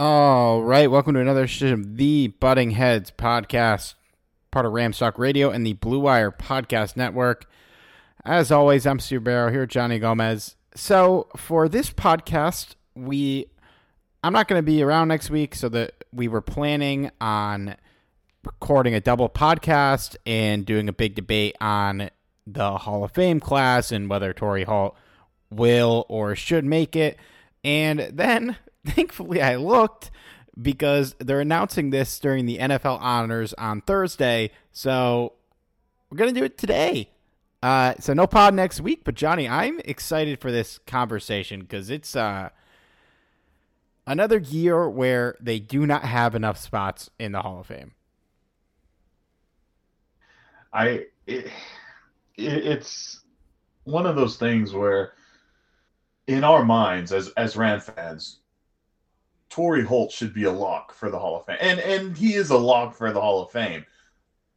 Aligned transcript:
All 0.00 0.62
right, 0.62 0.88
welcome 0.88 1.14
to 1.14 1.20
another 1.20 1.42
edition 1.42 1.72
of 1.72 1.96
the 1.96 2.28
Butting 2.28 2.70
Heads 2.70 3.10
podcast, 3.10 3.94
part 4.52 4.64
of 4.64 4.70
Ramstock 4.72 5.18
Radio 5.18 5.50
and 5.50 5.66
the 5.66 5.72
Blue 5.72 5.98
Wire 5.98 6.30
Podcast 6.30 6.96
Network. 6.96 7.50
As 8.24 8.52
always, 8.52 8.86
I'm 8.86 9.00
Steve 9.00 9.24
Barrow 9.24 9.50
here, 9.50 9.66
Johnny 9.66 9.98
Gomez. 9.98 10.54
So 10.72 11.26
for 11.36 11.68
this 11.68 11.90
podcast, 11.90 12.76
we 12.94 13.46
I'm 14.22 14.32
not 14.32 14.46
going 14.46 14.60
to 14.60 14.64
be 14.64 14.84
around 14.84 15.08
next 15.08 15.30
week, 15.30 15.56
so 15.56 15.68
that 15.70 16.04
we 16.12 16.28
were 16.28 16.42
planning 16.42 17.10
on 17.20 17.74
recording 18.44 18.94
a 18.94 19.00
double 19.00 19.28
podcast 19.28 20.14
and 20.24 20.64
doing 20.64 20.88
a 20.88 20.92
big 20.92 21.16
debate 21.16 21.56
on 21.60 22.08
the 22.46 22.78
Hall 22.78 23.02
of 23.02 23.10
Fame 23.10 23.40
class 23.40 23.90
and 23.90 24.08
whether 24.08 24.32
Torry 24.32 24.62
Holt 24.62 24.96
will 25.50 26.06
or 26.08 26.36
should 26.36 26.64
make 26.64 26.94
it. 26.94 27.18
And 27.64 27.98
then 28.12 28.58
thankfully 28.86 29.42
I 29.42 29.56
looked 29.56 30.10
because 30.60 31.14
they're 31.18 31.40
announcing 31.40 31.90
this 31.90 32.18
during 32.18 32.46
the 32.46 32.58
NFL 32.58 32.98
honors 33.00 33.54
on 33.54 33.80
Thursday. 33.80 34.50
So 34.72 35.34
we're 36.10 36.18
going 36.18 36.34
to 36.34 36.40
do 36.40 36.44
it 36.44 36.58
today. 36.58 37.10
Uh, 37.62 37.94
so 37.98 38.12
no 38.12 38.26
pod 38.26 38.54
next 38.54 38.80
week, 38.80 39.02
but 39.04 39.14
Johnny, 39.14 39.48
I'm 39.48 39.80
excited 39.84 40.40
for 40.40 40.52
this 40.52 40.78
conversation 40.86 41.60
because 41.60 41.90
it's 41.90 42.14
uh, 42.14 42.50
another 44.06 44.38
year 44.38 44.88
where 44.88 45.36
they 45.40 45.58
do 45.58 45.84
not 45.86 46.04
have 46.04 46.34
enough 46.34 46.56
spots 46.56 47.10
in 47.18 47.32
the 47.32 47.42
Hall 47.42 47.60
of 47.60 47.66
Fame. 47.66 47.92
I 50.72 51.06
it, 51.26 51.50
it's 52.36 53.20
one 53.84 54.06
of 54.06 54.14
those 54.16 54.36
things 54.36 54.72
where 54.72 55.14
in 56.26 56.44
our 56.44 56.64
minds 56.64 57.12
as 57.12 57.28
as 57.30 57.56
Ram 57.56 57.80
fans, 57.80 58.38
Torry 59.50 59.84
Holt 59.84 60.12
should 60.12 60.34
be 60.34 60.44
a 60.44 60.52
lock 60.52 60.92
for 60.92 61.10
the 61.10 61.18
Hall 61.18 61.36
of 61.36 61.46
Fame. 61.46 61.58
And 61.60 61.80
and 61.80 62.16
he 62.16 62.34
is 62.34 62.50
a 62.50 62.58
lock 62.58 62.94
for 62.94 63.12
the 63.12 63.20
Hall 63.20 63.42
of 63.42 63.50
Fame. 63.50 63.84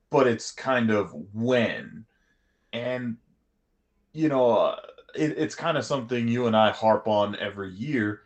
But 0.10 0.28
it's 0.28 0.52
kind 0.52 0.92
of 0.92 1.14
when. 1.34 2.06
And 2.74 3.18
you 4.14 4.28
know, 4.28 4.52
uh, 4.52 4.76
it, 5.16 5.38
it's 5.38 5.56
kind 5.56 5.78
of 5.78 5.86
something 5.86 6.28
you 6.28 6.48
and 6.48 6.56
I 6.56 6.72
harp 6.72 7.08
on 7.08 7.38
every 7.38 7.72
year 7.72 8.22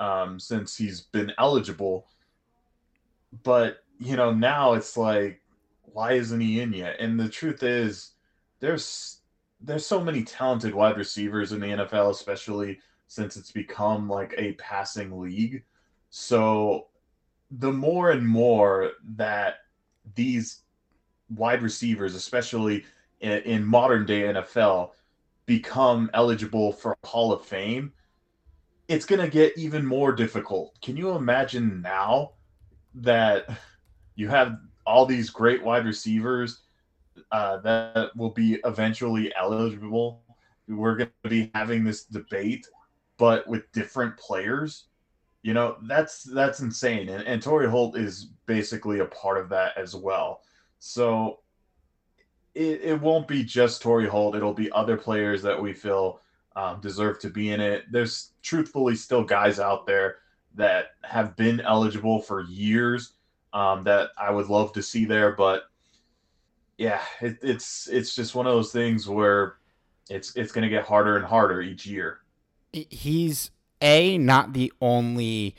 um, 0.00 0.40
since 0.40 0.76
he's 0.76 1.02
been 1.02 1.32
eligible. 1.38 2.06
But 3.42 3.78
you 3.98 4.16
know, 4.16 4.32
now 4.32 4.74
it's 4.74 4.96
like, 4.96 5.40
why 5.82 6.12
isn't 6.12 6.40
he 6.40 6.60
in 6.60 6.72
yet? 6.72 6.96
And 7.00 7.18
the 7.18 7.28
truth 7.28 7.62
is, 7.62 8.12
there's 8.60 9.20
there's 9.60 9.86
so 9.86 10.02
many 10.02 10.22
talented 10.22 10.74
wide 10.74 10.96
receivers 10.96 11.52
in 11.52 11.60
the 11.60 11.66
NFL, 11.66 12.10
especially 12.10 12.78
since 13.08 13.36
it's 13.36 13.52
become 13.52 14.08
like 14.08 14.34
a 14.36 14.52
passing 14.54 15.18
league 15.18 15.62
so 16.10 16.86
the 17.50 17.72
more 17.72 18.10
and 18.10 18.26
more 18.26 18.92
that 19.16 19.56
these 20.14 20.62
wide 21.30 21.62
receivers, 21.62 22.14
especially 22.14 22.84
in, 23.20 23.32
in 23.42 23.64
modern 23.64 24.06
day 24.06 24.22
NFL, 24.22 24.90
become 25.46 26.10
eligible 26.12 26.72
for 26.72 26.96
Hall 27.04 27.32
of 27.32 27.44
Fame, 27.44 27.92
it's 28.88 29.06
going 29.06 29.20
to 29.20 29.28
get 29.28 29.56
even 29.56 29.84
more 29.84 30.12
difficult. 30.12 30.80
Can 30.80 30.96
you 30.96 31.10
imagine 31.10 31.80
now 31.82 32.32
that 32.94 33.48
you 34.14 34.28
have 34.28 34.58
all 34.86 35.06
these 35.06 35.30
great 35.30 35.62
wide 35.62 35.84
receivers 35.84 36.62
uh, 37.32 37.58
that 37.58 38.16
will 38.16 38.30
be 38.30 38.58
eventually 38.64 39.32
eligible? 39.38 40.22
We're 40.68 40.96
going 40.96 41.10
to 41.22 41.30
be 41.30 41.50
having 41.54 41.84
this 41.84 42.04
debate, 42.04 42.66
but 43.18 43.46
with 43.46 43.70
different 43.72 44.16
players. 44.16 44.86
You 45.46 45.54
know, 45.54 45.76
that's 45.82 46.24
that's 46.24 46.58
insane. 46.58 47.08
And, 47.08 47.22
and 47.22 47.40
Torry 47.40 47.70
Holt 47.70 47.96
is 47.96 48.30
basically 48.46 48.98
a 48.98 49.04
part 49.04 49.38
of 49.38 49.48
that 49.50 49.78
as 49.78 49.94
well. 49.94 50.40
So 50.80 51.38
it, 52.56 52.80
it 52.82 53.00
won't 53.00 53.28
be 53.28 53.44
just 53.44 53.80
Torry 53.80 54.08
Holt. 54.08 54.34
It'll 54.34 54.52
be 54.52 54.72
other 54.72 54.96
players 54.96 55.42
that 55.42 55.62
we 55.62 55.72
feel 55.72 56.20
um, 56.56 56.80
deserve 56.80 57.20
to 57.20 57.30
be 57.30 57.52
in 57.52 57.60
it. 57.60 57.84
There's 57.92 58.32
truthfully 58.42 58.96
still 58.96 59.22
guys 59.22 59.60
out 59.60 59.86
there 59.86 60.16
that 60.56 60.96
have 61.04 61.36
been 61.36 61.60
eligible 61.60 62.20
for 62.20 62.42
years 62.42 63.12
um, 63.52 63.84
that 63.84 64.10
I 64.18 64.32
would 64.32 64.48
love 64.48 64.72
to 64.72 64.82
see 64.82 65.04
there. 65.04 65.30
But 65.30 65.70
yeah, 66.76 67.02
it, 67.20 67.38
it's 67.40 67.86
it's 67.86 68.16
just 68.16 68.34
one 68.34 68.48
of 68.48 68.52
those 68.52 68.72
things 68.72 69.08
where 69.08 69.58
it's 70.10 70.34
it's 70.34 70.50
going 70.50 70.64
to 70.64 70.68
get 70.68 70.86
harder 70.86 71.14
and 71.14 71.24
harder 71.24 71.60
each 71.60 71.86
year. 71.86 72.22
He's 72.72 73.52
a 73.80 74.18
not 74.18 74.52
the 74.52 74.72
only 74.80 75.54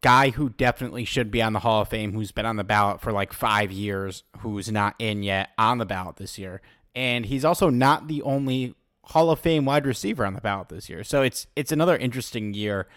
guy 0.00 0.30
who 0.30 0.50
definitely 0.50 1.04
should 1.04 1.30
be 1.30 1.40
on 1.40 1.52
the 1.52 1.60
Hall 1.60 1.82
of 1.82 1.88
Fame 1.88 2.12
who's 2.12 2.32
been 2.32 2.44
on 2.44 2.56
the 2.56 2.64
ballot 2.64 3.00
for 3.00 3.12
like 3.12 3.32
five 3.32 3.70
years 3.70 4.24
who's 4.38 4.70
not 4.70 4.94
in 4.98 5.22
yet 5.22 5.50
on 5.56 5.78
the 5.78 5.86
ballot 5.86 6.16
this 6.16 6.38
year. 6.38 6.60
And 6.94 7.24
he's 7.24 7.44
also 7.44 7.70
not 7.70 8.08
the 8.08 8.20
only 8.22 8.74
Hall 9.04 9.30
of 9.30 9.38
Fame 9.38 9.64
wide 9.64 9.86
receiver 9.86 10.26
on 10.26 10.34
the 10.34 10.40
ballot 10.40 10.68
this 10.68 10.88
year. 10.88 11.04
So 11.04 11.22
it's 11.22 11.46
it's 11.56 11.72
another 11.72 11.96
interesting 11.96 12.52
year. 12.52 12.88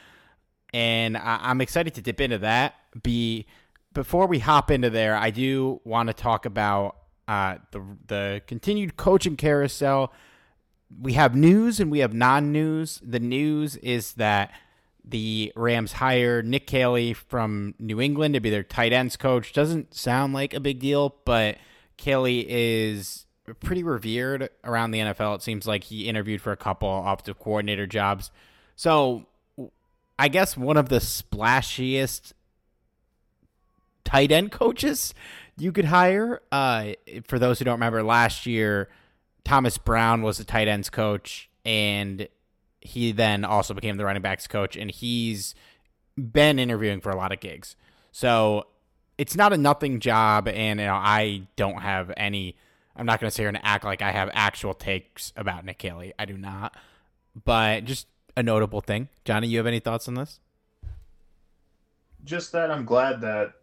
And 0.73 1.15
I, 1.15 1.51
am 1.51 1.61
excited 1.61 1.93
to 1.93 2.01
dip 2.01 2.19
into 2.19 2.39
that. 2.39 2.75
Be 3.01 3.45
before 3.93 4.27
we 4.27 4.39
hop 4.39 4.69
into 4.69 4.89
there, 4.89 5.15
I 5.15 5.29
do 5.29 5.79
want 5.85 6.07
to 6.07 6.13
talk 6.13 6.45
about 6.45 6.97
uh, 7.27 7.57
the 7.71 7.83
the 8.07 8.41
continued 8.45 8.97
coaching 8.97 9.37
carousel 9.37 10.11
we 10.99 11.13
have 11.13 11.35
news 11.35 11.79
and 11.79 11.91
we 11.91 11.99
have 11.99 12.13
non-news. 12.13 13.01
The 13.03 13.19
news 13.19 13.75
is 13.77 14.13
that 14.13 14.51
the 15.03 15.51
Rams 15.55 15.93
hire 15.93 16.41
Nick 16.41 16.67
Caley 16.67 17.13
from 17.13 17.75
New 17.79 18.01
England 18.01 18.33
to 18.33 18.39
be 18.39 18.49
their 18.49 18.63
tight 18.63 18.93
ends 18.93 19.15
coach. 19.15 19.53
Doesn't 19.53 19.93
sound 19.93 20.33
like 20.33 20.53
a 20.53 20.59
big 20.59 20.79
deal, 20.79 21.15
but 21.25 21.57
Caley 21.97 22.45
is 22.49 23.25
pretty 23.59 23.83
revered 23.83 24.49
around 24.63 24.91
the 24.91 24.99
NFL. 24.99 25.35
It 25.35 25.41
seems 25.43 25.67
like 25.67 25.85
he 25.85 26.07
interviewed 26.07 26.41
for 26.41 26.51
a 26.51 26.57
couple 26.57 27.03
offensive 27.05 27.39
coordinator 27.39 27.85
jobs. 27.85 28.31
So, 28.75 29.27
I 30.17 30.29
guess 30.29 30.57
one 30.57 30.77
of 30.77 30.89
the 30.89 30.97
splashiest 30.97 32.33
tight 34.03 34.31
end 34.31 34.51
coaches 34.51 35.13
you 35.57 35.71
could 35.71 35.85
hire. 35.85 36.41
Uh, 36.51 36.93
for 37.25 37.37
those 37.37 37.59
who 37.59 37.65
don't 37.65 37.75
remember, 37.75 38.01
last 38.01 38.45
year 38.45 38.89
Thomas 39.45 39.77
Brown 39.77 40.23
was 40.23 40.39
the 40.39 40.43
tight 40.43 40.67
ends 40.67 40.89
coach, 40.89 41.49
and 41.63 42.27
he 42.81 43.11
then 43.11 43.45
also 43.45 43.73
became 43.73 43.95
the 43.95 44.03
running 44.03 44.21
backs 44.21 44.47
coach, 44.47 44.75
and 44.75 44.91
he's 44.91 45.55
been 46.17 46.59
interviewing 46.59 46.99
for 46.99 47.11
a 47.11 47.15
lot 47.15 47.31
of 47.31 47.39
gigs. 47.39 47.75
So 48.11 48.67
it's 49.17 49.35
not 49.35 49.53
a 49.53 49.57
nothing 49.57 49.99
job, 49.99 50.47
and 50.47 50.79
you 50.79 50.87
know 50.87 50.93
I 50.93 51.43
don't 51.55 51.81
have 51.81 52.11
any. 52.17 52.57
I'm 52.95 53.05
not 53.05 53.19
going 53.19 53.29
to 53.29 53.31
sit 53.31 53.43
here 53.43 53.49
and 53.49 53.59
act 53.61 53.85
like 53.85 54.01
I 54.01 54.11
have 54.11 54.29
actual 54.33 54.73
takes 54.73 55.31
about 55.35 55.63
Nick 55.63 55.77
Caley. 55.77 56.13
I 56.17 56.25
do 56.25 56.37
not, 56.37 56.75
but 57.43 57.85
just 57.85 58.07
a 58.35 58.43
notable 58.43 58.81
thing. 58.81 59.09
Johnny, 59.25 59.47
you 59.47 59.57
have 59.57 59.67
any 59.67 59.79
thoughts 59.79 60.07
on 60.07 60.15
this? 60.15 60.39
Just 62.23 62.51
that 62.53 62.71
I'm 62.71 62.85
glad 62.85 63.21
that 63.21 63.53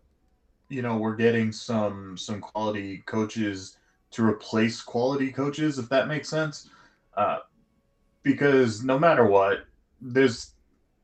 you 0.68 0.80
know 0.80 0.96
we're 0.96 1.16
getting 1.16 1.50
some 1.50 2.16
some 2.16 2.40
quality 2.40 2.98
coaches 3.06 3.78
to 4.12 4.24
replace 4.24 4.80
quality 4.80 5.32
coaches, 5.32 5.78
if 5.78 5.88
that 5.88 6.08
makes 6.08 6.28
sense. 6.28 6.68
Uh, 7.16 7.38
because 8.22 8.84
no 8.84 8.98
matter 8.98 9.26
what, 9.26 9.64
there's 10.00 10.52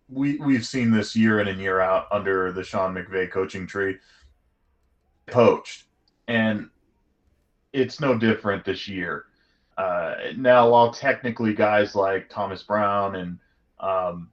we 0.09 0.39
we've 0.39 0.65
seen 0.65 0.91
this 0.91 1.15
year 1.15 1.41
in 1.41 1.49
and 1.49 1.61
year 1.61 1.81
out 1.81 2.07
under 2.11 2.53
the 2.53 2.63
Sean 2.63 2.95
McVay 2.95 3.31
coaching 3.31 3.67
tree 3.67 3.97
poached, 5.27 5.85
and 6.27 6.69
it's 7.73 8.01
no 8.01 8.17
different 8.17 8.65
this 8.65 8.89
year. 8.89 9.27
Uh, 9.77 10.15
now, 10.37 10.71
while 10.71 10.93
technically 10.93 11.55
guys 11.55 11.95
like 11.95 12.29
Thomas 12.29 12.63
Brown 12.63 13.17
and 13.17 13.39
um, 13.79 14.31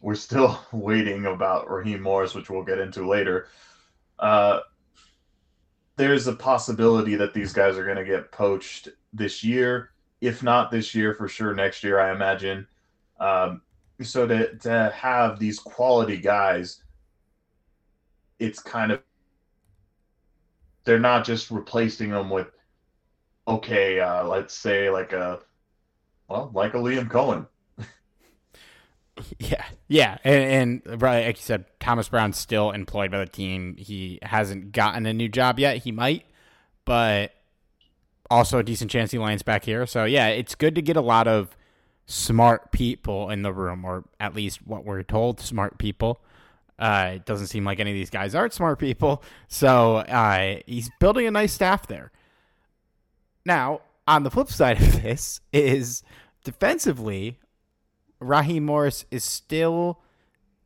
we're 0.00 0.14
still 0.14 0.58
waiting 0.72 1.26
about 1.26 1.70
Raheem 1.70 2.02
Morris, 2.02 2.34
which 2.34 2.50
we'll 2.50 2.64
get 2.64 2.78
into 2.78 3.08
later. 3.08 3.48
Uh, 4.18 4.60
there's 6.02 6.26
a 6.26 6.32
possibility 6.32 7.14
that 7.14 7.32
these 7.32 7.52
guys 7.52 7.78
are 7.78 7.84
going 7.84 7.96
to 7.96 8.04
get 8.04 8.32
poached 8.32 8.88
this 9.12 9.44
year. 9.44 9.90
If 10.20 10.42
not 10.42 10.68
this 10.68 10.96
year, 10.96 11.14
for 11.14 11.28
sure 11.28 11.54
next 11.54 11.84
year, 11.84 12.00
I 12.00 12.10
imagine. 12.10 12.66
Um, 13.20 13.62
so 14.02 14.26
to 14.26 14.56
to 14.58 14.92
have 14.96 15.38
these 15.38 15.60
quality 15.60 16.16
guys, 16.16 16.82
it's 18.40 18.58
kind 18.58 18.90
of 18.90 19.00
they're 20.82 20.98
not 20.98 21.24
just 21.24 21.52
replacing 21.52 22.10
them 22.10 22.30
with 22.30 22.48
okay, 23.46 24.00
uh, 24.00 24.24
let's 24.24 24.54
say 24.54 24.90
like 24.90 25.12
a 25.12 25.38
well, 26.26 26.50
like 26.52 26.74
a 26.74 26.78
Liam 26.78 27.08
Coen. 27.08 27.46
Yeah, 29.38 29.64
yeah, 29.92 30.16
and, 30.24 30.82
and 30.86 31.02
right, 31.02 31.26
like 31.26 31.36
you 31.36 31.42
said, 31.42 31.66
Thomas 31.78 32.08
Brown's 32.08 32.38
still 32.38 32.70
employed 32.70 33.10
by 33.10 33.18
the 33.18 33.26
team. 33.26 33.76
He 33.76 34.18
hasn't 34.22 34.72
gotten 34.72 35.04
a 35.04 35.12
new 35.12 35.28
job 35.28 35.58
yet. 35.58 35.76
He 35.78 35.92
might, 35.92 36.24
but 36.86 37.32
also 38.30 38.58
a 38.58 38.62
decent 38.62 38.90
chance 38.90 39.10
he 39.10 39.18
lands 39.18 39.42
back 39.42 39.66
here. 39.66 39.84
So 39.86 40.04
yeah, 40.04 40.28
it's 40.28 40.54
good 40.54 40.74
to 40.76 40.82
get 40.82 40.96
a 40.96 41.02
lot 41.02 41.28
of 41.28 41.54
smart 42.06 42.72
people 42.72 43.28
in 43.28 43.42
the 43.42 43.52
room, 43.52 43.84
or 43.84 44.04
at 44.18 44.34
least 44.34 44.66
what 44.66 44.86
we're 44.86 45.02
told, 45.02 45.40
smart 45.40 45.76
people. 45.76 46.22
Uh, 46.78 47.12
it 47.16 47.26
doesn't 47.26 47.48
seem 47.48 47.66
like 47.66 47.78
any 47.78 47.90
of 47.90 47.94
these 47.94 48.08
guys 48.08 48.34
aren't 48.34 48.54
smart 48.54 48.78
people. 48.78 49.22
So 49.48 49.96
uh, 49.96 50.60
he's 50.66 50.90
building 51.00 51.26
a 51.26 51.30
nice 51.30 51.52
staff 51.52 51.86
there. 51.86 52.12
Now, 53.44 53.82
on 54.08 54.22
the 54.22 54.30
flip 54.30 54.48
side 54.48 54.80
of 54.80 55.02
this 55.02 55.42
is 55.52 56.02
defensively, 56.44 57.38
Raheem 58.22 58.64
Morris 58.64 59.04
is 59.10 59.24
still 59.24 60.00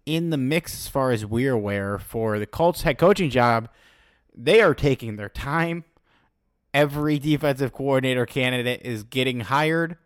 in 0.05 0.31
the 0.31 0.37
mix 0.37 0.75
as 0.75 0.89
far 0.89 1.11
as 1.11 1.27
we're 1.27 1.53
aware 1.53 1.99
for 1.99 2.39
the 2.39 2.47
Colts 2.47 2.83
head 2.83 2.99
coaching 2.99 3.31
job. 3.31 3.69
They 4.35 4.61
are 4.61 4.75
taking 4.75 5.17
their 5.17 5.29
time. 5.29 5.85
Every 6.73 7.19
defensive 7.19 7.73
coordinator 7.73 8.27
candidate 8.27 8.83
is 8.83 9.03
getting 9.03 9.41
hired. 9.41 9.97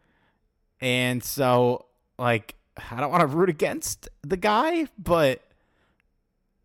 And 0.80 1.22
so, 1.22 1.86
like, 2.18 2.54
I 2.90 3.00
don't 3.00 3.10
want 3.10 3.22
to 3.22 3.26
root 3.26 3.50
against 3.50 4.08
the 4.22 4.36
guy, 4.36 4.86
but 4.96 5.42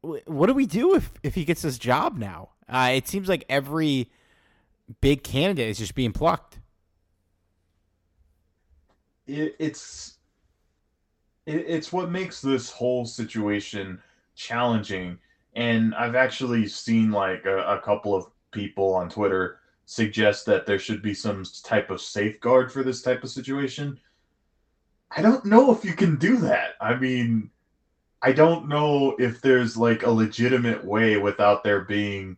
what 0.02 0.48
do 0.48 0.54
we 0.54 0.66
do 0.66 0.96
if, 0.96 1.12
if 1.24 1.36
he 1.36 1.44
gets 1.44 1.64
this 1.64 1.78
job 1.78 2.18
now? 2.18 2.50
Uh, 2.70 2.92
it 2.94 3.08
seems 3.08 3.28
like 3.28 3.44
every 3.50 4.10
big 5.02 5.24
candidate 5.24 5.70
is 5.70 5.80
just 5.80 5.96
being 5.96 6.14
plucked. 6.14 6.60
It, 9.28 9.56
it's 9.60 10.15
it, 11.46 11.66
it's 11.68 11.94
what 11.94 12.12
makes 12.12 12.42
this 12.42 12.70
whole 12.70 13.06
situation 13.06 14.02
challenging. 14.36 15.18
And 15.56 15.96
I've 15.96 16.16
actually 16.16 16.68
seen 16.68 17.12
like 17.12 17.46
a, 17.46 17.60
a 17.60 17.82
couple 17.82 18.14
of 18.16 18.28
people 18.52 18.94
on 18.94 19.10
Twitter 19.10 19.60
suggest 19.86 20.46
that 20.48 20.66
there 20.66 20.80
should 20.80 21.02
be 21.02 21.14
some 21.14 21.44
type 21.64 21.90
of 21.90 22.02
safeguard 22.02 22.72
for 22.72 22.84
this 22.84 23.02
type 23.02 23.24
of 23.24 23.30
situation. 23.30 24.00
I 25.16 25.22
don't 25.22 25.46
know 25.46 25.72
if 25.72 25.86
you 25.86 25.94
can 25.94 26.18
do 26.18 26.38
that. 26.38 26.72
I 26.82 26.96
mean, 26.96 27.52
I 28.22 28.32
don't 28.32 28.68
know 28.68 29.16
if 29.20 29.42
there's 29.42 29.78
like 29.78 30.04
a 30.04 30.10
legitimate 30.10 30.84
way 30.84 31.18
without 31.18 31.64
there 31.64 31.82
being 31.82 32.38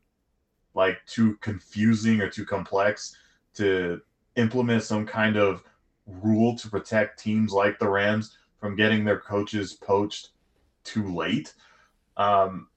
like 0.76 1.00
too 1.08 1.38
confusing 1.38 2.22
or 2.22 2.30
too 2.30 2.46
complex 2.46 3.16
to 3.56 4.02
implement 4.36 4.84
some 4.84 5.06
kind 5.06 5.38
of 5.38 5.64
rule 6.06 6.56
to 6.58 6.70
protect 6.70 7.20
teams 7.20 7.52
like 7.52 7.80
the 7.80 7.90
Rams 7.90 8.38
from 8.60 8.76
getting 8.76 9.06
their 9.06 9.20
coaches 9.20 9.74
poached 9.74 10.30
too 10.84 11.14
late. 11.14 11.54
Um, 12.16 12.68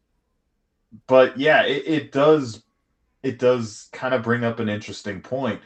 but 1.06 1.38
yeah, 1.38 1.64
it, 1.64 1.84
it 1.86 2.12
does 2.12 2.62
it 3.22 3.38
does 3.38 3.88
kind 3.92 4.14
of 4.14 4.22
bring 4.22 4.44
up 4.44 4.60
an 4.60 4.68
interesting 4.68 5.20
point. 5.20 5.60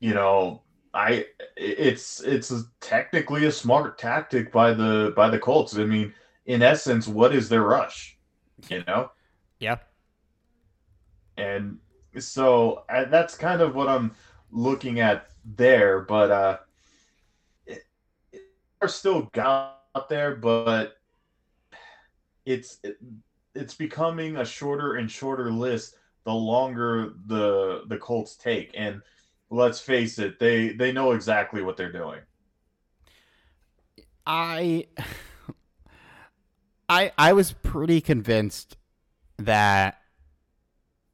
You 0.00 0.14
know, 0.14 0.62
I 0.94 1.26
it's 1.56 2.20
it's 2.20 2.50
a, 2.50 2.62
technically 2.80 3.46
a 3.46 3.52
smart 3.52 3.98
tactic 3.98 4.52
by 4.52 4.72
the 4.72 5.12
by 5.16 5.28
the 5.28 5.38
Colts. 5.38 5.76
I 5.76 5.84
mean, 5.84 6.12
in 6.46 6.62
essence, 6.62 7.08
what 7.08 7.34
is 7.34 7.48
their 7.48 7.62
rush? 7.62 8.16
You 8.68 8.82
know? 8.86 9.10
Yeah. 9.58 9.76
And 11.36 11.78
so 12.18 12.84
uh, 12.88 13.04
that's 13.04 13.36
kind 13.36 13.60
of 13.60 13.74
what 13.74 13.88
I'm 13.88 14.14
looking 14.50 15.00
at 15.00 15.28
there. 15.44 16.00
But 16.00 16.30
uh, 16.30 16.58
are 18.86 18.88
still 18.88 19.28
out 19.36 20.08
there, 20.08 20.36
but 20.36 20.98
it's 22.44 22.78
it, 22.84 22.96
it's 23.54 23.74
becoming 23.74 24.36
a 24.36 24.44
shorter 24.44 24.94
and 24.94 25.10
shorter 25.10 25.50
list 25.50 25.96
the 26.24 26.32
longer 26.32 27.14
the 27.26 27.82
the 27.88 27.96
Colts 27.96 28.36
take. 28.36 28.70
And 28.76 29.02
let's 29.50 29.80
face 29.80 30.20
it, 30.20 30.38
they 30.38 30.68
they 30.68 30.92
know 30.92 31.12
exactly 31.12 31.62
what 31.62 31.76
they're 31.76 31.90
doing. 31.90 32.20
I 34.24 34.86
I 36.88 37.10
I 37.18 37.32
was 37.32 37.52
pretty 37.52 38.00
convinced 38.00 38.76
that 39.38 40.00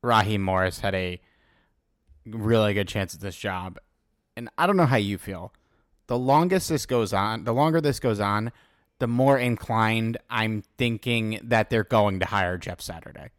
Raheem 0.03 0.43
Morris 0.43 0.81
had 0.81 0.95
a 0.95 1.23
really 2.27 2.75
good 2.75 2.89
chance 2.89 3.15
at 3.15 3.21
this 3.21 3.37
job. 3.37 3.79
And 4.37 4.51
I 4.59 4.67
don't 4.67 4.77
know 4.77 4.87
how 4.87 4.97
you 4.97 5.17
feel 5.17 5.55
the 6.07 6.19
longest 6.19 6.69
this 6.69 6.87
goes 6.87 7.13
on, 7.13 7.45
the 7.45 7.55
longer 7.55 7.81
this 7.81 8.01
goes 8.01 8.21
on, 8.21 8.53
the 8.99 9.07
more 9.07 9.39
inclined 9.39 10.17
I'm 10.31 10.63
thinking 10.79 11.41
that 11.43 11.71
they're 11.71 11.85
going 11.85 12.21
to 12.21 12.27
hire 12.27 12.59
Jeff 12.59 12.81
Saturday. 12.81 13.31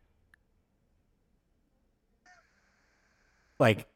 Like 3.59 3.87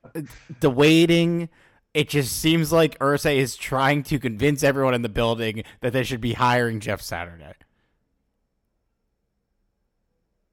the 0.60 0.70
waiting, 0.70 1.50
it 1.94 2.10
just 2.10 2.38
seems 2.38 2.72
like 2.72 2.98
Irsay 3.00 3.38
is 3.38 3.56
trying 3.56 4.04
to 4.04 4.20
convince 4.20 4.64
everyone 4.64 4.94
in 4.94 5.02
the 5.02 5.10
building 5.10 5.64
that 5.82 5.94
they 5.94 6.04
should 6.04 6.22
be 6.22 6.34
hiring 6.34 6.80
Jeff 6.80 7.02
Saturday. 7.02 7.54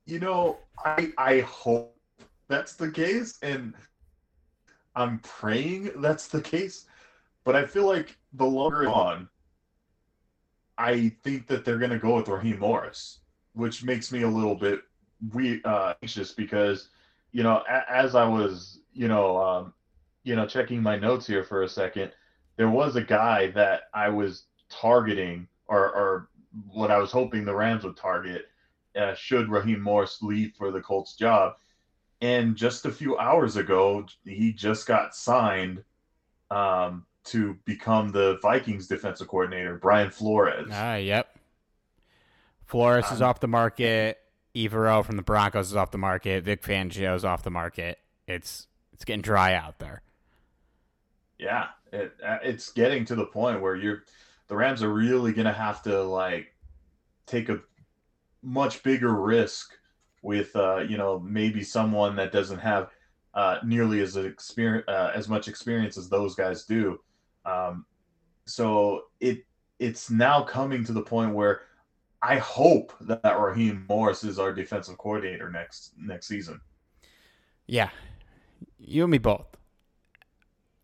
You 0.06 0.18
know, 0.18 0.59
I 0.85 1.12
I 1.16 1.40
hope 1.40 1.97
that's 2.49 2.75
the 2.75 2.90
case, 2.90 3.38
and 3.42 3.75
I'm 4.97 5.18
praying 5.21 5.90
that's 5.97 6.28
the 6.28 6.40
case 6.40 6.87
but 7.45 7.55
I 7.57 7.67
feel 7.67 7.87
like 7.87 8.17
the 8.33 8.45
longer 8.45 8.89
on, 8.89 9.29
I 10.77 11.11
think 11.23 11.47
that 11.47 11.65
they're 11.65 11.79
going 11.79 11.91
to 11.91 11.99
go 11.99 12.17
with 12.17 12.29
Raheem 12.29 12.59
Morris, 12.59 13.21
which 13.53 13.85
makes 13.85 14.11
me 14.11 14.23
a 14.23 14.29
little 14.29 14.55
bit 14.55 14.81
we 15.33 15.63
uh, 15.65 15.95
anxious 16.03 16.33
because, 16.33 16.89
you 17.33 17.43
know, 17.43 17.63
a- 17.69 17.91
as 17.91 18.15
I 18.15 18.27
was, 18.27 18.81
you 18.93 19.09
know, 19.09 19.37
um, 19.41 19.75
you 20.25 20.35
know, 20.35 20.47
checking 20.47 20.83
my 20.83 20.97
notes 20.97 21.27
here 21.27 21.45
for 21.45 21.63
a 21.63 21.69
second, 21.69 22.13
there 22.57 22.69
was 22.71 22.97
a 22.97 23.03
guy 23.03 23.51
that 23.53 23.83
I 23.93 24.09
was 24.09 24.45
targeting 24.69 25.47
or, 25.67 25.79
or 25.93 26.29
what 26.69 26.91
I 26.91 26.99
was 26.99 27.13
hoping 27.13 27.45
the 27.45 27.55
Rams 27.55 27.85
would 27.85 27.97
target 27.97 28.47
uh, 28.97 29.15
should 29.15 29.49
Raheem 29.49 29.81
Morris 29.81 30.23
leave 30.23 30.55
for 30.57 30.71
the 30.71 30.81
Colts 30.81 31.15
job. 31.17 31.55
And 32.21 32.57
just 32.57 32.87
a 32.87 32.93
few 32.93 33.19
hours 33.19 33.57
ago, 33.57 34.07
he 34.25 34.53
just 34.53 34.87
got 34.87 35.15
signed 35.15 35.83
um, 36.51 37.05
to 37.25 37.59
become 37.64 38.11
the 38.11 38.38
Vikings 38.43 38.87
defensive 38.87 39.28
coordinator, 39.28 39.76
Brian 39.76 40.11
Flores. 40.11 40.69
Ah, 40.73 40.97
yep. 40.97 41.38
Flores 42.64 43.07
um, 43.09 43.14
is 43.14 43.23
off 43.23 43.40
the 43.40 43.49
market. 43.49 44.19
Evero 44.54 45.04
from 45.04 45.16
the 45.16 45.23
Broncos 45.23 45.71
is 45.71 45.76
off 45.76 45.90
the 45.90 45.99
market. 45.99 46.45
Vic 46.45 46.62
Fangio 46.62 47.16
is 47.16 47.25
off 47.25 47.43
the 47.43 47.50
market. 47.50 47.99
It's 48.26 48.69
it's 48.93 49.04
getting 49.04 49.23
dry 49.23 49.54
out 49.54 49.78
there. 49.81 50.02
Yeah, 51.38 51.66
it, 51.93 52.14
uh, 52.25 52.38
it's 52.43 52.71
getting 52.71 53.04
to 53.07 53.16
the 53.16 53.26
point 53.26 53.61
where 53.61 53.75
you're 53.75 54.04
the 54.49 54.57
Rams 54.57 54.83
are 54.83 54.93
really 54.93 55.33
going 55.33 55.47
to 55.47 55.52
have 55.52 55.83
to 55.83 56.02
like 56.02 56.54
take 57.26 57.49
a 57.49 57.61
much 58.43 58.83
bigger 58.83 59.12
risk 59.14 59.73
with 60.23 60.54
uh, 60.54 60.78
you 60.78 60.97
know 60.97 61.19
maybe 61.19 61.62
someone 61.62 62.14
that 62.16 62.31
doesn't 62.31 62.61
have 62.61 62.90
uh, 63.35 63.59
nearly 63.64 64.00
as 64.00 64.16
experience 64.16 64.85
uh, 64.88 65.11
as 65.14 65.28
much 65.28 65.49
experience 65.49 65.99
as 65.99 66.09
those 66.09 66.35
guys 66.35 66.64
do. 66.64 67.00
Um, 67.45 67.87
so 68.47 69.05
it 69.21 69.45
it's 69.79 70.11
now 70.11 70.43
coming 70.43 70.85
to 70.85 70.93
the 70.93 71.03
point 71.03 71.35
where 71.35 71.63
I 72.23 72.39
hope 72.39 72.95
that 73.03 73.39
Raheem 73.39 73.85
Morris 73.89 74.25
is 74.25 74.39
our 74.39 74.53
defensive 74.53 74.99
coordinator 74.99 75.51
next 75.51 75.93
next 75.99 76.27
season. 76.27 76.61
Yeah, 77.67 77.91
you 78.79 79.03
and 79.05 79.11
me 79.11 79.19
both, 79.19 79.47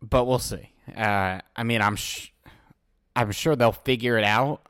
but 0.01 0.25
we'll 0.25 0.39
see. 0.39 0.71
Uh, 0.95 1.39
I 1.55 1.63
mean, 1.63 1.81
I'm 1.81 1.95
sh- 1.95 2.31
I'm 3.15 3.31
sure 3.31 3.55
they'll 3.55 3.71
figure 3.71 4.17
it 4.17 4.23
out 4.23 4.61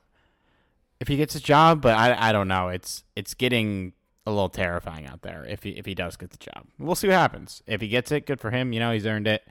if 1.00 1.08
he 1.08 1.18
gets 1.18 1.36
a 1.36 1.40
job, 1.42 1.82
but 1.82 1.98
I 1.98 2.30
I 2.30 2.32
don't 2.32 2.48
know. 2.48 2.70
It's 2.70 3.04
it's 3.16 3.34
getting 3.34 3.94
a 4.26 4.30
little 4.30 4.50
terrifying 4.50 5.08
out 5.08 5.24
there 5.24 5.46
if 5.46 5.64
he 5.64 5.72
if 5.72 5.86
he 5.86 5.96
does 5.96 6.16
get 6.16 6.30
the 6.30 6.38
job. 6.38 6.66
We'll 6.78 6.96
see 6.96 7.08
what 7.08 7.18
happens. 7.18 7.62
If 7.68 7.82
he 7.82 7.88
gets 7.88 8.12
it, 8.12 8.26
good 8.26 8.40
for 8.40 8.52
him. 8.52 8.72
You 8.72 8.80
know, 8.80 8.92
he's 8.92 9.06
earned 9.06 9.28
it. 9.28 9.44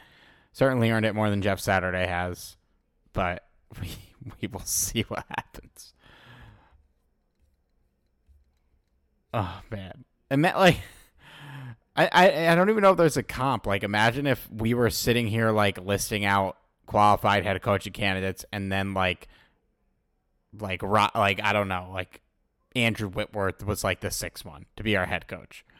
Certainly 0.52 0.90
earned 0.90 1.06
it 1.06 1.14
more 1.14 1.30
than 1.30 1.42
Jeff 1.42 1.60
Saturday 1.60 2.06
has. 2.06 2.56
But 3.12 3.44
we 3.80 3.90
we 4.40 4.48
will 4.48 4.60
see 4.60 5.02
what 5.08 5.24
happens. 5.28 5.94
Oh 9.32 9.60
man. 9.70 10.04
And 10.30 10.44
that 10.44 10.56
like 10.56 10.80
I, 11.96 12.08
I 12.12 12.48
I 12.52 12.54
don't 12.54 12.70
even 12.70 12.82
know 12.82 12.92
if 12.92 12.96
there's 12.96 13.16
a 13.16 13.22
comp. 13.22 13.66
Like 13.66 13.82
imagine 13.82 14.26
if 14.26 14.48
we 14.50 14.74
were 14.74 14.90
sitting 14.90 15.26
here 15.26 15.50
like 15.50 15.78
listing 15.78 16.24
out 16.24 16.56
qualified 16.86 17.44
head 17.44 17.60
coaching 17.62 17.92
candidates 17.92 18.44
and 18.52 18.70
then 18.70 18.94
like 18.94 19.28
like 20.58 20.82
ro- 20.82 21.10
like 21.14 21.42
I 21.42 21.52
don't 21.52 21.68
know, 21.68 21.90
like 21.92 22.20
Andrew 22.74 23.08
Whitworth 23.08 23.64
was 23.64 23.84
like 23.84 24.00
the 24.00 24.10
sixth 24.10 24.44
one 24.44 24.66
to 24.76 24.82
be 24.82 24.96
our 24.96 25.06
head 25.06 25.26
coach. 25.26 25.64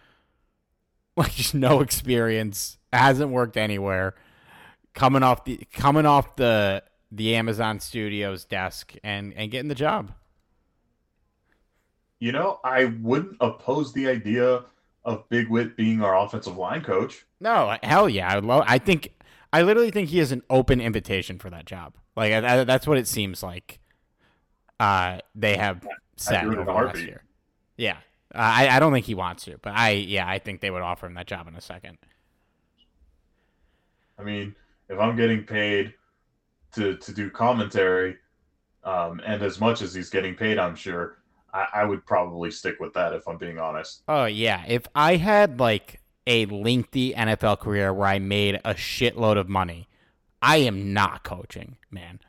Like 1.17 1.35
just 1.35 1.55
no 1.55 1.81
experience, 1.81 2.79
hasn't 2.93 3.31
worked 3.31 3.57
anywhere. 3.57 4.15
Coming 5.01 5.23
off 5.23 5.47
the 5.47 5.57
coming 5.73 6.05
off 6.05 6.37
the 6.37 6.83
the 7.11 7.35
Amazon 7.35 7.81
Studios 7.81 8.45
desk 8.45 8.93
and 9.03 9.33
and 9.33 9.51
getting 9.51 9.69
the 9.69 9.75
job. 9.75 10.13
You 12.19 12.33
know, 12.33 12.61
I 12.63 12.85
wouldn't 13.01 13.39
oppose 13.41 13.95
the 13.95 14.09
idea 14.09 14.65
of 15.07 15.27
Big 15.31 15.49
Whit 15.49 15.75
being 15.75 16.03
our 16.03 16.15
offensive 16.19 16.59
line 16.59 16.83
coach. 16.83 17.25
No, 17.41 17.79
hell 17.83 18.11
yeah, 18.11 18.31
I 18.31 18.41
love. 18.41 18.65
I 18.67 18.77
think 18.77 19.15
I 19.55 19.63
literally 19.63 19.91
think 19.91 20.11
he 20.11 20.19
has 20.19 20.33
an 20.33 20.43
open 20.51 20.83
invitation 20.83 21.39
for 21.39 21.49
that 21.49 21.65
job. 21.65 21.95
Like 22.15 22.35
I, 22.35 22.61
I, 22.61 22.65
that's 22.65 22.87
what 22.87 22.99
it 22.99 23.09
seems 23.09 23.43
like. 23.43 23.81
Uh, 24.79 25.21
they 25.35 25.57
have 25.57 25.81
set 26.17 26.45
over 26.45 26.63
last 26.63 26.99
year. 26.99 27.23
Yeah, 27.79 27.97
uh, 28.35 28.39
I 28.39 28.69
I 28.69 28.79
don't 28.79 28.93
think 28.93 29.07
he 29.07 29.15
wants 29.15 29.45
to, 29.45 29.57
but 29.63 29.73
I 29.75 29.93
yeah 29.93 30.29
I 30.29 30.41
think 30.41 30.61
they 30.61 30.71
would 30.71 30.83
offer 30.83 31.07
him 31.07 31.15
that 31.15 31.27
job 31.27 31.49
in 31.49 31.55
a 31.55 31.63
second. 31.63 31.97
I 34.19 34.25
mean, 34.25 34.55
if 34.91 34.99
I'm 34.99 35.17
getting 35.17 35.45
paid 35.45 35.95
to 36.75 36.97
to 36.97 37.13
do 37.13 37.31
commentary, 37.31 38.17
um, 38.85 39.21
and 39.25 39.43
as 39.43 39.61
much 39.61 39.81
as 39.81 39.95
he's 39.95 40.11
getting 40.11 40.35
paid, 40.35 40.59
I'm 40.59 40.75
sure 40.75 41.19
I, 41.55 41.67
I 41.75 41.85
would 41.85 42.05
probably 42.05 42.51
stick 42.51 42.79
with 42.81 42.93
that 42.95 43.15
if 43.15 43.27
I'm 43.27 43.39
being 43.39 43.59
honest. 43.59 44.03
Oh 44.09 44.27
yeah, 44.27 44.65
if 44.69 44.87
I 44.95 45.17
had 45.17 45.61
like 45.61 46.01
a 46.27 46.47
lengthy 46.47 47.15
NFL 47.15 47.61
career 47.61 47.95
where 47.95 48.09
I 48.09 48.19
made 48.19 48.57
a 48.65 48.75
shitload 48.75 49.39
of 49.39 49.49
money, 49.49 49.89
I 50.43 50.59
am 50.59 50.93
not 50.93 51.23
coaching, 51.23 51.77
man. 51.91 52.21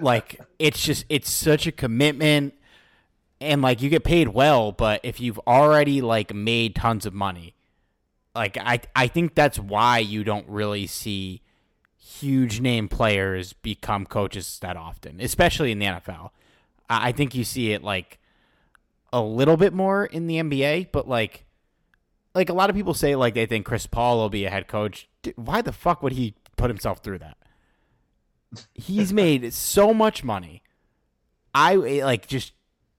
like 0.00 0.40
it's 0.58 0.84
just 0.84 1.06
it's 1.08 1.30
such 1.30 1.66
a 1.66 1.72
commitment 1.72 2.54
and 3.40 3.62
like 3.62 3.80
you 3.80 3.88
get 3.88 4.04
paid 4.04 4.28
well, 4.28 4.72
but 4.72 5.00
if 5.04 5.20
you've 5.20 5.40
already 5.46 6.00
like 6.00 6.34
made 6.34 6.74
tons 6.74 7.06
of 7.06 7.14
money, 7.14 7.54
like 8.38 8.56
I 8.56 8.80
I 8.94 9.08
think 9.08 9.34
that's 9.34 9.58
why 9.58 9.98
you 9.98 10.22
don't 10.22 10.48
really 10.48 10.86
see 10.86 11.42
huge 11.98 12.60
name 12.60 12.88
players 12.88 13.52
become 13.52 14.06
coaches 14.06 14.58
that 14.62 14.76
often, 14.76 15.20
especially 15.20 15.72
in 15.72 15.80
the 15.80 15.86
NFL. 15.86 16.30
I 16.88 17.12
think 17.12 17.34
you 17.34 17.44
see 17.44 17.72
it 17.72 17.82
like 17.82 18.18
a 19.12 19.20
little 19.20 19.56
bit 19.56 19.72
more 19.72 20.06
in 20.06 20.28
the 20.28 20.36
NBA, 20.36 20.88
but 20.92 21.08
like 21.08 21.46
like 22.32 22.48
a 22.48 22.52
lot 22.52 22.70
of 22.70 22.76
people 22.76 22.94
say 22.94 23.16
like 23.16 23.34
they 23.34 23.44
think 23.44 23.66
Chris 23.66 23.86
Paul 23.86 24.18
will 24.18 24.30
be 24.30 24.44
a 24.44 24.50
head 24.50 24.68
coach. 24.68 25.08
Why 25.34 25.60
the 25.60 25.72
fuck 25.72 26.02
would 26.02 26.12
he 26.12 26.34
put 26.56 26.70
himself 26.70 27.02
through 27.02 27.18
that? 27.18 27.36
He's 28.72 29.12
made 29.24 29.52
so 29.52 29.92
much 29.92 30.22
money. 30.22 30.62
I 31.52 31.74
eh, 31.74 32.04
like 32.04 32.28
just 32.28 32.52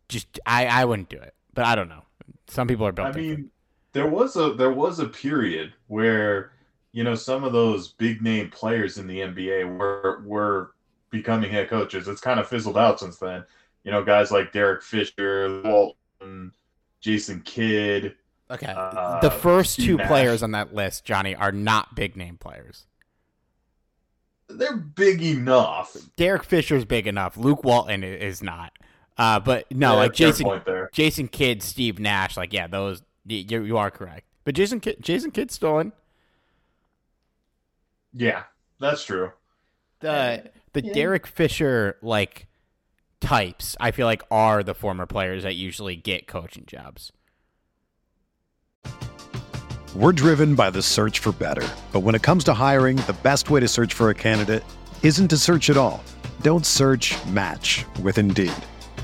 just 0.09 0.37
I 0.45 0.65
I 0.65 0.83
wouldn't 0.83 1.09
do 1.09 1.17
it. 1.17 1.33
But 1.53 1.63
I 1.65 1.75
don't 1.75 1.87
know. 1.87 2.03
Some 2.47 2.67
people 2.67 2.85
are 2.85 2.91
built 2.91 3.15
I 3.15 3.19
mean, 3.19 3.51
there 3.93 4.07
was 4.07 4.35
a 4.35 4.53
there 4.53 4.71
was 4.71 4.99
a 4.99 5.07
period 5.07 5.73
where 5.87 6.51
you 6.91 7.03
know 7.03 7.15
some 7.15 7.43
of 7.43 7.53
those 7.53 7.89
big 7.89 8.21
name 8.21 8.49
players 8.49 8.97
in 8.97 9.07
the 9.07 9.19
NBA 9.19 9.77
were 9.77 10.21
were 10.25 10.71
becoming 11.09 11.51
head 11.51 11.69
coaches. 11.69 12.07
It's 12.07 12.21
kind 12.21 12.39
of 12.39 12.47
fizzled 12.47 12.77
out 12.77 12.99
since 12.99 13.17
then. 13.17 13.43
You 13.83 13.91
know, 13.91 14.03
guys 14.03 14.31
like 14.31 14.51
Derek 14.51 14.83
Fisher, 14.83 15.61
Walton, 15.63 16.51
Jason 17.01 17.41
Kidd, 17.41 18.15
Okay. 18.51 18.73
Uh, 18.75 19.19
the 19.19 19.29
first 19.29 19.79
two 19.79 19.97
Nash. 19.97 20.07
players 20.07 20.43
on 20.43 20.51
that 20.51 20.73
list, 20.73 21.05
Johnny, 21.05 21.35
are 21.35 21.51
not 21.51 21.95
big 21.95 22.15
name 22.15 22.37
players. 22.37 22.85
They're 24.47 24.77
big 24.77 25.21
enough. 25.21 25.95
Derek 26.15 26.43
Fisher's 26.43 26.85
big 26.85 27.05
enough. 27.05 27.37
Luke 27.37 27.63
Walton 27.63 28.03
is 28.03 28.41
not. 28.41 28.73
Uh, 29.17 29.39
but 29.39 29.69
no, 29.71 29.91
yeah, 29.91 29.97
like 29.97 30.13
Jason, 30.13 30.61
Jason 30.91 31.27
Kidd, 31.27 31.61
Steve 31.61 31.99
Nash, 31.99 32.37
like 32.37 32.53
yeah, 32.53 32.67
those 32.67 33.03
you 33.29 33.63
you 33.63 33.77
are 33.77 33.91
correct. 33.91 34.25
But 34.43 34.55
Jason 34.55 34.79
Kidd, 34.79 34.97
Jason 35.01 35.31
Kidd's 35.31 35.53
still 35.53 35.79
in. 35.79 35.91
Yeah, 38.13 38.43
that's 38.79 39.03
true. 39.03 39.31
The 39.99 40.51
the 40.73 40.83
yeah. 40.83 40.93
Derek 40.93 41.27
Fisher 41.27 41.97
like 42.01 42.47
types, 43.19 43.75
I 43.79 43.91
feel 43.91 44.07
like 44.07 44.23
are 44.31 44.63
the 44.63 44.73
former 44.73 45.05
players 45.05 45.43
that 45.43 45.55
usually 45.55 45.95
get 45.95 46.27
coaching 46.27 46.63
jobs. 46.65 47.11
We're 49.95 50.13
driven 50.13 50.55
by 50.55 50.69
the 50.69 50.81
search 50.81 51.19
for 51.19 51.31
better. 51.31 51.67
But 51.91 52.01
when 52.01 52.15
it 52.15 52.21
comes 52.21 52.43
to 52.45 52.53
hiring, 52.53 52.97
the 52.97 53.17
best 53.23 53.49
way 53.49 53.59
to 53.59 53.67
search 53.67 53.93
for 53.93 54.09
a 54.09 54.15
candidate 54.15 54.63
isn't 55.03 55.29
to 55.29 55.37
search 55.37 55.69
at 55.69 55.77
all. 55.77 56.03
Don't 56.41 56.65
search 56.65 57.15
match 57.25 57.85
with 58.01 58.17
Indeed. 58.17 58.53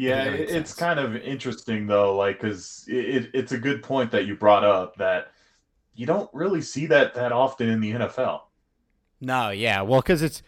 Yeah, 0.00 0.30
it's 0.30 0.72
kind 0.72 0.98
of 0.98 1.14
interesting 1.14 1.86
though, 1.86 2.16
like, 2.16 2.40
because 2.40 2.86
it, 2.88 3.28
it's 3.34 3.52
a 3.52 3.58
good 3.58 3.82
point 3.82 4.10
that 4.12 4.24
you 4.24 4.34
brought 4.34 4.64
up 4.64 4.96
that 4.96 5.32
you 5.94 6.06
don't 6.06 6.30
really 6.32 6.62
see 6.62 6.86
that 6.86 7.12
that 7.16 7.32
often 7.32 7.68
in 7.68 7.82
the 7.82 7.92
NFL. 7.92 8.40
No, 9.20 9.50
yeah, 9.50 9.82
well, 9.82 10.00
because 10.00 10.22
it's. 10.22 10.42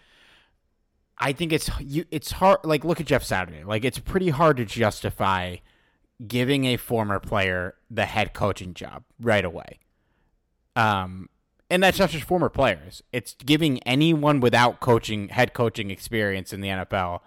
I 1.18 1.32
think 1.32 1.52
it's 1.52 1.68
you. 1.80 2.06
It's 2.10 2.32
hard. 2.32 2.60
Like, 2.64 2.82
look 2.82 2.98
at 2.98 3.06
Jeff 3.06 3.22
Saturday. 3.24 3.62
Like, 3.62 3.84
it's 3.84 3.98
pretty 3.98 4.30
hard 4.30 4.56
to 4.56 4.64
justify 4.64 5.56
giving 6.26 6.64
a 6.64 6.78
former 6.78 7.20
player 7.20 7.74
the 7.90 8.06
head 8.06 8.32
coaching 8.32 8.72
job 8.72 9.04
right 9.20 9.44
away. 9.44 9.80
Um, 10.76 11.28
and 11.68 11.82
that's 11.82 11.98
not 11.98 12.08
just 12.08 12.24
former 12.24 12.48
players. 12.48 13.02
It's 13.12 13.34
giving 13.44 13.82
anyone 13.82 14.40
without 14.40 14.80
coaching 14.80 15.28
head 15.28 15.52
coaching 15.52 15.90
experience 15.90 16.54
in 16.54 16.62
the 16.62 16.68
NFL 16.68 17.20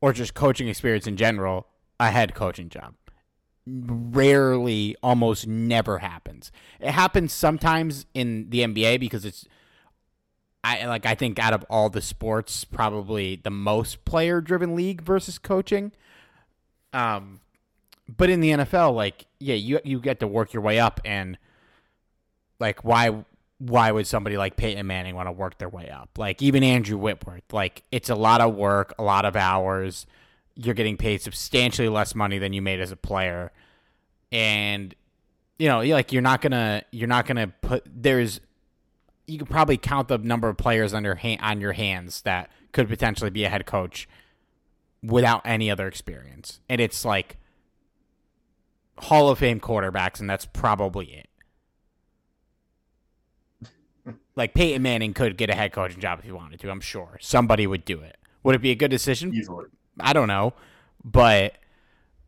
or 0.00 0.12
just 0.12 0.34
coaching 0.34 0.68
experience 0.68 1.06
in 1.06 1.16
general 1.16 1.66
a 1.98 2.10
head 2.10 2.34
coaching 2.34 2.68
job. 2.68 2.94
Rarely, 3.66 4.96
almost 5.02 5.46
never 5.46 5.98
happens. 5.98 6.50
It 6.80 6.90
happens 6.92 7.32
sometimes 7.32 8.06
in 8.14 8.48
the 8.50 8.60
NBA 8.60 8.98
because 8.98 9.24
it's 9.24 9.46
I 10.64 10.86
like 10.86 11.06
I 11.06 11.14
think 11.14 11.38
out 11.38 11.52
of 11.52 11.64
all 11.70 11.88
the 11.88 12.02
sports, 12.02 12.64
probably 12.64 13.36
the 13.36 13.50
most 13.50 14.04
player 14.04 14.40
driven 14.40 14.74
league 14.74 15.02
versus 15.02 15.38
coaching. 15.38 15.92
Um 16.92 17.40
but 18.16 18.28
in 18.28 18.40
the 18.40 18.50
NFL, 18.50 18.94
like, 18.94 19.26
yeah, 19.38 19.54
you 19.54 19.78
you 19.84 20.00
get 20.00 20.20
to 20.20 20.26
work 20.26 20.52
your 20.52 20.62
way 20.62 20.80
up 20.80 21.00
and 21.04 21.38
like 22.58 22.84
why 22.84 23.24
why 23.60 23.92
would 23.92 24.06
somebody 24.06 24.38
like 24.38 24.56
Peyton 24.56 24.86
Manning 24.86 25.14
want 25.14 25.28
to 25.28 25.32
work 25.32 25.58
their 25.58 25.68
way 25.68 25.90
up? 25.90 26.08
Like 26.16 26.40
even 26.40 26.64
Andrew 26.64 26.96
Whitworth, 26.96 27.52
like 27.52 27.82
it's 27.92 28.08
a 28.08 28.14
lot 28.14 28.40
of 28.40 28.54
work, 28.54 28.94
a 28.98 29.02
lot 29.02 29.26
of 29.26 29.36
hours. 29.36 30.06
You're 30.56 30.74
getting 30.74 30.96
paid 30.96 31.20
substantially 31.20 31.88
less 31.88 32.14
money 32.14 32.38
than 32.38 32.54
you 32.54 32.62
made 32.62 32.80
as 32.80 32.90
a 32.90 32.96
player. 32.96 33.52
And 34.32 34.94
you 35.58 35.68
know, 35.68 35.82
like 35.82 36.10
you're 36.10 36.22
not 36.22 36.40
gonna 36.40 36.84
you're 36.90 37.06
not 37.06 37.26
gonna 37.26 37.48
put 37.48 37.84
there's 37.86 38.40
you 39.26 39.38
could 39.38 39.50
probably 39.50 39.76
count 39.76 40.08
the 40.08 40.16
number 40.16 40.48
of 40.48 40.56
players 40.56 40.94
on 40.94 41.04
your 41.04 41.16
hand, 41.16 41.40
on 41.42 41.60
your 41.60 41.72
hands 41.72 42.22
that 42.22 42.50
could 42.72 42.88
potentially 42.88 43.30
be 43.30 43.44
a 43.44 43.50
head 43.50 43.66
coach 43.66 44.08
without 45.02 45.42
any 45.44 45.70
other 45.70 45.86
experience. 45.86 46.60
And 46.70 46.80
it's 46.80 47.04
like 47.04 47.36
Hall 48.96 49.28
of 49.28 49.38
Fame 49.38 49.60
quarterbacks, 49.60 50.18
and 50.18 50.30
that's 50.30 50.46
probably 50.46 51.06
it 51.12 51.29
like 54.36 54.54
Peyton 54.54 54.82
Manning 54.82 55.14
could 55.14 55.36
get 55.36 55.50
a 55.50 55.54
head 55.54 55.72
coaching 55.72 56.00
job 56.00 56.20
if 56.20 56.24
he 56.24 56.32
wanted 56.32 56.60
to. 56.60 56.70
I'm 56.70 56.80
sure 56.80 57.18
somebody 57.20 57.66
would 57.66 57.84
do 57.84 58.00
it. 58.00 58.16
Would 58.42 58.54
it 58.54 58.62
be 58.62 58.70
a 58.70 58.74
good 58.74 58.90
decision? 58.90 59.34
Easily. 59.34 59.66
I 59.98 60.12
don't 60.12 60.28
know, 60.28 60.54
but 61.04 61.54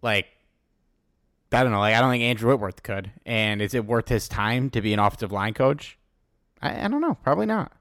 like 0.02 0.26
I 1.52 1.62
don't 1.62 1.73
know. 1.73 1.80
Like 1.80 1.94
I 1.94 2.00
don't 2.00 2.11
think 2.11 2.23
Andrew 2.23 2.50
Whitworth 2.50 2.82
could. 2.82 3.11
And 3.25 3.62
is 3.62 3.75
it 3.75 3.87
worth 3.87 4.09
his 4.09 4.28
time 4.28 4.71
to 4.71 4.80
be 4.80 4.92
an 4.92 4.99
offensive 4.99 5.32
line 5.32 5.54
coach? 5.54 5.99
I, 6.61 6.85
I 6.85 6.88
don't 6.88 7.00
know. 7.00 7.16
Probably 7.23 7.47
not. 7.47 7.73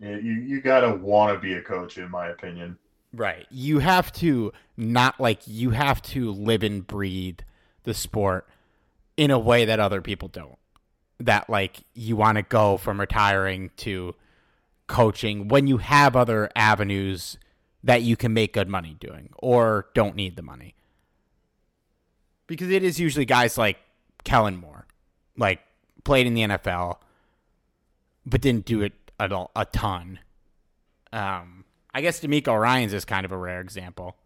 Yeah, 0.00 0.16
you 0.16 0.32
you 0.32 0.60
gotta 0.60 0.94
want 0.94 1.34
to 1.34 1.40
be 1.40 1.54
a 1.54 1.62
coach, 1.62 1.98
in 1.98 2.10
my 2.10 2.28
opinion. 2.28 2.78
Right. 3.12 3.46
You 3.50 3.78
have 3.78 4.12
to 4.14 4.52
not 4.76 5.20
like 5.20 5.42
you 5.46 5.70
have 5.70 6.02
to 6.02 6.32
live 6.32 6.62
and 6.62 6.84
breathe 6.86 7.38
the 7.84 7.94
sport 7.94 8.48
in 9.16 9.30
a 9.30 9.38
way 9.38 9.64
that 9.64 9.78
other 9.78 10.02
people 10.02 10.28
don't 10.28 10.58
that 11.20 11.48
like 11.48 11.84
you 11.94 12.16
want 12.16 12.36
to 12.36 12.42
go 12.42 12.76
from 12.76 13.00
retiring 13.00 13.70
to 13.78 14.14
coaching 14.86 15.48
when 15.48 15.66
you 15.66 15.78
have 15.78 16.16
other 16.16 16.50
avenues 16.54 17.38
that 17.82 18.02
you 18.02 18.16
can 18.16 18.32
make 18.32 18.52
good 18.52 18.68
money 18.68 18.96
doing 18.98 19.30
or 19.38 19.86
don't 19.94 20.16
need 20.16 20.36
the 20.36 20.42
money. 20.42 20.74
Because 22.46 22.70
it 22.70 22.82
is 22.82 23.00
usually 23.00 23.24
guys 23.24 23.56
like 23.56 23.78
Kellen 24.24 24.56
Moore, 24.56 24.86
like 25.36 25.60
played 26.04 26.26
in 26.26 26.34
the 26.34 26.42
NFL, 26.42 26.98
but 28.26 28.40
didn't 28.40 28.66
do 28.66 28.82
it 28.82 28.92
at 29.18 29.32
all, 29.32 29.50
a 29.56 29.64
ton. 29.64 30.18
Um, 31.12 31.64
I 31.94 32.00
guess 32.00 32.20
DeMeco 32.20 32.58
Ryans 32.58 32.92
is 32.92 33.04
kind 33.04 33.24
of 33.24 33.32
a 33.32 33.36
rare 33.36 33.60
example. 33.60 34.16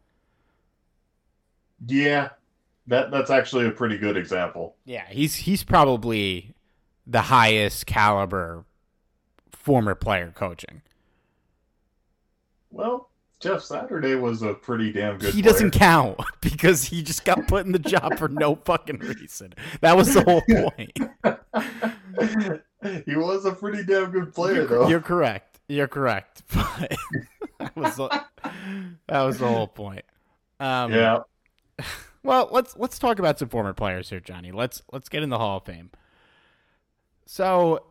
Yeah, 1.87 2.31
that 2.89 3.11
that's 3.11 3.31
actually 3.31 3.67
a 3.67 3.71
pretty 3.71 3.99
good 3.99 4.17
example. 4.17 4.75
Yeah, 4.85 5.05
he's 5.09 5.37
he's 5.37 5.63
probably 5.63 6.55
the 7.09 7.23
highest 7.23 7.87
caliber 7.87 8.65
former 9.51 9.95
player 9.95 10.33
coaching. 10.35 10.83
Well, 12.71 13.09
Jeff 13.41 13.63
Saturday 13.63 14.15
was 14.15 14.43
a 14.43 14.53
pretty 14.53 14.93
damn 14.93 15.17
good. 15.19 15.35
He 15.35 15.41
player. 15.41 15.53
doesn't 15.53 15.71
count 15.71 16.21
because 16.41 16.85
he 16.85 17.03
just 17.03 17.25
got 17.25 17.49
put 17.49 17.67
in 17.67 17.73
the 17.73 17.79
job 17.79 18.19
for 18.19 18.29
no 18.29 18.57
fucking 18.57 18.99
reason. 18.99 19.55
That 19.81 19.97
was 19.97 20.13
the 20.13 20.23
whole 20.23 20.43
point. 20.77 20.93
he 23.07 23.17
was 23.17 23.47
a 23.47 23.53
pretty 23.53 23.85
damn 23.85 24.11
good 24.11 24.35
player, 24.35 24.55
you're, 24.55 24.67
though. 24.67 24.89
You're 24.89 25.01
correct. 25.01 25.61
You're 25.69 25.89
correct. 25.89 26.43
But 27.59 27.75
that 27.75 27.77
was 27.77 27.97
the, 27.97 28.25
that 29.09 29.23
was 29.23 29.39
the 29.39 29.49
whole 29.49 29.67
point. 29.67 30.05
Um, 30.61 30.93
yeah. 30.93 31.19
Well, 32.23 32.49
let's 32.53 32.77
let's 32.77 33.01
talk 33.01 33.19
about 33.19 33.37
some 33.39 33.49
former 33.49 33.73
players 33.73 34.11
here, 34.11 34.21
Johnny. 34.21 34.53
Let's 34.53 34.83
let's 34.93 35.09
get 35.09 35.25
in 35.25 35.29
the 35.29 35.39
Hall 35.39 35.57
of 35.57 35.65
Fame. 35.65 35.91
So 37.31 37.85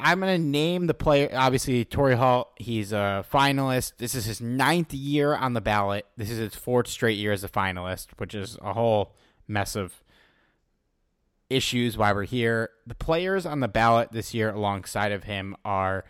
I'm 0.00 0.18
gonna 0.18 0.36
name 0.36 0.88
the 0.88 0.94
player. 0.94 1.30
Obviously, 1.32 1.84
Torry 1.84 2.16
Holt, 2.16 2.48
He's 2.56 2.92
a 2.92 3.24
finalist. 3.32 3.92
This 3.98 4.16
is 4.16 4.24
his 4.24 4.40
ninth 4.40 4.92
year 4.92 5.32
on 5.32 5.52
the 5.52 5.60
ballot. 5.60 6.06
This 6.16 6.28
is 6.28 6.38
his 6.38 6.56
fourth 6.56 6.88
straight 6.88 7.16
year 7.16 7.30
as 7.30 7.44
a 7.44 7.48
finalist, 7.48 8.08
which 8.16 8.34
is 8.34 8.58
a 8.60 8.72
whole 8.72 9.14
mess 9.46 9.76
of 9.76 10.02
issues. 11.50 11.96
Why 11.96 12.12
we're 12.12 12.24
here. 12.24 12.70
The 12.84 12.96
players 12.96 13.46
on 13.46 13.60
the 13.60 13.68
ballot 13.68 14.10
this 14.10 14.34
year, 14.34 14.50
alongside 14.50 15.12
of 15.12 15.22
him, 15.22 15.56
are 15.64 16.04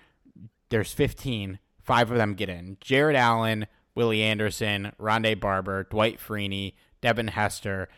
there's 0.71 0.95
15. 0.95 1.59
Five 1.83 2.11
of 2.11 2.17
them 2.17 2.33
get 2.33 2.49
in. 2.49 2.79
Jared 2.81 3.15
Allen, 3.15 3.67
Willie 3.95 4.23
Anderson, 4.23 4.93
Rondé 4.99 5.39
Barber, 5.39 5.85
Dwight 5.85 6.19
Freeney, 6.19 6.73
Devin 7.03 7.29
Hester, 7.29 7.91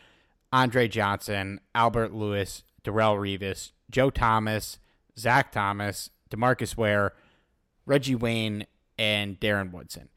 Andre 0.52 0.88
Johnson, 0.88 1.60
Albert 1.72 2.12
Lewis, 2.12 2.64
Darrelle 2.82 3.16
Revis, 3.16 3.70
Joe 3.90 4.10
Thomas, 4.10 4.78
Zach 5.18 5.52
Thomas, 5.52 6.10
Demarcus 6.30 6.76
Ware, 6.76 7.12
Reggie 7.86 8.14
Wayne, 8.14 8.66
and 8.98 9.38
Darren 9.38 9.72
Woodson. 9.72 10.08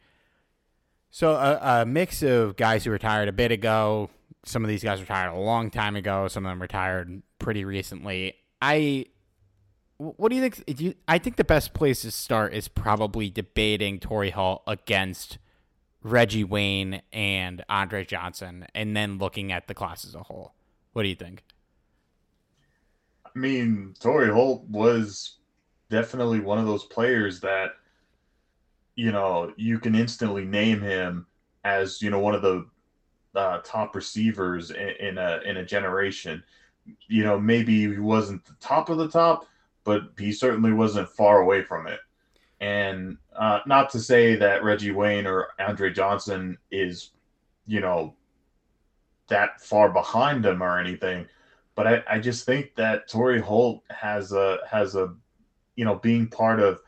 So 1.09 1.31
a, 1.31 1.81
a, 1.81 1.85
mix 1.85 2.21
of 2.21 2.57
guys 2.57 2.83
who 2.83 2.91
retired 2.91 3.27
a 3.27 3.33
bit 3.33 3.51
ago. 3.51 4.09
Some 4.45 4.63
of 4.63 4.69
these 4.69 4.83
guys 4.83 4.99
retired 4.99 5.33
a 5.33 5.39
long 5.39 5.71
time 5.71 5.95
ago. 5.95 6.27
Some 6.27 6.45
of 6.45 6.51
them 6.51 6.61
retired 6.61 7.21
pretty 7.39 7.65
recently. 7.65 8.35
I, 8.61 9.05
what 9.97 10.29
do 10.29 10.35
you 10.35 10.41
think? 10.41 10.63
Do 10.77 10.83
you, 10.85 10.93
I 11.07 11.17
think 11.17 11.37
the 11.37 11.43
best 11.43 11.73
place 11.73 12.01
to 12.03 12.11
start 12.11 12.53
is 12.53 12.67
probably 12.67 13.29
debating 13.29 13.99
Torry 13.99 14.29
Holt 14.29 14.61
against 14.67 15.37
Reggie 16.03 16.43
Wayne 16.43 17.01
and 17.11 17.63
Andre 17.67 18.05
Johnson, 18.05 18.65
and 18.73 18.95
then 18.95 19.17
looking 19.17 19.51
at 19.51 19.67
the 19.67 19.73
class 19.73 20.05
as 20.05 20.15
a 20.15 20.23
whole. 20.23 20.53
What 20.93 21.03
do 21.03 21.09
you 21.09 21.15
think? 21.15 21.43
Mean, 23.37 23.93
Torry 23.99 24.31
Holt 24.31 24.63
was 24.67 25.37
definitely 25.89 26.39
one 26.39 26.57
of 26.57 26.65
those 26.65 26.85
players 26.85 27.39
that, 27.41 27.71
you 28.95 29.11
know, 29.11 29.53
you 29.55 29.79
can 29.79 29.95
instantly 29.95 30.43
name 30.45 30.81
him 30.81 31.27
as 31.63 32.01
you 32.01 32.09
know 32.09 32.19
one 32.19 32.33
of 32.33 32.41
the 32.41 32.65
uh, 33.35 33.59
top 33.63 33.95
receivers 33.95 34.71
in, 34.71 34.89
in 34.99 35.17
a 35.17 35.39
in 35.45 35.57
a 35.57 35.65
generation. 35.65 36.43
You 37.07 37.23
know, 37.23 37.39
maybe 37.39 37.81
he 37.81 37.99
wasn't 37.99 38.45
the 38.45 38.55
top 38.59 38.89
of 38.89 38.97
the 38.97 39.09
top, 39.09 39.45
but 39.83 40.03
he 40.17 40.31
certainly 40.31 40.71
wasn't 40.71 41.09
far 41.09 41.41
away 41.41 41.63
from 41.63 41.87
it. 41.87 41.99
And 42.59 43.17
uh, 43.35 43.59
not 43.67 43.89
to 43.91 43.99
say 43.99 44.35
that 44.37 44.63
Reggie 44.63 44.91
Wayne 44.91 45.27
or 45.27 45.49
Andre 45.59 45.91
Johnson 45.93 46.57
is, 46.71 47.11
you 47.67 47.81
know, 47.81 48.15
that 49.27 49.61
far 49.61 49.89
behind 49.89 50.45
him 50.45 50.63
or 50.63 50.79
anything, 50.79 51.27
but 51.77 51.85
I, 51.85 52.03
I 52.09 52.19
just 52.19 52.43
think 52.43 52.73
that 52.75 53.07
Torry 53.07 53.39
Holt 53.39 53.83
has 53.91 54.33
a 54.33 54.57
has 54.69 54.95
a 54.95 55.13
you 55.75 55.85
know 55.85 55.95
being 55.95 56.27
part 56.27 56.59
of 56.59 56.81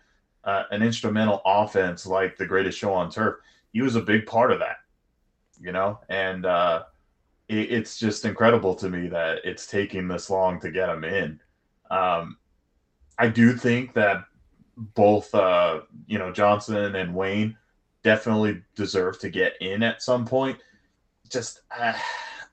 uh, 0.43 0.63
an 0.71 0.81
instrumental 0.81 1.41
offense 1.45 2.07
like 2.07 2.35
the 2.35 2.45
greatest 2.45 2.77
show 2.77 2.91
on 2.91 3.11
turf. 3.11 3.35
He 3.71 3.81
was 3.83 3.95
a 3.95 4.01
big 4.01 4.25
part 4.25 4.51
of 4.51 4.57
that, 4.59 4.77
you 5.61 5.71
know, 5.71 5.99
and 6.09 6.45
uh, 6.47 6.83
it, 7.47 7.71
it's 7.71 7.99
just 7.99 8.25
incredible 8.25 8.73
to 8.75 8.89
me 8.89 9.07
that 9.09 9.45
it's 9.45 9.67
taking 9.67 10.07
this 10.07 10.27
long 10.27 10.59
to 10.61 10.71
get 10.71 10.89
him 10.89 11.03
in. 11.03 11.39
Um, 11.91 12.37
I 13.19 13.27
do 13.27 13.55
think 13.55 13.93
that 13.93 14.25
both 14.75 15.33
uh, 15.35 15.81
you 16.07 16.17
know 16.17 16.33
Johnson 16.33 16.95
and 16.95 17.13
Wayne 17.13 17.55
definitely 18.01 18.63
deserve 18.75 19.19
to 19.19 19.29
get 19.29 19.53
in 19.61 19.83
at 19.83 20.01
some 20.01 20.25
point. 20.25 20.57
Just 21.29 21.61
uh, 21.79 21.93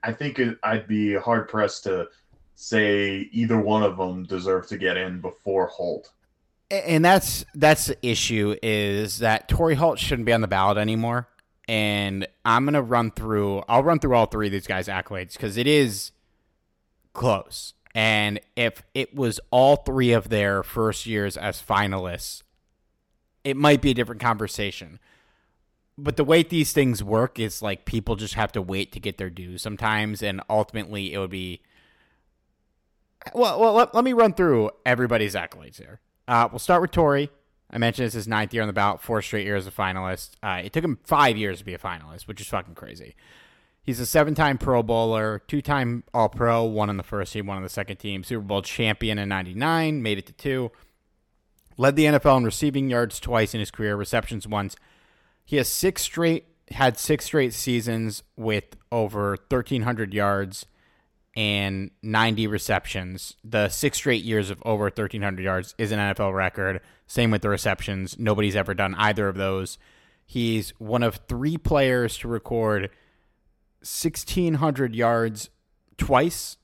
I 0.03 0.12
think 0.12 0.38
I'd 0.62 0.87
be 0.87 1.14
hard 1.14 1.49
pressed 1.49 1.85
to 1.85 2.09
say 2.57 3.29
either 3.33 3.61
one 3.61 3.83
of 3.83 3.99
them 3.99 4.25
deserve 4.25 4.66
to 4.69 4.79
get 4.79 4.97
in 4.97 5.21
before 5.21 5.69
Holt. 5.69 6.11
And 6.71 7.05
that's 7.05 7.45
that's 7.55 7.87
the 7.87 7.99
issue 8.05 8.57
is 8.61 9.19
that 9.19 9.49
Torry 9.49 9.77
Holt 9.77 10.01
shouldn't 10.01 10.27
be 10.27 10.33
on 10.33 10.40
the 10.40 10.49
ballot 10.49 10.79
anymore. 10.79 11.29
And 11.69 12.27
I'm 12.45 12.64
gonna 12.64 12.83
run 12.83 13.12
through. 13.12 13.62
I'll 13.69 13.85
run 13.85 14.01
through 14.01 14.16
all 14.16 14.27
three 14.27 14.47
of 14.47 14.53
these 14.53 14.66
guys' 14.66 14.88
accolades 14.88 15.35
because 15.35 15.57
it 15.57 15.69
is 15.69 16.11
close. 17.12 17.75
And 17.95 18.40
if 18.57 18.83
it 18.95 19.14
was 19.14 19.38
all 19.51 19.77
three 19.77 20.12
of 20.12 20.29
their 20.29 20.62
first 20.62 21.07
years 21.07 21.37
as 21.37 21.62
finalists, 21.62 22.42
it 23.45 23.57
might 23.57 23.81
be 23.81 23.90
a 23.90 23.95
different 23.95 24.21
conversation. 24.21 24.99
But 25.97 26.16
the 26.16 26.25
way 26.25 26.42
these 26.42 26.73
things 26.73 27.03
work 27.03 27.38
is 27.38 27.62
like 27.62 27.85
people 27.85 28.16
just 28.16 28.35
have 28.35 28.53
to 28.53 28.62
wait 28.62 28.92
to 28.92 29.01
get 29.01 29.19
their 29.19 29.31
due 29.31 29.57
sometimes, 29.57 30.23
and 30.23 30.40
ultimately 30.49 31.12
it 31.12 31.19
would 31.19 31.31
be. 31.31 31.61
Well, 33.34 33.60
well 33.60 33.72
let, 33.74 33.94
let 33.94 34.04
me 34.04 34.12
run 34.12 34.32
through 34.32 34.70
everybody's 34.84 35.34
accolades 35.34 35.76
here. 35.76 36.00
Uh, 36.28 36.48
we'll 36.50 36.58
start 36.58 36.82
with 36.82 36.90
Torry. 36.90 37.30
I 37.70 37.78
mentioned 37.78 38.06
this 38.06 38.14
is 38.14 38.24
his 38.24 38.28
ninth 38.28 38.54
year 38.54 38.62
on 38.62 38.68
the 38.68 38.72
ballot, 38.72 39.00
four 39.00 39.20
straight 39.22 39.44
years 39.44 39.66
as 39.66 39.72
a 39.72 39.76
finalist. 39.76 40.32
Uh, 40.42 40.62
it 40.64 40.72
took 40.72 40.84
him 40.84 40.98
five 41.04 41.36
years 41.36 41.58
to 41.58 41.64
be 41.64 41.74
a 41.74 41.78
finalist, 41.78 42.28
which 42.28 42.40
is 42.40 42.46
fucking 42.46 42.74
crazy. 42.74 43.16
He's 43.82 44.00
a 44.00 44.06
seven 44.06 44.34
time 44.34 44.58
Pro 44.58 44.82
Bowler, 44.82 45.42
two 45.46 45.62
time 45.62 46.04
All 46.12 46.28
Pro, 46.28 46.64
one 46.64 46.88
on 46.88 46.96
the 46.96 47.02
first 47.02 47.32
team, 47.32 47.46
one 47.46 47.56
on 47.56 47.62
the 47.62 47.68
second 47.68 47.96
team, 47.98 48.24
Super 48.24 48.42
Bowl 48.42 48.62
champion 48.62 49.18
in 49.18 49.28
99, 49.28 50.02
made 50.02 50.18
it 50.18 50.26
to 50.26 50.32
two. 50.32 50.72
Led 51.76 51.94
the 51.94 52.06
NFL 52.06 52.38
in 52.38 52.44
receiving 52.44 52.90
yards 52.90 53.20
twice 53.20 53.54
in 53.54 53.60
his 53.60 53.70
career, 53.70 53.96
receptions 53.96 54.48
once. 54.48 54.76
He 55.44 55.56
has 55.56 55.68
six 55.68 56.02
straight, 56.02 56.46
had 56.72 56.98
six 56.98 57.26
straight 57.26 57.52
seasons 57.52 58.22
with 58.36 58.64
over 58.90 59.30
1,300 59.48 60.14
yards 60.14 60.66
and 61.37 61.90
90 62.03 62.46
receptions. 62.46 63.37
The 63.44 63.68
six 63.68 63.99
straight 63.99 64.25
years 64.25 64.49
of 64.49 64.62
over 64.64 64.85
1,300 64.85 65.42
yards 65.44 65.75
is 65.77 65.92
an 65.92 65.99
NFL 65.99 66.35
record. 66.35 66.81
Same 67.07 67.31
with 67.31 67.42
the 67.42 67.51
receptions. 67.51 68.18
Nobody's 68.18 68.57
ever 68.57 68.72
done 68.72 68.94
either 68.94 69.29
of 69.29 69.37
those. 69.37 69.79
He's 70.25 70.70
one 70.79 71.03
of 71.03 71.20
three 71.29 71.59
players 71.59 72.16
to 72.18 72.29
record 72.29 72.90
1,600 73.81 74.94
yards 74.94 75.51
twice. 75.99 76.57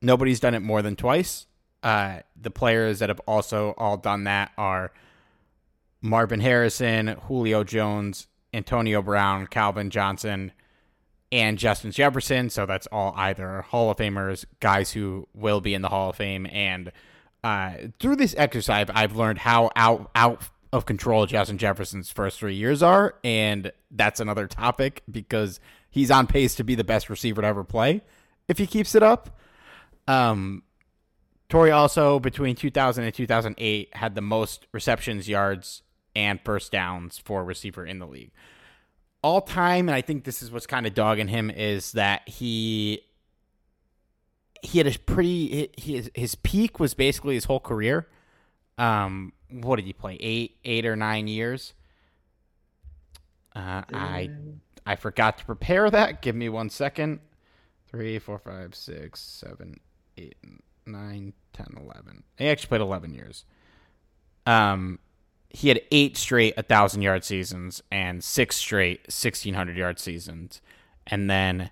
Nobody's 0.00 0.40
done 0.40 0.54
it 0.54 0.60
more 0.60 0.82
than 0.82 0.96
twice. 0.96 1.46
Uh, 1.82 2.20
the 2.34 2.50
players 2.50 3.00
that 3.00 3.10
have 3.10 3.20
also 3.20 3.74
all 3.76 3.98
done 3.98 4.24
that 4.24 4.52
are 4.56 4.90
Marvin 6.00 6.40
Harrison, 6.40 7.08
Julio 7.28 7.62
Jones, 7.62 8.26
Antonio 8.54 9.02
Brown, 9.02 9.46
Calvin 9.46 9.90
Johnson, 9.90 10.52
and 11.32 11.58
Justin 11.58 11.90
Jefferson. 11.90 12.50
So 12.50 12.66
that's 12.66 12.86
all 12.88 13.12
either 13.16 13.62
Hall 13.62 13.90
of 13.90 13.96
Famers, 13.96 14.44
guys 14.60 14.92
who 14.92 15.28
will 15.34 15.60
be 15.60 15.74
in 15.74 15.82
the 15.82 15.88
Hall 15.88 16.10
of 16.10 16.16
Fame. 16.16 16.46
And 16.50 16.92
uh, 17.42 17.74
through 17.98 18.16
this 18.16 18.34
exercise, 18.38 18.86
I've 18.94 19.16
learned 19.16 19.38
how 19.38 19.70
out 19.76 20.10
out 20.14 20.42
of 20.72 20.86
control 20.86 21.26
Justin 21.26 21.56
Jefferson's 21.56 22.10
first 22.10 22.38
three 22.38 22.54
years 22.56 22.82
are, 22.82 23.14
and 23.22 23.70
that's 23.92 24.18
another 24.18 24.48
topic 24.48 25.02
because 25.08 25.60
he's 25.88 26.10
on 26.10 26.26
pace 26.26 26.56
to 26.56 26.64
be 26.64 26.74
the 26.74 26.82
best 26.82 27.08
receiver 27.08 27.42
to 27.42 27.46
ever 27.46 27.62
play 27.62 28.02
if 28.48 28.58
he 28.58 28.66
keeps 28.66 28.94
it 28.94 29.02
up. 29.02 29.38
Um, 30.08 30.64
Torry 31.48 31.70
also 31.70 32.18
between 32.18 32.56
2000 32.56 33.04
and 33.04 33.14
2008 33.14 33.94
had 33.94 34.14
the 34.14 34.20
most 34.20 34.66
receptions, 34.72 35.28
yards, 35.28 35.82
and 36.16 36.40
first 36.44 36.72
downs 36.72 37.18
for 37.18 37.44
receiver 37.44 37.86
in 37.86 37.98
the 37.98 38.06
league. 38.06 38.32
All 39.24 39.40
time, 39.40 39.88
and 39.88 39.96
I 39.96 40.02
think 40.02 40.24
this 40.24 40.42
is 40.42 40.50
what's 40.52 40.66
kind 40.66 40.86
of 40.86 40.92
dogging 40.92 41.28
him 41.28 41.50
is 41.50 41.92
that 41.92 42.28
he 42.28 43.00
he 44.60 44.76
had 44.76 44.86
a 44.86 44.98
pretty 44.98 45.70
his 45.78 46.10
his 46.14 46.34
peak 46.34 46.78
was 46.78 46.92
basically 46.92 47.34
his 47.34 47.46
whole 47.46 47.58
career. 47.58 48.06
Um, 48.76 49.32
what 49.48 49.76
did 49.76 49.86
he 49.86 49.94
play? 49.94 50.18
Eight 50.20 50.58
eight 50.62 50.84
or 50.84 50.94
nine 50.94 51.26
years. 51.26 51.72
Uh, 53.56 53.80
I 53.94 54.28
I 54.84 54.96
forgot 54.96 55.38
to 55.38 55.46
prepare 55.46 55.90
that. 55.90 56.20
Give 56.20 56.36
me 56.36 56.50
one 56.50 56.68
second. 56.68 57.20
Three, 57.88 58.18
four, 58.18 58.38
five, 58.38 58.74
six, 58.74 59.20
seven, 59.20 59.80
eight, 60.18 60.36
nine, 60.84 61.32
ten, 61.54 61.68
eleven. 61.80 62.24
He 62.36 62.46
actually 62.48 62.68
played 62.68 62.82
eleven 62.82 63.14
years. 63.14 63.46
Um, 64.44 64.98
he 65.54 65.68
had 65.68 65.80
eight 65.92 66.16
straight 66.16 66.54
thousand 66.66 67.02
yard 67.02 67.24
seasons 67.24 67.82
and 67.90 68.22
six 68.22 68.56
straight 68.56 69.00
sixteen 69.08 69.54
hundred 69.54 69.76
yard 69.76 69.98
seasons, 69.98 70.60
and 71.06 71.30
then 71.30 71.70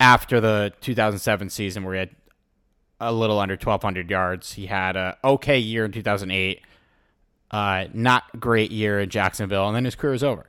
after 0.00 0.40
the 0.40 0.72
2007 0.80 1.50
season 1.50 1.84
where 1.84 1.94
he 1.94 1.98
had 2.00 2.10
a 3.00 3.12
little 3.12 3.38
under 3.38 3.54
1200 3.54 4.10
yards, 4.10 4.52
he 4.52 4.66
had 4.66 4.96
a 4.96 5.16
okay 5.24 5.58
year 5.58 5.84
in 5.84 5.92
2008, 5.92 6.60
uh, 7.50 7.84
not 7.92 8.24
great 8.40 8.70
year 8.70 9.00
in 9.00 9.08
Jacksonville, 9.08 9.66
and 9.66 9.76
then 9.76 9.84
his 9.84 9.94
career 9.94 10.14
is 10.14 10.24
over. 10.24 10.46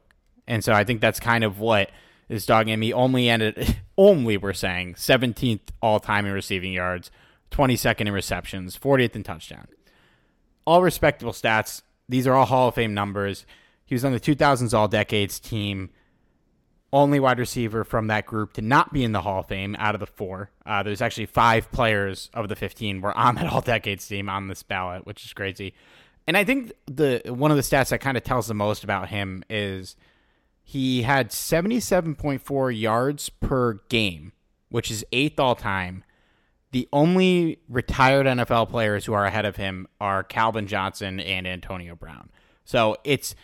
And 0.48 0.64
so 0.64 0.74
I 0.74 0.84
think 0.84 1.02
that's 1.02 1.20
kind 1.20 1.44
of 1.44 1.60
what 1.60 1.92
is 2.28 2.46
dogging 2.46 2.74
him. 2.74 2.82
He 2.82 2.94
only 2.94 3.30
ended, 3.30 3.78
only 3.98 4.38
we're 4.38 4.54
saying, 4.54 4.96
17th 4.96 5.62
all 5.82 6.00
time 6.00 6.26
in 6.26 6.34
receiving 6.34 6.74
yards, 6.74 7.12
22nd 7.52 8.02
in 8.02 8.14
receptions, 8.14 8.78
40th 8.78 9.16
in 9.16 9.24
touchdown. 9.24 9.68
All 10.66 10.82
respectable 10.82 11.34
stats. 11.34 11.82
These 12.10 12.28
are 12.28 12.34
all 12.34 12.46
Hall 12.46 12.68
of 12.68 12.76
Fame 12.76 12.94
numbers. 12.94 13.46
He 13.86 13.96
was 13.96 14.04
on 14.04 14.12
the 14.12 14.20
2000s 14.20 14.74
All 14.74 14.88
Decades 14.88 15.40
team. 15.40 15.92
Only 16.92 17.20
wide 17.20 17.38
receiver 17.38 17.84
from 17.84 18.08
that 18.08 18.26
group 18.26 18.54
to 18.54 18.64
not 18.64 18.92
be 18.92 19.04
in 19.04 19.12
the 19.12 19.22
Hall 19.22 19.42
of 19.42 19.48
Fame 19.48 19.76
out 19.78 19.94
of 19.94 20.00
the 20.00 20.08
four. 20.08 20.50
Uh, 20.66 20.82
there's 20.82 21.04
actually 21.04 21.28
five 21.28 21.72
players 21.72 22.32
of 22.34 22.50
the 22.50 22.56
15 22.56 23.02
were 23.02 23.16
on 23.16 23.36
that 23.36 23.46
All 23.54 23.62
Decades 23.62 24.08
team 24.08 24.28
on 24.28 24.48
this 24.48 24.64
ballot, 24.64 25.06
which 25.06 25.24
is 25.24 25.34
crazy. 25.34 25.74
And 26.26 26.36
I 26.36 26.44
think 26.44 26.74
the 26.88 27.22
one 27.28 27.52
of 27.52 27.58
the 27.58 27.64
stats 27.64 27.90
that 27.90 28.02
kind 28.02 28.18
of 28.18 28.24
tells 28.24 28.48
the 28.48 28.54
most 28.54 28.84
about 28.84 29.10
him 29.10 29.44
is 29.50 29.96
he 30.64 31.04
had 31.04 31.30
77.4 31.30 32.80
yards 32.80 33.30
per 33.30 33.74
game, 33.90 34.34
which 34.70 34.92
is 34.92 35.06
eighth 35.12 35.40
all 35.40 35.56
time. 35.56 36.04
The 36.72 36.88
only 36.94 37.60
retired 37.68 38.26
NFL 38.26 38.70
players 38.70 39.06
who 39.06 39.14
are 39.14 39.26
ahead 39.26 39.46
of 39.46 39.56
him 39.56 39.88
are 40.00 40.24
Calvin 40.24 40.68
Johnson 40.68 41.20
and 41.20 41.48
Antonio 41.48 41.96
Brown. 41.96 42.30
So 42.64 42.98
it's 43.04 43.36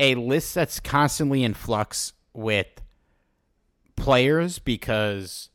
a 0.00 0.14
list 0.16 0.54
that's 0.54 0.80
constantly 0.80 1.44
in 1.44 1.54
flux 1.54 2.12
with 2.32 2.66
players 3.96 4.58
because 4.58 5.50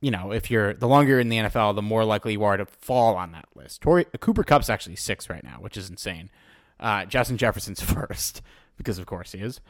you 0.00 0.10
know 0.10 0.32
if 0.32 0.50
you're 0.50 0.74
the 0.74 0.86
longer 0.86 1.12
you're 1.12 1.20
in 1.20 1.28
the 1.28 1.38
NFL, 1.38 1.74
the 1.74 1.82
more 1.82 2.04
likely 2.04 2.32
you 2.32 2.44
are 2.44 2.56
to 2.56 2.66
fall 2.66 3.16
on 3.16 3.32
that 3.32 3.46
list. 3.54 3.80
Torry, 3.80 4.04
Cooper 4.20 4.44
Kupp's 4.44 4.68
actually 4.68 4.96
six 4.96 5.30
right 5.30 5.44
now, 5.44 5.58
which 5.60 5.76
is 5.76 5.88
insane. 5.88 6.30
Uh, 6.80 7.04
Justin 7.04 7.36
Jefferson's 7.36 7.80
first 7.82 8.42
because 8.76 8.98
of 8.98 9.06
course 9.06 9.32
he 9.32 9.38
is 9.38 9.60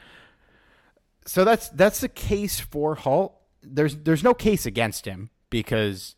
so 1.25 1.43
that's 1.43 1.69
that's 1.69 2.01
the 2.01 2.09
case 2.09 2.59
for 2.59 2.95
Holt. 2.95 3.35
There's 3.61 3.95
there's 3.97 4.23
no 4.23 4.33
case 4.33 4.65
against 4.65 5.05
him 5.05 5.29
because 5.49 6.15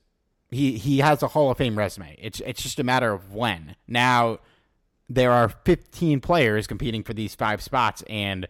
he 0.49 0.77
he 0.77 0.99
has 0.99 1.23
a 1.23 1.27
Hall 1.27 1.51
of 1.51 1.57
Fame 1.57 1.77
resume. 1.77 2.15
It's 2.19 2.41
it's 2.41 2.62
just 2.62 2.79
a 2.79 2.83
matter 2.83 3.12
of 3.12 3.33
when. 3.33 3.75
Now 3.88 4.39
there 5.10 5.31
are 5.31 5.49
15 5.49 6.19
players 6.19 6.67
competing 6.67 7.01
for 7.03 7.13
these 7.13 7.33
five 7.33 7.62
spots 7.62 8.03
and 8.10 8.47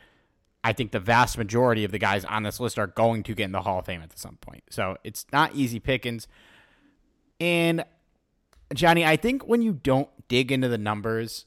I 0.63 0.73
think 0.73 0.91
the 0.91 0.99
vast 0.99 1.37
majority 1.37 1.83
of 1.83 1.91
the 1.91 1.99
guys 1.99 2.25
on 2.25 2.43
this 2.43 2.59
list 2.59 2.79
are 2.79 2.87
going 2.87 3.23
to 3.23 3.35
get 3.35 3.45
in 3.45 3.51
the 3.51 3.61
Hall 3.61 3.79
of 3.79 3.85
Fame 3.85 4.01
at 4.01 4.17
some 4.17 4.37
point. 4.41 4.63
So 4.69 4.97
it's 5.03 5.25
not 5.31 5.55
easy 5.55 5.79
pickings. 5.79 6.27
And 7.39 7.85
Johnny, 8.73 9.05
I 9.05 9.15
think 9.15 9.47
when 9.47 9.61
you 9.61 9.71
don't 9.71 10.09
dig 10.27 10.51
into 10.51 10.67
the 10.67 10.77
numbers 10.77 11.45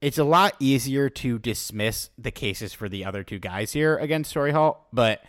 it's 0.00 0.18
a 0.18 0.24
lot 0.24 0.54
easier 0.58 1.10
to 1.10 1.38
dismiss 1.38 2.10
the 2.16 2.30
cases 2.30 2.72
for 2.72 2.88
the 2.88 3.04
other 3.04 3.22
two 3.22 3.38
guys 3.38 3.72
here 3.72 3.96
against 3.98 4.32
Torry 4.32 4.52
Holt, 4.52 4.78
but 4.92 5.22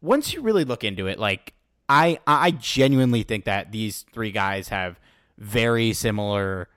once 0.00 0.32
you 0.32 0.40
really 0.40 0.64
look 0.64 0.82
into 0.82 1.06
it, 1.06 1.18
like 1.18 1.53
I 1.88 2.18
I 2.26 2.52
genuinely 2.52 3.22
think 3.22 3.44
that 3.44 3.72
these 3.72 4.04
three 4.12 4.30
guys 4.30 4.68
have 4.68 4.98
very 5.38 5.92
similar 5.92 6.68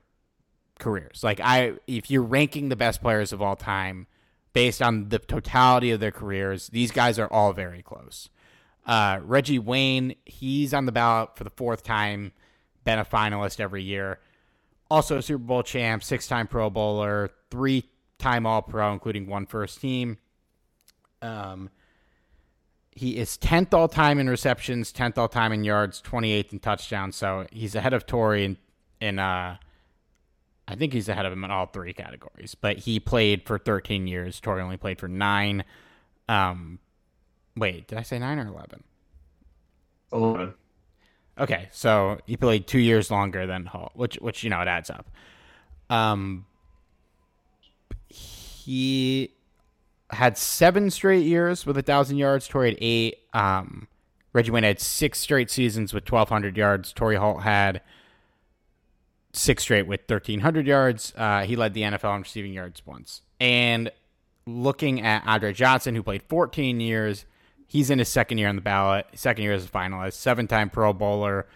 careers. 0.79 1.23
Like 1.23 1.39
I 1.41 1.73
if 1.87 2.11
you're 2.11 2.23
ranking 2.23 2.69
the 2.69 2.75
best 2.75 3.01
players 3.01 3.31
of 3.31 3.41
all 3.41 3.55
time 3.55 4.07
based 4.53 4.81
on 4.81 5.09
the 5.09 5.19
totality 5.19 5.91
of 5.91 5.99
their 5.99 6.11
careers, 6.11 6.67
these 6.69 6.91
guys 6.91 7.19
are 7.19 7.31
all 7.31 7.53
very 7.53 7.81
close. 7.81 8.29
Uh, 8.85 9.19
Reggie 9.21 9.59
Wayne, 9.59 10.15
he's 10.25 10.73
on 10.73 10.85
the 10.85 10.91
ballot 10.93 11.35
for 11.35 11.43
the 11.43 11.49
fourth 11.49 11.83
time, 11.83 12.31
been 12.85 12.99
a 12.99 13.05
finalist 13.05 13.59
every 13.59 13.83
year 13.83 14.19
also 14.89 15.17
a 15.17 15.21
Super 15.21 15.43
Bowl 15.43 15.63
champ, 15.63 16.03
six 16.03 16.27
time 16.27 16.47
Pro 16.47 16.69
Bowler, 16.69 17.29
three 17.51 17.85
time 18.19 18.45
All 18.45 18.61
Pro, 18.61 18.93
including 18.93 19.27
one 19.27 19.45
first 19.45 19.81
team. 19.81 20.17
Um, 21.21 21.69
he 22.97 23.17
is 23.17 23.37
10th 23.37 23.73
all 23.73 23.87
time 23.87 24.17
in 24.17 24.27
receptions, 24.27 24.91
10th 24.91 25.17
all 25.19 25.27
time 25.27 25.53
in 25.53 25.63
yards, 25.63 26.01
28th 26.01 26.51
in 26.51 26.59
touchdowns. 26.59 27.15
So 27.15 27.45
he's 27.51 27.75
ahead 27.75 27.93
of 27.93 28.07
Torry 28.07 28.43
in, 28.43 28.57
in 28.99 29.19
uh, 29.19 29.57
I 30.67 30.75
think 30.75 30.93
he's 30.93 31.07
ahead 31.07 31.25
of 31.25 31.31
him 31.31 31.43
in 31.43 31.51
all 31.51 31.67
three 31.67 31.93
categories. 31.93 32.55
But 32.55 32.79
he 32.79 32.99
played 32.99 33.45
for 33.45 33.59
13 33.59 34.07
years. 34.07 34.39
Torry 34.39 34.63
only 34.63 34.77
played 34.77 34.99
for 34.99 35.07
nine. 35.07 35.63
Um, 36.27 36.79
wait, 37.55 37.87
did 37.87 37.99
I 37.99 38.01
say 38.01 38.17
nine 38.17 38.39
or 38.39 38.47
11? 38.47 38.83
11. 40.11 40.53
Okay, 41.39 41.69
so 41.71 42.17
he 42.25 42.35
played 42.35 42.65
two 42.65 42.79
years 42.79 43.11
longer 43.11 43.45
than 43.45 43.67
Holt, 43.67 43.91
which 43.93 44.15
which 44.15 44.43
you 44.43 44.49
know 44.49 44.59
it 44.59 44.67
adds 44.67 44.89
up. 44.89 45.07
Um, 45.87 46.47
he 48.09 49.35
had 50.11 50.37
seven 50.37 50.89
straight 50.89 51.25
years 51.25 51.65
with 51.65 51.77
a 51.77 51.81
thousand 51.81 52.17
yards. 52.17 52.47
Torry 52.47 52.69
had 52.69 52.77
eight. 52.81 53.19
Um, 53.33 53.87
Reggie 54.33 54.51
Wayne 54.51 54.63
had 54.63 54.79
six 54.79 55.19
straight 55.19 55.49
seasons 55.49 55.93
with 55.93 56.05
twelve 56.05 56.29
hundred 56.29 56.57
yards. 56.57 56.93
Torry 56.93 57.15
Holt 57.15 57.43
had 57.43 57.81
six 59.37 59.63
straight 59.63 59.87
with 59.87 60.01
1,300 60.07 60.67
yards. 60.67 61.13
Uh, 61.15 61.43
he 61.43 61.55
led 61.55 61.73
the 61.73 61.81
NFL 61.81 62.15
in 62.15 62.21
receiving 62.21 62.53
yards 62.53 62.81
once. 62.85 63.21
And 63.39 63.91
looking 64.45 65.01
at 65.01 65.25
Andre 65.25 65.53
Johnson, 65.53 65.95
who 65.95 66.03
played 66.03 66.23
14 66.23 66.79
years, 66.79 67.25
he's 67.67 67.89
in 67.89 67.99
his 67.99 68.09
second 68.09 68.37
year 68.37 68.49
on 68.49 68.55
the 68.55 68.61
ballot, 68.61 69.05
second 69.13 69.43
year 69.43 69.53
as 69.53 69.65
a 69.65 69.69
finalist, 69.69 70.13
seven 70.13 70.47
time 70.47 70.69
Pro 70.69 70.93
Bowler, 70.93 71.47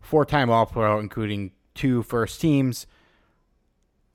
four 0.00 0.24
time 0.24 0.50
All 0.50 0.66
Pro, 0.66 0.98
including 0.98 1.52
two 1.74 2.02
first 2.02 2.40
teams. 2.40 2.86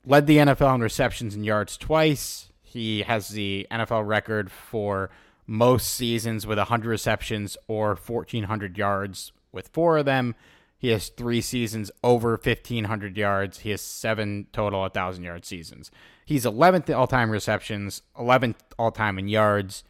Led 0.04 0.26
the 0.26 0.38
NFL 0.38 0.74
in 0.74 0.80
receptions 0.80 1.34
and 1.34 1.44
yards 1.44 1.76
twice. 1.76 2.51
He 2.72 3.02
has 3.02 3.28
the 3.28 3.66
NFL 3.70 4.06
record 4.06 4.50
for 4.50 5.10
most 5.46 5.90
seasons 5.90 6.46
with 6.46 6.56
100 6.56 6.88
receptions 6.88 7.56
or 7.68 7.88
1,400 7.94 8.78
yards 8.78 9.32
with 9.52 9.68
four 9.68 9.98
of 9.98 10.06
them. 10.06 10.34
He 10.78 10.88
has 10.88 11.10
three 11.10 11.42
seasons 11.42 11.90
over 12.02 12.30
1,500 12.30 13.16
yards. 13.16 13.58
He 13.60 13.70
has 13.70 13.82
seven 13.82 14.46
total 14.52 14.80
1,000 14.80 15.22
yard 15.22 15.44
seasons. 15.44 15.90
He's 16.24 16.44
11th 16.44 16.96
all 16.96 17.06
time 17.06 17.30
receptions, 17.30 18.02
11th 18.18 18.56
all 18.78 18.90
time 18.90 19.18
in 19.18 19.28
yards, 19.28 19.84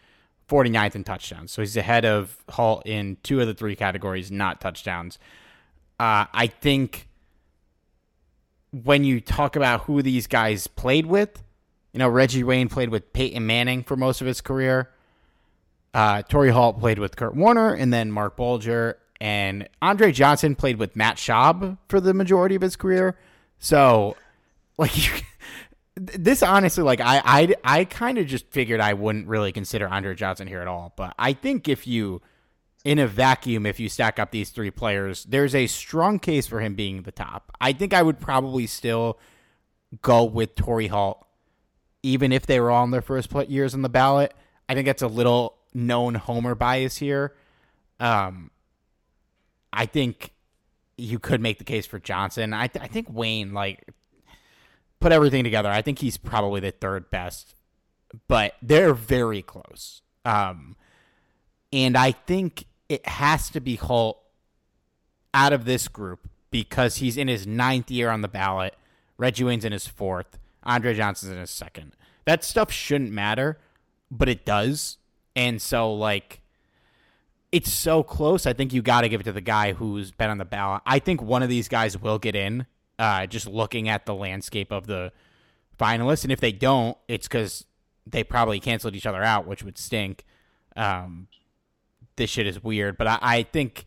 49th 0.49 0.97
in 0.97 1.05
touchdowns. 1.05 1.53
So 1.53 1.63
he's 1.63 1.77
ahead 1.77 2.05
of 2.05 2.45
Holt 2.51 2.83
in 2.85 3.17
two 3.23 3.41
of 3.41 3.47
the 3.47 3.55
three 3.55 3.77
categories, 3.77 4.31
not 4.31 4.61
touchdowns. 4.61 5.19
Uh, 6.01 6.27
I 6.33 6.49
think 6.49 7.09
when 8.73 9.05
you 9.05 9.21
talk 9.21 9.55
about 9.55 9.83
who 9.83 10.03
these 10.03 10.27
guys 10.27 10.67
played 10.67 11.07
with, 11.07 11.43
you 11.93 11.99
know, 11.99 12.09
Reggie 12.09 12.45
Wayne 12.45 12.69
played 12.69 12.89
with 12.89 13.13
Peyton 13.13 13.47
Manning 13.47 13.83
for 13.83 13.97
most 13.97 14.21
of 14.21 14.27
his 14.27 14.41
career. 14.41 14.91
Uh, 15.93 16.23
Torry 16.23 16.51
Holt 16.51 16.81
played 16.81 16.99
with 16.99 17.17
Kurt 17.17 17.37
Warner 17.37 17.75
and 17.75 17.93
then 17.93 18.11
Marc 18.11 18.37
Bulger. 18.37 18.99
And 19.21 19.69
Andre 19.81 20.11
Johnson 20.11 20.57
played 20.57 20.79
with 20.79 20.97
Matt 20.97 21.17
Schaub 21.17 21.79
for 21.89 22.01
the 22.01 22.15
majority 22.15 22.55
of 22.55 22.63
his 22.63 22.77
career. 22.77 23.17
So, 23.59 24.17
like, 24.79 24.97
you, 25.07 25.23
this 25.97 26.43
honestly, 26.43 26.83
like, 26.83 27.01
I, 27.01 27.21
I, 27.25 27.55
I 27.63 27.85
kind 27.85 28.19
of 28.19 28.27
just 28.27 28.51
figured 28.51 28.81
I 28.81 28.95
wouldn't 28.95 29.29
really 29.29 29.53
consider 29.53 29.87
Andre 29.87 30.15
Johnson 30.15 30.49
here 30.49 30.61
at 30.61 30.67
all. 30.67 30.95
But 30.97 31.15
I 31.19 31.35
think 31.35 31.69
if 31.69 31.87
you, 31.87 32.23
in 32.85 32.99
a 32.99 33.07
vacuum, 33.07 33.67
if 33.67 33.79
you 33.79 33.89
stack 33.91 34.19
up 34.19 34.31
these 34.31 34.51
three 34.51 34.71
players, 34.71 35.25
there's 35.25 35.55
a 35.55 35.67
strong 35.67 36.19
case 36.19 36.47
for 36.47 36.61
him 36.61 36.75
being 36.75 37.03
the 37.03 37.13
top. 37.13 37.53
I 37.61 37.75
think 37.75 37.93
I 37.93 38.03
would 38.03 38.19
probably 38.19 38.67
still 38.67 39.21
go 40.01 40.25
with 40.25 40.55
Torry 40.57 40.89
Holt 40.89 41.25
even 42.03 42.33
if 42.33 42.47
they 42.47 42.61
were 42.61 42.71
in 42.83 42.91
their 42.91 43.03
first 43.03 43.33
years 43.49 43.75
on 43.75 43.83
the 43.83 43.89
ballot. 43.89 44.35
I 44.69 44.75
think 44.75 44.87
that's 44.87 45.03
a 45.03 45.09
little 45.09 45.59
known 45.75 46.15
homer 46.15 46.55
bias 46.55 46.97
here. 46.97 47.35
Um, 48.01 48.51
I 49.73 49.87
think 49.87 50.33
you 50.97 51.19
could 51.19 51.41
make 51.41 51.59
the 51.59 51.65
case 51.65 51.87
for 51.87 51.99
Johnson. 51.99 52.53
I, 52.53 52.67
th- 52.67 52.85
I 52.85 52.89
think 52.89 53.09
Wayne, 53.11 53.53
like, 53.53 53.87
put 55.01 55.13
everything 55.13 55.45
together. 55.45 55.69
I 55.69 55.83
think 55.83 55.99
he's 55.99 56.17
probably 56.17 56.61
the 56.61 56.71
third 56.71 57.11
best, 57.11 57.55
but 58.29 58.55
they're 58.63 58.95
very 58.95 59.43
close. 59.43 60.03
Um, 60.25 60.77
and 61.73 61.97
I 61.97 62.13
think 62.13 62.67
it 62.89 63.07
has 63.07 63.51
to 63.51 63.61
be 63.61 63.77
Holt 63.77 64.19
out 65.33 65.53
of 65.53 65.65
this 65.65 65.89
group 65.89 66.29
because 66.51 66.97
he's 66.97 67.17
in 67.17 67.29
his 67.29 67.47
ninth 67.47 67.91
year 67.91 68.11
on 68.11 68.21
the 68.21 68.29
ballot. 68.29 68.75
Reggie 69.17 69.45
Wayne's 69.45 69.65
in 69.65 69.73
his 69.73 69.87
fourth. 69.87 70.39
Andre 70.65 70.95
Johnson's 70.95 71.33
in 71.33 71.39
his 71.39 71.51
second. 71.51 71.97
That 72.25 72.45
stuff 72.45 72.71
shouldn't 72.71 73.11
matter, 73.11 73.59
but 74.11 74.29
it 74.29 74.45
does. 74.45 74.99
And 75.35 75.61
so, 75.61 75.93
like, 75.93 76.41
it's 77.51 77.73
so 77.73 78.03
close. 78.03 78.47
I 78.47 78.53
think 78.53 78.73
you 78.73 78.83
got 78.83 79.03
to 79.03 79.09
give 79.09 79.21
it 79.21 79.25
to 79.25 79.33
the 79.33 79.41
guy 79.41 79.73
who's 79.73 80.11
been 80.11 80.31
on 80.31 80.39
the 80.39 80.45
ballot. 80.45 80.83
I 80.87 80.99
think 80.99 81.21
one 81.21 81.43
of 81.43 81.49
these 81.49 81.69
guys 81.69 81.99
will 81.99 82.19
get 82.19 82.35
in, 82.35 82.67
uh, 82.99 83.27
just 83.27 83.47
looking 83.47 83.89
at 83.89 84.07
the 84.07 84.15
landscape 84.15 84.73
of 84.73 84.87
the 84.87 85.13
finalists. 85.79 86.23
And 86.25 86.33
if 86.33 86.41
they 86.41 86.53
don't, 86.53 86.97
it's 87.09 87.29
because 87.29 87.65
they 88.07 88.25
probably 88.25 88.61
canceled 88.61 88.95
each 88.95 89.07
other 89.07 89.23
out, 89.23 89.47
which 89.47 89.63
would 89.63 89.79
stink. 89.79 90.25
Um, 90.77 91.29
this 92.17 92.31
shit 92.31 92.47
is 92.47 92.63
weird, 92.63 92.97
but 92.97 93.07
I, 93.07 93.19
I 93.21 93.43
think. 93.43 93.87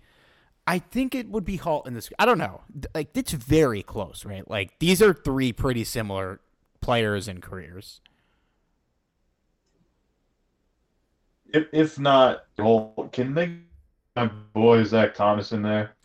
I 0.68 0.80
think 0.80 1.14
it 1.14 1.30
would 1.30 1.46
be 1.46 1.58
Holt 1.58 1.86
in 1.86 1.94
this. 1.94 2.10
I 2.18 2.26
don't 2.26 2.40
know. 2.40 2.62
Like 2.96 3.16
it's 3.16 3.34
very 3.34 3.84
close, 3.84 4.26
right? 4.26 4.50
Like 4.50 4.80
these 4.80 5.00
are 5.00 5.14
three 5.14 5.54
pretty 5.54 5.84
similar 5.84 6.40
players 6.86 7.28
and 7.28 7.42
careers. 7.42 8.00
If 11.52 11.68
if 11.74 12.00
not, 12.00 12.44
can 13.12 13.34
they 13.34 13.58
my 14.16 14.28
boy 14.54 14.84
Zach 14.84 15.16
Thomas 15.16 15.52
in 15.52 15.64
there? 15.64 15.96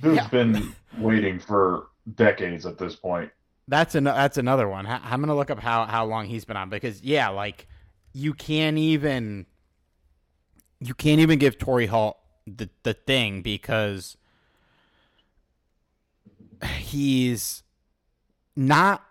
Dude's 0.00 0.16
yeah. 0.16 0.28
been 0.28 0.74
waiting 0.98 1.40
for 1.40 1.88
decades 2.14 2.64
at 2.64 2.78
this 2.78 2.94
point. 2.94 3.30
That's 3.66 3.96
an 3.96 4.04
that's 4.04 4.38
another 4.38 4.68
one. 4.68 4.86
I'm 4.86 5.20
gonna 5.20 5.34
look 5.34 5.50
up 5.50 5.58
how 5.58 5.86
how 5.86 6.04
long 6.04 6.26
he's 6.26 6.44
been 6.44 6.56
on 6.56 6.70
because 6.70 7.02
yeah, 7.02 7.28
like 7.30 7.66
you 8.12 8.34
can't 8.34 8.78
even 8.78 9.46
you 10.78 10.94
can't 10.94 11.20
even 11.20 11.40
give 11.40 11.58
Torry 11.58 11.86
Holt 11.86 12.18
the 12.46 12.70
the 12.84 12.94
thing 12.94 13.42
because 13.42 14.16
he's 16.78 17.64
not 18.54 19.02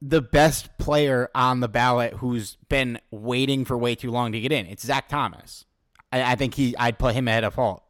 the 0.00 0.22
best 0.22 0.76
player 0.78 1.28
on 1.34 1.60
the 1.60 1.68
ballot 1.68 2.14
who's 2.14 2.56
been 2.68 3.00
waiting 3.10 3.64
for 3.64 3.76
way 3.76 3.94
too 3.94 4.10
long 4.10 4.32
to 4.32 4.40
get 4.40 4.52
in. 4.52 4.66
It's 4.66 4.84
Zach 4.84 5.08
Thomas. 5.08 5.64
I, 6.12 6.32
I 6.32 6.34
think 6.36 6.54
he 6.54 6.76
I'd 6.76 6.98
put 6.98 7.14
him 7.14 7.28
ahead 7.28 7.44
of 7.44 7.54
Holt. 7.54 7.82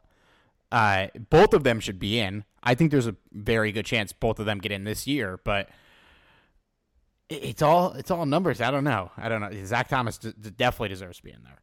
Uh, 0.71 1.09
both 1.31 1.55
of 1.55 1.65
them 1.65 1.81
should 1.81 1.99
be 1.99 2.19
in. 2.19 2.45
I 2.63 2.75
think 2.75 2.91
there's 2.91 3.07
a 3.07 3.17
very 3.33 3.73
good 3.73 3.87
chance 3.87 4.13
both 4.13 4.39
of 4.39 4.47
them 4.47 4.59
get 4.59 4.73
in 4.73 4.85
this 4.85 5.07
year, 5.07 5.41
but 5.45 5.69
it's 7.29 7.63
all 7.63 7.93
it's 7.93 8.11
all 8.11 8.27
numbers. 8.27 8.61
I 8.61 8.71
don't 8.71 8.85
know. 8.85 9.11
I 9.17 9.29
don't 9.29 9.41
know. 9.41 9.51
Zach 9.65 9.89
Thomas 9.89 10.19
d- 10.19 10.33
definitely 10.57 10.89
deserves 10.89 11.19
to 11.19 11.25
be 11.25 11.31
in 11.31 11.43
there. 11.45 11.61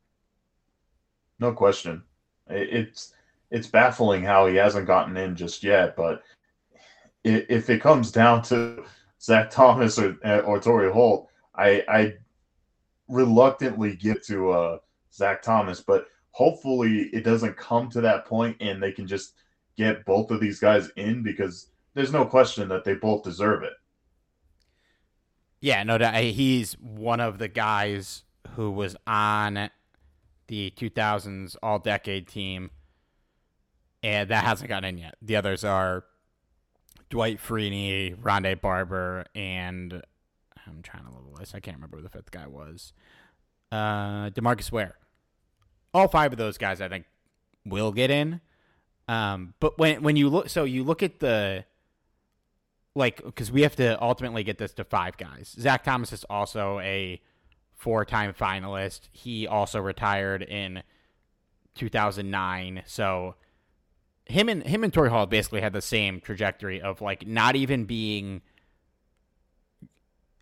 No 1.39 1.51
question. 1.53 2.03
It's 2.47 3.13
it's 3.51 3.67
baffling 3.67 4.23
how 4.23 4.47
he 4.47 4.55
hasn't 4.55 4.87
gotten 4.87 5.17
in 5.17 5.35
just 5.35 5.63
yet, 5.63 5.95
but 5.95 6.23
if 7.23 7.69
it 7.69 7.81
comes 7.81 8.11
down 8.11 8.43
to 8.43 8.83
Zach 9.25 9.49
Thomas 9.49 9.97
or 9.97 10.17
or 10.23 10.59
Torry 10.59 10.91
Holt, 10.91 11.29
I 11.55 11.83
I 11.87 12.13
reluctantly 13.07 13.95
get 13.95 14.23
to 14.25 14.51
uh, 14.51 14.77
Zach 15.11 15.41
Thomas, 15.41 15.81
but 15.81 16.05
hopefully 16.29 17.09
it 17.11 17.23
doesn't 17.23 17.57
come 17.57 17.89
to 17.89 18.01
that 18.01 18.25
point 18.25 18.57
and 18.59 18.81
they 18.81 18.91
can 18.91 19.07
just 19.07 19.33
get 19.77 20.05
both 20.05 20.29
of 20.29 20.39
these 20.39 20.59
guys 20.59 20.89
in 20.95 21.23
because 21.23 21.71
there's 21.95 22.11
no 22.11 22.25
question 22.25 22.69
that 22.69 22.83
they 22.83 22.93
both 22.93 23.23
deserve 23.23 23.63
it. 23.63 23.73
Yeah, 25.59 25.81
no 25.83 25.97
doubt. 25.97 26.15
He's 26.15 26.73
one 26.73 27.19
of 27.19 27.39
the 27.39 27.47
guys 27.47 28.23
who 28.55 28.69
was 28.69 28.95
on 29.07 29.71
the 30.47 30.71
2000s 30.77 31.55
All 31.63 31.79
Decade 31.79 32.27
team, 32.27 32.69
and 34.03 34.29
that 34.29 34.43
hasn't 34.43 34.69
gotten 34.69 34.89
in 34.89 34.97
yet. 34.99 35.15
The 35.21 35.37
others 35.37 35.63
are 35.63 36.03
Dwight 37.09 37.39
Freeney, 37.39 38.15
Rondé 38.15 38.59
Barber, 38.59 39.25
and 39.35 40.01
I'm 40.65 40.81
trying 40.81 41.05
to 41.05 41.11
level 41.11 41.35
this. 41.39 41.53
I 41.53 41.59
can't 41.59 41.77
remember 41.77 41.97
who 41.97 42.03
the 42.03 42.09
fifth 42.09 42.31
guy 42.31 42.47
was. 42.47 42.93
Uh, 43.71 44.29
Demarcus 44.29 44.71
Ware. 44.71 44.97
All 45.93 46.07
five 46.07 46.31
of 46.31 46.37
those 46.37 46.57
guys, 46.57 46.81
I 46.81 46.89
think, 46.89 47.05
will 47.65 47.91
get 47.91 48.11
in. 48.11 48.41
Um, 49.07 49.53
but 49.59 49.77
when 49.77 50.01
when 50.01 50.15
you 50.15 50.29
look, 50.29 50.49
so 50.49 50.63
you 50.63 50.83
look 50.83 51.03
at 51.03 51.19
the 51.19 51.65
like 52.95 53.23
because 53.23 53.51
we 53.51 53.61
have 53.61 53.75
to 53.75 54.01
ultimately 54.01 54.43
get 54.43 54.57
this 54.57 54.73
to 54.73 54.83
five 54.83 55.17
guys. 55.17 55.55
Zach 55.59 55.83
Thomas 55.83 56.11
is 56.11 56.23
also 56.29 56.79
a 56.79 57.21
four-time 57.75 58.33
finalist. 58.33 59.01
He 59.11 59.45
also 59.45 59.79
retired 59.79 60.41
in 60.41 60.81
2009. 61.75 62.83
So 62.85 63.35
him 64.25 64.49
and 64.49 64.63
him 64.63 64.83
and 64.83 64.93
Torry 64.93 65.09
Holt 65.09 65.29
basically 65.29 65.61
had 65.61 65.73
the 65.73 65.81
same 65.81 66.19
trajectory 66.19 66.81
of 66.81 67.01
like 67.01 67.27
not 67.27 67.55
even 67.55 67.85
being 67.85 68.41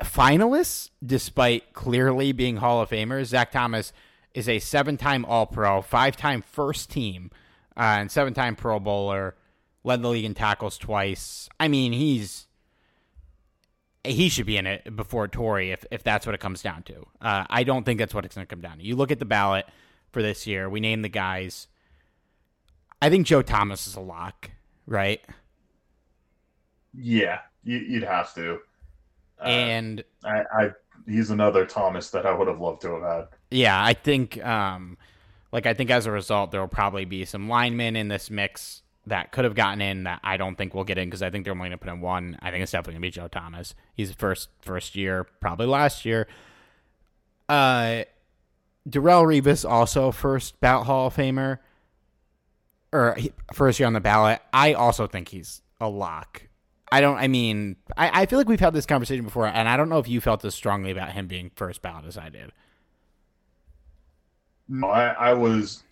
finalists 0.01 0.89
despite 1.05 1.73
clearly 1.73 2.31
being 2.31 2.57
Hall 2.57 2.81
of 2.81 2.89
Famers. 2.89 3.25
Zach 3.25 3.51
Thomas 3.51 3.93
is 4.33 4.49
a 4.49 4.59
seven-time 4.59 5.25
All-Pro, 5.25 5.81
five-time 5.81 6.41
first 6.41 6.89
team, 6.89 7.29
uh, 7.77 7.97
and 7.99 8.11
seven-time 8.11 8.55
Pro 8.55 8.79
Bowler. 8.79 9.35
Led 9.83 10.01
the 10.01 10.07
league 10.07 10.23
in 10.23 10.33
tackles 10.33 10.77
twice. 10.77 11.49
I 11.59 11.67
mean, 11.67 11.91
he's 11.91 12.47
he 14.05 14.29
should 14.29 14.45
be 14.45 14.55
in 14.55 14.65
it 14.65 14.95
before 14.95 15.27
Torry 15.27 15.71
if 15.71 15.85
if 15.91 16.03
that's 16.03 16.25
what 16.25 16.33
it 16.33 16.39
comes 16.39 16.61
down 16.61 16.83
to. 16.83 17.05
Uh, 17.21 17.45
I 17.49 17.63
don't 17.63 17.85
think 17.85 17.99
that's 17.99 18.13
what 18.13 18.23
it's 18.23 18.33
going 18.33 18.47
to 18.47 18.49
come 18.49 18.61
down 18.61 18.77
to. 18.77 18.83
You 18.83 18.95
look 18.95 19.11
at 19.11 19.19
the 19.19 19.25
ballot 19.25 19.65
for 20.13 20.21
this 20.21 20.47
year. 20.47 20.69
We 20.69 20.79
name 20.79 21.01
the 21.01 21.09
guys. 21.09 21.67
I 23.03 23.09
think 23.09 23.27
Joe 23.27 23.41
Thomas 23.41 23.85
is 23.85 23.97
a 23.97 23.99
lock, 23.99 24.49
right? 24.87 25.19
Yeah, 26.93 27.39
you, 27.65 27.99
would 27.99 28.03
have 28.03 28.33
to. 28.35 28.59
Uh, 29.41 29.43
and 29.43 30.03
I, 30.23 30.43
I, 30.57 30.69
he's 31.05 31.29
another 31.29 31.65
Thomas 31.65 32.11
that 32.11 32.25
I 32.25 32.33
would 32.33 32.47
have 32.47 32.61
loved 32.61 32.81
to 32.83 32.93
have 32.93 33.03
had. 33.03 33.27
Yeah, 33.51 33.83
I 33.83 33.93
think, 33.93 34.41
um, 34.45 34.97
like 35.51 35.65
I 35.65 35.73
think 35.73 35.91
as 35.91 36.05
a 36.05 36.11
result, 36.11 36.51
there 36.51 36.61
will 36.61 36.69
probably 36.69 37.03
be 37.03 37.25
some 37.25 37.49
linemen 37.49 37.97
in 37.97 38.07
this 38.07 38.29
mix 38.29 38.83
that 39.05 39.33
could 39.33 39.43
have 39.43 39.53
gotten 39.53 39.81
in 39.81 40.05
that 40.05 40.21
I 40.23 40.37
don't 40.37 40.57
think 40.57 40.73
will 40.73 40.85
get 40.85 40.97
in 40.97 41.09
because 41.09 41.21
I 41.21 41.29
think 41.29 41.43
they're 41.43 41.51
only 41.51 41.67
going 41.67 41.71
to 41.71 41.77
put 41.79 41.91
in 41.91 41.99
one. 41.99 42.39
I 42.41 42.51
think 42.51 42.63
it's 42.63 42.71
definitely 42.71 42.93
going 42.93 43.01
to 43.01 43.07
be 43.07 43.11
Joe 43.11 43.27
Thomas. 43.27 43.75
He's 43.93 44.13
first 44.13 44.47
first 44.61 44.95
year, 44.95 45.25
probably 45.41 45.65
last 45.65 46.05
year. 46.05 46.25
Uh, 47.49 48.05
Darrelle 48.87 49.25
Revis 49.25 49.69
also 49.69 50.11
first 50.11 50.57
bout 50.61 50.85
Hall 50.85 51.07
of 51.07 51.17
Famer 51.17 51.59
or 52.93 53.17
first 53.53 53.79
year 53.79 53.87
on 53.87 53.93
the 53.93 53.99
ballot. 53.99 54.39
I 54.53 54.73
also 54.73 55.07
think 55.07 55.29
he's 55.29 55.61
a 55.81 55.89
lock. 55.89 56.43
I 56.91 57.01
don't. 57.01 57.17
I 57.17 57.27
mean, 57.27 57.75
I, 57.97 58.21
I 58.21 58.25
feel 58.27 58.37
like 58.37 58.47
we've 58.47 58.59
had 58.59 58.73
this 58.73 58.85
conversation 58.85 59.25
before, 59.25 59.47
and 59.47 59.67
I 59.67 59.75
don't 59.77 59.89
know 59.89 59.99
if 59.99 60.07
you 60.07 60.21
felt 60.21 60.45
as 60.45 60.53
strongly 60.53 60.91
about 60.91 61.11
him 61.11 61.27
being 61.27 61.51
first 61.55 61.81
ballot 61.81 62.05
as 62.05 62.17
I 62.17 62.29
did. 62.29 62.51
No, 64.69 64.87
I, 64.87 65.07
I 65.07 65.33
was. 65.33 65.83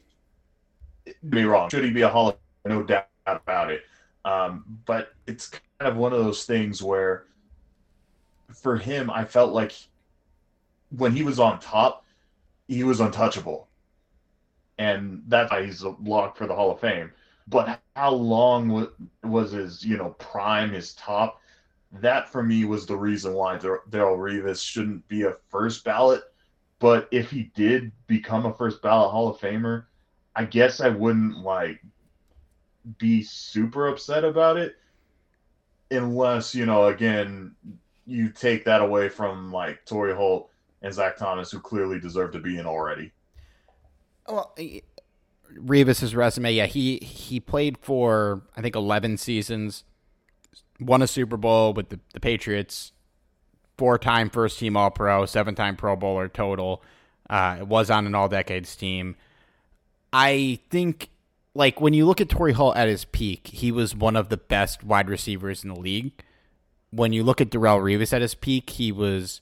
Be 1.27 1.43
wrong. 1.43 1.69
Should 1.69 1.83
he 1.83 1.89
be 1.89 2.01
a 2.01 2.09
Hall 2.09 2.29
of 2.29 2.35
no 2.65 2.83
doubt 2.83 3.07
about 3.25 3.71
it. 3.71 3.83
Um, 4.23 4.63
but 4.85 5.13
it's 5.27 5.49
kind 5.49 5.63
of 5.79 5.97
one 5.97 6.13
of 6.13 6.23
those 6.23 6.45
things 6.45 6.81
where, 6.83 7.25
for 8.53 8.77
him, 8.77 9.09
I 9.09 9.25
felt 9.25 9.53
like 9.53 9.73
when 10.95 11.15
he 11.15 11.23
was 11.23 11.39
on 11.39 11.59
top, 11.59 12.05
he 12.67 12.83
was 12.83 12.99
untouchable, 12.99 13.67
and 14.81 15.21
that's 15.27 15.51
why 15.51 15.63
he's 15.63 15.83
locked 15.83 16.39
for 16.39 16.47
the 16.47 16.55
Hall 16.55 16.71
of 16.71 16.79
Fame. 16.79 17.11
But 17.47 17.79
how 17.95 18.13
long 18.13 18.87
was 19.23 19.51
his, 19.51 19.85
you 19.85 19.95
know, 19.95 20.15
prime, 20.17 20.71
his 20.71 20.95
top? 20.95 21.39
That 21.91 22.27
for 22.27 22.41
me 22.41 22.65
was 22.65 22.87
the 22.87 22.97
reason 22.97 23.33
why 23.35 23.57
Darrelle 23.57 23.83
Revis 24.17 24.63
shouldn't 24.65 25.07
be 25.07 25.21
a 25.23 25.35
first 25.49 25.83
ballot. 25.83 26.23
But 26.79 27.07
if 27.11 27.29
he 27.29 27.51
did 27.53 27.91
become 28.07 28.47
a 28.47 28.53
first 28.55 28.81
ballot 28.81 29.11
Hall 29.11 29.27
of 29.27 29.37
Famer, 29.37 29.85
I 30.35 30.45
guess 30.45 30.81
I 30.81 30.89
wouldn't 30.89 31.37
like 31.37 31.79
be 32.97 33.21
super 33.21 33.87
upset 33.87 34.23
about 34.23 34.57
it 34.57 34.77
unless, 35.91 36.55
you 36.55 36.65
know, 36.65 36.87
again, 36.87 37.53
you 38.07 38.29
take 38.29 38.65
that 38.65 38.81
away 38.81 39.09
from 39.09 39.51
like 39.51 39.85
Torry 39.85 40.15
Holt 40.15 40.49
and 40.81 40.91
Zach 40.91 41.17
Thomas, 41.17 41.51
who 41.51 41.59
clearly 41.59 41.99
deserve 41.99 42.31
to 42.31 42.39
be 42.39 42.57
in 42.57 42.65
already. 42.65 43.11
Well, 44.31 44.55
Revis's 45.53 46.15
resume, 46.15 46.53
yeah, 46.53 46.65
he 46.65 46.97
he 46.99 47.41
played 47.41 47.77
for 47.77 48.43
I 48.55 48.61
think 48.61 48.77
eleven 48.77 49.17
seasons, 49.17 49.83
won 50.79 51.01
a 51.01 51.07
Super 51.07 51.35
Bowl 51.35 51.73
with 51.73 51.89
the, 51.89 51.99
the 52.13 52.21
Patriots, 52.21 52.93
four 53.77 53.97
time 53.97 54.29
first 54.29 54.57
team 54.57 54.77
All 54.77 54.89
Pro, 54.89 55.25
seven 55.25 55.53
time 55.53 55.75
Pro 55.75 55.97
Bowler 55.97 56.29
total. 56.29 56.81
Uh, 57.29 57.59
was 57.61 57.89
on 57.89 58.05
an 58.05 58.15
All 58.15 58.29
Decades 58.29 58.75
team. 58.75 59.17
I 60.13 60.59
think 60.69 61.09
like 61.53 61.81
when 61.81 61.93
you 61.93 62.05
look 62.05 62.21
at 62.21 62.29
Torry 62.29 62.53
Holt 62.53 62.77
at 62.77 62.87
his 62.87 63.03
peak, 63.03 63.47
he 63.47 63.69
was 63.69 63.93
one 63.93 64.15
of 64.15 64.29
the 64.29 64.37
best 64.37 64.81
wide 64.81 65.09
receivers 65.09 65.63
in 65.63 65.73
the 65.73 65.79
league. 65.79 66.13
When 66.89 67.11
you 67.11 67.23
look 67.23 67.41
at 67.41 67.49
Darrelle 67.49 67.81
Revis 67.81 68.13
at 68.13 68.21
his 68.21 68.35
peak, 68.35 68.69
he 68.71 68.93
was 68.93 69.41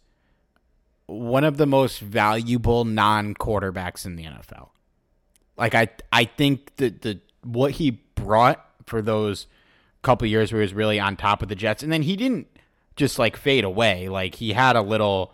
one 1.05 1.43
of 1.43 1.57
the 1.57 1.65
most 1.65 1.99
valuable 1.99 2.85
non 2.85 3.35
quarterbacks 3.35 4.05
in 4.05 4.15
the 4.15 4.23
NFL. 4.23 4.69
Like 5.59 5.75
I 5.75 5.89
I 6.11 6.25
think 6.25 6.75
that 6.77 7.01
the 7.01 7.19
what 7.43 7.71
he 7.73 8.01
brought 8.15 8.65
for 8.85 9.01
those 9.01 9.47
couple 10.01 10.27
years 10.27 10.51
where 10.51 10.61
he 10.61 10.63
was 10.63 10.73
really 10.73 10.99
on 10.99 11.15
top 11.15 11.41
of 11.41 11.49
the 11.49 11.55
Jets, 11.55 11.83
and 11.83 11.91
then 11.91 12.01
he 12.03 12.15
didn't 12.15 12.47
just 12.95 13.19
like 13.19 13.37
fade 13.37 13.63
away. 13.63 14.09
Like 14.09 14.35
he 14.35 14.53
had 14.53 14.75
a 14.75 14.81
little 14.81 15.33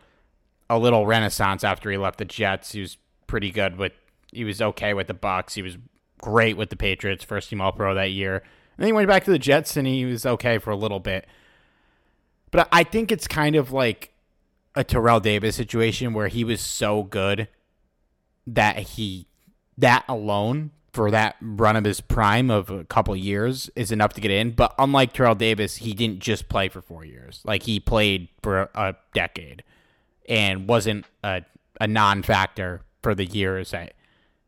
a 0.69 0.77
little 0.79 1.05
renaissance 1.05 1.63
after 1.63 1.91
he 1.91 1.97
left 1.97 2.17
the 2.17 2.25
Jets. 2.25 2.71
He 2.71 2.81
was 2.81 2.97
pretty 3.27 3.51
good 3.51 3.77
with 3.77 3.93
he 4.31 4.43
was 4.43 4.61
okay 4.61 4.93
with 4.93 5.07
the 5.07 5.13
Bucs. 5.13 5.53
He 5.53 5.61
was 5.61 5.77
great 6.19 6.57
with 6.57 6.69
the 6.69 6.75
Patriots, 6.75 7.23
first 7.23 7.49
team 7.49 7.61
All 7.61 7.71
Pro 7.71 7.93
that 7.93 8.11
year. 8.11 8.38
And 8.38 8.83
then 8.83 8.88
he 8.88 8.93
went 8.93 9.07
back 9.07 9.23
to 9.25 9.31
the 9.31 9.39
Jets 9.39 9.77
and 9.77 9.88
he 9.88 10.05
was 10.05 10.25
okay 10.25 10.57
for 10.57 10.71
a 10.71 10.75
little 10.75 10.99
bit. 10.99 11.25
But 12.51 12.67
I 12.71 12.83
think 12.83 13.11
it's 13.11 13.27
kind 13.27 13.55
of 13.55 13.71
like 13.71 14.11
a 14.75 14.83
Terrell 14.83 15.19
Davis 15.19 15.55
situation 15.55 16.13
where 16.13 16.27
he 16.27 16.43
was 16.43 16.61
so 16.61 17.03
good 17.03 17.47
that 18.47 18.77
he 18.79 19.27
that 19.77 20.05
alone 20.07 20.71
for 20.93 21.11
that 21.11 21.35
run 21.41 21.75
of 21.75 21.83
his 21.83 21.99
prime 21.99 22.49
of 22.49 22.69
a 22.69 22.85
couple 22.85 23.15
years 23.15 23.69
is 23.75 23.91
enough 23.91 24.13
to 24.13 24.21
get 24.21 24.31
in. 24.31 24.51
But 24.51 24.73
unlike 24.79 25.11
Terrell 25.11 25.35
Davis, 25.35 25.77
he 25.77 25.93
didn't 25.93 26.19
just 26.19 26.47
play 26.47 26.69
for 26.69 26.81
four 26.81 27.03
years. 27.03 27.41
Like 27.43 27.63
he 27.63 27.79
played 27.79 28.29
for 28.41 28.69
a 28.73 28.95
decade 29.13 29.63
and 30.29 30.69
wasn't 30.69 31.05
a, 31.23 31.41
a 31.81 31.88
non 31.88 32.23
factor 32.23 32.81
for 33.03 33.13
the 33.13 33.25
years 33.25 33.71
that 33.71 33.93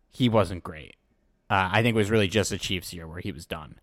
he 0.09 0.29
wasn't 0.29 0.63
great. 0.63 0.95
Uh, 1.49 1.69
I 1.71 1.81
think 1.81 1.95
it 1.95 1.97
was 1.97 2.09
really 2.09 2.27
just 2.27 2.49
the 2.49 2.57
Chiefs 2.57 2.93
year 2.93 3.07
where 3.07 3.19
he 3.19 3.31
was 3.31 3.45
done. 3.45 3.75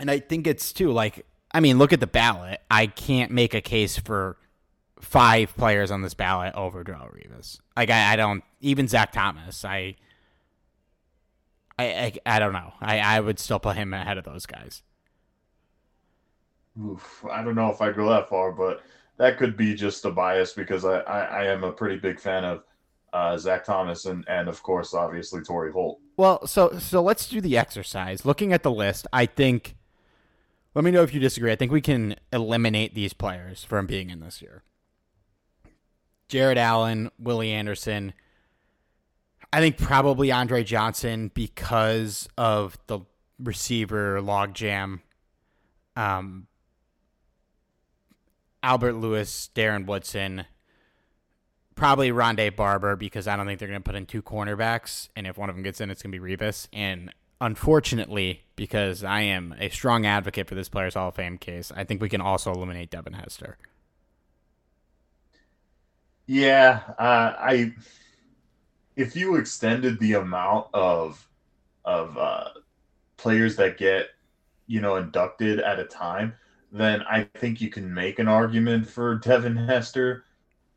And 0.00 0.10
I 0.10 0.18
think 0.18 0.48
it's 0.48 0.72
too 0.72 0.90
like 0.90 1.24
I 1.54 1.60
mean, 1.60 1.78
look 1.78 1.92
at 1.92 2.00
the 2.00 2.06
ballot. 2.06 2.60
I 2.70 2.86
can't 2.86 3.30
make 3.30 3.54
a 3.54 3.60
case 3.60 3.98
for 3.98 4.36
five 5.02 5.54
players 5.56 5.90
on 5.90 6.00
this 6.00 6.14
ballot 6.14 6.54
over 6.54 6.82
Darrelle 6.84 7.12
Revis. 7.12 7.60
Like 7.76 7.90
I, 7.90 8.14
I 8.14 8.16
don't 8.16 8.42
even 8.60 8.88
Zach 8.88 9.12
Thomas. 9.12 9.64
I, 9.64 9.96
I, 11.78 11.84
I, 11.84 12.12
I 12.24 12.38
don't 12.38 12.52
know. 12.52 12.72
I, 12.80 13.00
I 13.00 13.20
would 13.20 13.38
still 13.38 13.58
put 13.58 13.76
him 13.76 13.92
ahead 13.92 14.16
of 14.16 14.24
those 14.24 14.46
guys. 14.46 14.82
Oof, 16.82 17.24
I 17.30 17.42
don't 17.42 17.56
know 17.56 17.70
if 17.70 17.82
I 17.82 17.92
go 17.92 18.08
that 18.08 18.28
far, 18.28 18.52
but 18.52 18.82
that 19.18 19.36
could 19.36 19.56
be 19.56 19.74
just 19.74 20.04
a 20.04 20.10
bias 20.10 20.52
because 20.54 20.84
I, 20.84 21.00
I, 21.00 21.20
I 21.20 21.44
am 21.46 21.64
a 21.64 21.72
pretty 21.72 21.96
big 21.96 22.18
fan 22.18 22.44
of 22.44 22.62
uh, 23.12 23.36
Zach 23.36 23.64
Thomas, 23.64 24.06
and 24.06 24.24
and 24.26 24.48
of 24.48 24.62
course, 24.62 24.94
obviously 24.94 25.42
Torry 25.42 25.70
Holt. 25.70 26.00
Well, 26.16 26.46
so 26.46 26.78
so 26.78 27.02
let's 27.02 27.28
do 27.28 27.42
the 27.42 27.58
exercise. 27.58 28.24
Looking 28.24 28.54
at 28.54 28.62
the 28.62 28.70
list, 28.70 29.06
I 29.12 29.26
think. 29.26 29.76
Let 30.74 30.84
me 30.84 30.90
know 30.90 31.02
if 31.02 31.12
you 31.12 31.20
disagree. 31.20 31.52
I 31.52 31.56
think 31.56 31.70
we 31.70 31.82
can 31.82 32.16
eliminate 32.32 32.94
these 32.94 33.12
players 33.12 33.62
from 33.62 33.86
being 33.86 34.08
in 34.08 34.20
this 34.20 34.40
year. 34.40 34.62
Jared 36.32 36.56
Allen, 36.56 37.10
Willie 37.18 37.52
Anderson. 37.52 38.14
I 39.52 39.60
think 39.60 39.76
probably 39.76 40.32
Andre 40.32 40.64
Johnson 40.64 41.30
because 41.34 42.26
of 42.38 42.78
the 42.86 43.00
receiver 43.38 44.18
logjam. 44.22 45.00
Um, 45.94 46.46
Albert 48.62 48.94
Lewis, 48.94 49.50
Darren 49.54 49.84
Woodson, 49.84 50.46
probably 51.74 52.12
Rondé 52.12 52.56
Barber 52.56 52.96
because 52.96 53.28
I 53.28 53.36
don't 53.36 53.44
think 53.44 53.58
they're 53.58 53.68
going 53.68 53.82
to 53.82 53.84
put 53.84 53.94
in 53.94 54.06
two 54.06 54.22
cornerbacks, 54.22 55.10
and 55.14 55.26
if 55.26 55.36
one 55.36 55.50
of 55.50 55.54
them 55.54 55.62
gets 55.62 55.82
in, 55.82 55.90
it's 55.90 56.02
going 56.02 56.12
to 56.12 56.18
be 56.18 56.34
Revis. 56.34 56.66
And 56.72 57.12
unfortunately, 57.42 58.40
because 58.56 59.04
I 59.04 59.20
am 59.20 59.54
a 59.58 59.68
strong 59.68 60.06
advocate 60.06 60.48
for 60.48 60.54
this 60.54 60.70
Players 60.70 60.94
Hall 60.94 61.08
of 61.08 61.14
Fame 61.14 61.36
case, 61.36 61.70
I 61.76 61.84
think 61.84 62.00
we 62.00 62.08
can 62.08 62.22
also 62.22 62.50
eliminate 62.52 62.90
Devin 62.90 63.12
Hester. 63.12 63.58
Yeah, 66.32 66.80
uh, 66.98 67.34
I. 67.38 67.74
If 68.96 69.14
you 69.14 69.36
extended 69.36 70.00
the 70.00 70.14
amount 70.14 70.68
of 70.72 71.28
of 71.84 72.16
uh, 72.16 72.48
players 73.18 73.54
that 73.56 73.76
get 73.76 74.06
you 74.66 74.80
know 74.80 74.96
inducted 74.96 75.60
at 75.60 75.78
a 75.78 75.84
time, 75.84 76.32
then 76.72 77.02
I 77.02 77.24
think 77.34 77.60
you 77.60 77.68
can 77.68 77.92
make 77.92 78.18
an 78.18 78.28
argument 78.28 78.88
for 78.88 79.16
Devin 79.16 79.58
Hester. 79.58 80.24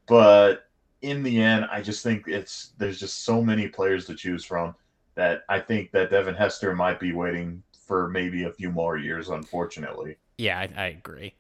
But 0.08 0.68
in 1.02 1.24
the 1.24 1.42
end, 1.42 1.68
I 1.72 1.82
just 1.82 2.04
think 2.04 2.28
it's 2.28 2.74
there's 2.78 3.00
just 3.00 3.24
so 3.24 3.42
many 3.42 3.70
players 3.70 4.06
to 4.08 4.14
choose 4.14 4.44
from 4.44 4.76
that 5.16 5.46
I 5.48 5.62
think 5.62 5.92
that 5.92 6.12
Devin 6.12 6.36
Hester 6.36 6.76
might 6.76 7.00
be 7.00 7.14
waiting 7.14 7.64
for 7.88 8.10
maybe 8.10 8.44
a 8.44 8.52
few 8.52 8.72
more 8.72 8.98
years, 8.98 9.30
unfortunately. 9.30 10.18
Yeah, 10.38 10.60
I, 10.60 10.70
I 10.76 10.86
agree. 10.88 11.34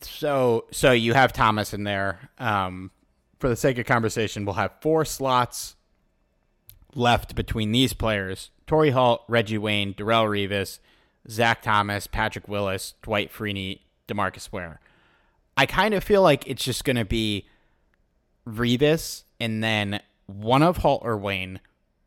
So 0.00 0.64
so 0.72 0.90
you 0.90 1.14
have 1.14 1.32
Thomas 1.32 1.72
in 1.72 1.84
there. 1.84 2.18
Um, 2.38 2.90
for 3.38 3.48
the 3.48 3.56
sake 3.56 3.78
of 3.78 3.86
conversation, 3.86 4.44
we'll 4.44 4.54
have 4.54 4.72
four 4.80 5.04
slots 5.04 5.76
left 6.94 7.34
between 7.34 7.72
these 7.72 7.92
players: 7.92 8.50
Torry 8.66 8.90
Holt, 8.90 9.22
Reggie 9.28 9.58
Wayne, 9.58 9.94
Darrelle 9.94 10.28
Revis, 10.28 10.78
Zach 11.28 11.62
Thomas, 11.62 12.06
Patrick 12.06 12.48
Willis, 12.48 12.94
Dwight 13.02 13.32
Freeney, 13.32 13.80
Demarcus 14.08 14.52
Ware. 14.52 14.80
I 15.56 15.66
kind 15.66 15.94
of 15.94 16.02
feel 16.02 16.22
like 16.22 16.46
it's 16.46 16.64
just 16.64 16.84
going 16.84 16.96
to 16.96 17.04
be 17.04 17.48
Revis, 18.46 19.24
and 19.40 19.62
then 19.62 20.00
one 20.26 20.62
of 20.62 20.78
Holt 20.78 21.02
or 21.04 21.16
Wayne, 21.16 21.60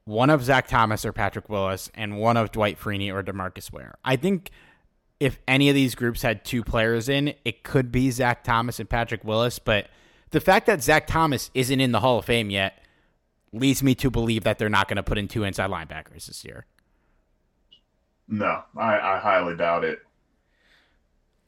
one 0.05 0.29
of 0.29 0.43
Zach 0.43 0.67
Thomas 0.67 1.05
or 1.05 1.13
Patrick 1.13 1.49
Willis, 1.49 1.89
and 1.93 2.17
one 2.17 2.37
of 2.37 2.51
Dwight 2.51 2.79
Freeney 2.79 3.13
or 3.13 3.23
Demarcus 3.23 3.71
Ware. 3.71 3.95
I 4.03 4.15
think 4.15 4.51
if 5.19 5.39
any 5.47 5.69
of 5.69 5.75
these 5.75 5.95
groups 5.95 6.21
had 6.21 6.45
two 6.45 6.63
players 6.63 7.09
in, 7.09 7.33
it 7.43 7.63
could 7.63 7.91
be 7.91 8.11
Zach 8.11 8.43
Thomas 8.43 8.79
and 8.79 8.89
Patrick 8.89 9.23
Willis. 9.23 9.59
But 9.59 9.87
the 10.31 10.41
fact 10.41 10.65
that 10.65 10.83
Zach 10.83 11.07
Thomas 11.07 11.49
isn't 11.53 11.79
in 11.79 11.91
the 11.91 11.99
Hall 11.99 12.19
of 12.19 12.25
Fame 12.25 12.49
yet 12.49 12.83
leads 13.53 13.81
me 13.81 13.95
to 13.95 14.09
believe 14.09 14.43
that 14.43 14.57
they're 14.57 14.69
not 14.69 14.87
going 14.87 14.97
to 14.97 15.03
put 15.03 15.17
in 15.17 15.27
two 15.27 15.43
inside 15.43 15.69
linebackers 15.69 16.27
this 16.27 16.43
year. 16.43 16.65
No, 18.27 18.63
I, 18.75 18.99
I 18.99 19.19
highly 19.19 19.55
doubt 19.55 19.85
it. 19.85 19.99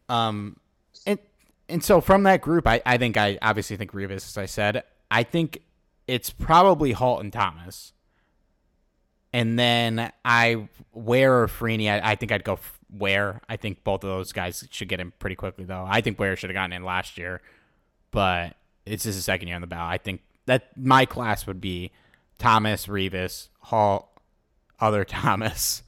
Um, 0.07 0.57
and 1.05 1.19
and 1.67 1.83
so 1.83 2.01
from 2.01 2.23
that 2.23 2.41
group, 2.41 2.65
I, 2.65 2.81
I 2.85 2.97
think 2.97 3.17
I 3.17 3.37
obviously 3.41 3.75
think 3.75 3.91
Revis, 3.91 4.27
as 4.27 4.37
I 4.37 4.45
said, 4.45 4.83
I 5.11 5.23
think 5.23 5.61
it's 6.07 6.29
probably 6.29 6.93
Holt 6.93 7.21
and 7.21 7.31
Thomas. 7.31 7.93
And 9.31 9.59
then 9.59 10.11
I 10.25 10.69
Ware 10.93 11.41
or 11.43 11.47
Freeney, 11.47 11.91
I, 11.91 12.11
I 12.11 12.15
think 12.15 12.31
I'd 12.31 12.43
go 12.43 12.59
Ware. 12.89 13.41
I 13.47 13.57
think 13.57 13.83
both 13.83 14.03
of 14.03 14.09
those 14.09 14.31
guys 14.31 14.67
should 14.71 14.87
get 14.87 14.99
in 14.99 15.11
pretty 15.19 15.35
quickly, 15.35 15.65
though. 15.65 15.85
I 15.87 16.01
think 16.01 16.17
Ware 16.17 16.35
should 16.35 16.49
have 16.49 16.55
gotten 16.55 16.73
in 16.73 16.83
last 16.83 17.17
year, 17.17 17.41
but 18.09 18.55
it's 18.89 19.03
just 19.03 19.19
a 19.19 19.21
second 19.21 19.47
year 19.47 19.55
on 19.55 19.61
the 19.61 19.67
ballot. 19.67 19.93
I 19.93 19.97
think 19.97 20.21
that 20.45 20.75
my 20.77 21.05
class 21.05 21.45
would 21.47 21.61
be 21.61 21.91
Thomas, 22.37 22.87
Revis, 22.87 23.49
Holt, 23.59 24.07
other 24.79 25.05
Thomas, 25.05 25.83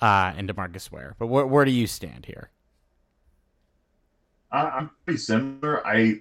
uh, 0.00 0.32
and 0.36 0.48
Demarcus 0.48 0.90
Ware. 0.90 1.14
But 1.18 1.26
where, 1.26 1.46
where 1.46 1.64
do 1.64 1.70
you 1.70 1.86
stand 1.86 2.26
here? 2.26 2.50
I'm 4.52 4.90
pretty 5.04 5.18
similar. 5.18 5.86
I 5.86 6.20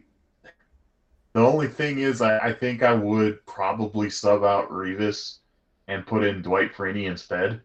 the 1.34 1.42
only 1.42 1.68
thing 1.68 2.00
is, 2.00 2.22
I, 2.22 2.38
I 2.40 2.54
think 2.54 2.82
I 2.82 2.94
would 2.94 3.46
probably 3.46 4.10
sub 4.10 4.46
out 4.46 4.70
Revis 4.70 5.40
and 5.90 6.08
put 6.08 6.24
in 6.24 6.42
Dwight 6.42 6.74
Freeney 6.74 7.08
instead. 7.08 7.62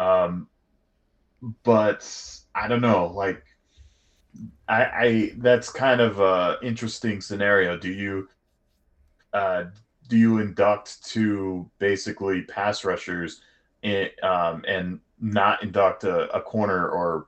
Um, 0.00 0.48
but 1.62 2.04
I 2.56 2.66
don't 2.66 2.80
know. 2.80 3.06
Like, 3.06 3.44
I, 4.72 4.82
I 4.82 5.32
that's 5.36 5.70
kind 5.70 6.00
of 6.00 6.18
a 6.18 6.56
interesting 6.62 7.20
scenario. 7.20 7.76
Do 7.76 7.92
you 7.92 8.28
uh, 9.34 9.64
do 10.08 10.16
you 10.16 10.38
induct 10.38 11.04
to 11.10 11.70
basically 11.78 12.42
pass 12.42 12.82
rushers 12.82 13.42
in, 13.82 14.08
um, 14.22 14.64
and 14.66 14.98
not 15.20 15.62
induct 15.62 16.04
a, 16.04 16.30
a 16.34 16.40
corner 16.40 16.88
or 16.88 17.26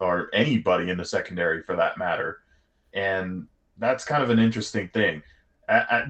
or 0.00 0.28
anybody 0.34 0.90
in 0.90 0.98
the 0.98 1.04
secondary 1.04 1.62
for 1.62 1.76
that 1.76 1.96
matter? 1.96 2.40
And 2.92 3.46
that's 3.78 4.04
kind 4.04 4.22
of 4.22 4.28
an 4.28 4.38
interesting 4.38 4.88
thing. 4.88 5.22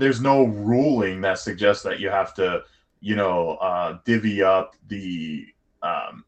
there's 0.00 0.20
no 0.20 0.44
ruling 0.46 1.20
that 1.20 1.38
suggests 1.38 1.84
that 1.84 2.00
you 2.00 2.08
have 2.08 2.34
to, 2.34 2.64
you 3.00 3.14
know, 3.14 3.50
uh, 3.60 3.98
divvy 4.04 4.42
up 4.42 4.74
the 4.88 5.46
um, 5.84 6.24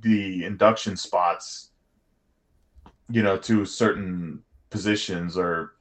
the 0.00 0.44
induction 0.44 0.96
spots, 0.96 1.70
you 3.10 3.22
know, 3.22 3.36
to 3.38 3.64
certain 3.64 4.42
positions 4.70 5.36
or, 5.36 5.74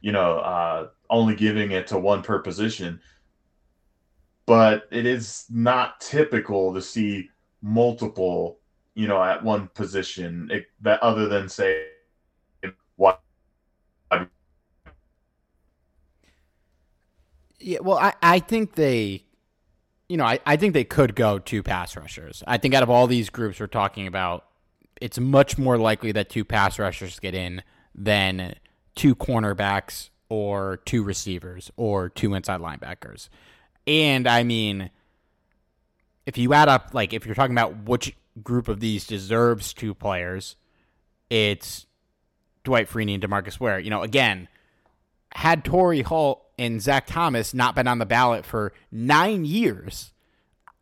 you 0.00 0.12
know, 0.12 0.38
uh, 0.38 0.88
only 1.10 1.34
giving 1.34 1.72
it 1.72 1.86
to 1.88 1.98
one 1.98 2.22
per 2.22 2.38
position. 2.38 3.00
But 4.46 4.86
it 4.90 5.06
is 5.06 5.46
not 5.48 6.00
typical 6.00 6.74
to 6.74 6.82
see 6.82 7.30
multiple, 7.62 8.58
you 8.94 9.08
know, 9.08 9.22
at 9.22 9.42
one 9.42 9.68
position 9.68 10.48
it, 10.52 10.66
that 10.82 11.02
other 11.02 11.28
than 11.28 11.48
say 11.48 11.86
what. 12.96 13.20
Yeah, 17.58 17.78
well, 17.80 17.96
I, 17.96 18.12
I 18.22 18.40
think 18.40 18.74
they 18.74 19.24
you 20.08 20.16
know, 20.16 20.24
I, 20.24 20.38
I 20.44 20.56
think 20.56 20.74
they 20.74 20.84
could 20.84 21.14
go 21.14 21.38
two 21.38 21.62
pass 21.62 21.96
rushers. 21.96 22.42
I 22.46 22.58
think 22.58 22.74
out 22.74 22.82
of 22.82 22.90
all 22.90 23.06
these 23.06 23.30
groups 23.30 23.58
we're 23.58 23.66
talking 23.66 24.06
about, 24.06 24.44
it's 25.00 25.18
much 25.18 25.58
more 25.58 25.78
likely 25.78 26.12
that 26.12 26.28
two 26.28 26.44
pass 26.44 26.78
rushers 26.78 27.18
get 27.18 27.34
in 27.34 27.62
than 27.94 28.54
two 28.94 29.14
cornerbacks 29.14 30.10
or 30.28 30.78
two 30.84 31.02
receivers 31.02 31.70
or 31.76 32.08
two 32.08 32.34
inside 32.34 32.60
linebackers. 32.60 33.28
And 33.86 34.26
I 34.26 34.42
mean, 34.42 34.90
if 36.26 36.38
you 36.38 36.54
add 36.54 36.68
up, 36.68 36.90
like, 36.92 37.12
if 37.12 37.26
you're 37.26 37.34
talking 37.34 37.54
about 37.54 37.84
which 37.84 38.16
group 38.42 38.68
of 38.68 38.80
these 38.80 39.06
deserves 39.06 39.72
two 39.72 39.94
players, 39.94 40.56
it's 41.30 41.86
Dwight 42.64 42.88
Freeney 42.88 43.14
and 43.14 43.22
Demarcus 43.22 43.60
Ware. 43.60 43.78
You 43.78 43.90
know, 43.90 44.02
again, 44.02 44.48
had 45.34 45.64
Torry 45.64 46.02
Holt 46.02 46.42
and 46.58 46.80
Zach 46.80 47.06
Thomas 47.06 47.52
not 47.52 47.74
been 47.74 47.88
on 47.88 47.98
the 47.98 48.06
ballot 48.06 48.46
for 48.46 48.72
nine 48.90 49.44
years, 49.44 50.12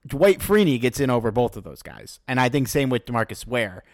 Dwight 0.07 0.41
Freeney 0.41 0.81
gets 0.81 1.01
in 1.01 1.11
over 1.11 1.31
both 1.31 1.57
of 1.57 1.65
those 1.65 1.83
guys. 1.83 2.21
And 2.29 2.41
I 2.41 2.49
think 2.49 2.69
same 2.69 2.91
with 2.91 3.07
Demarcus 3.07 3.47
Ware. 3.47 3.85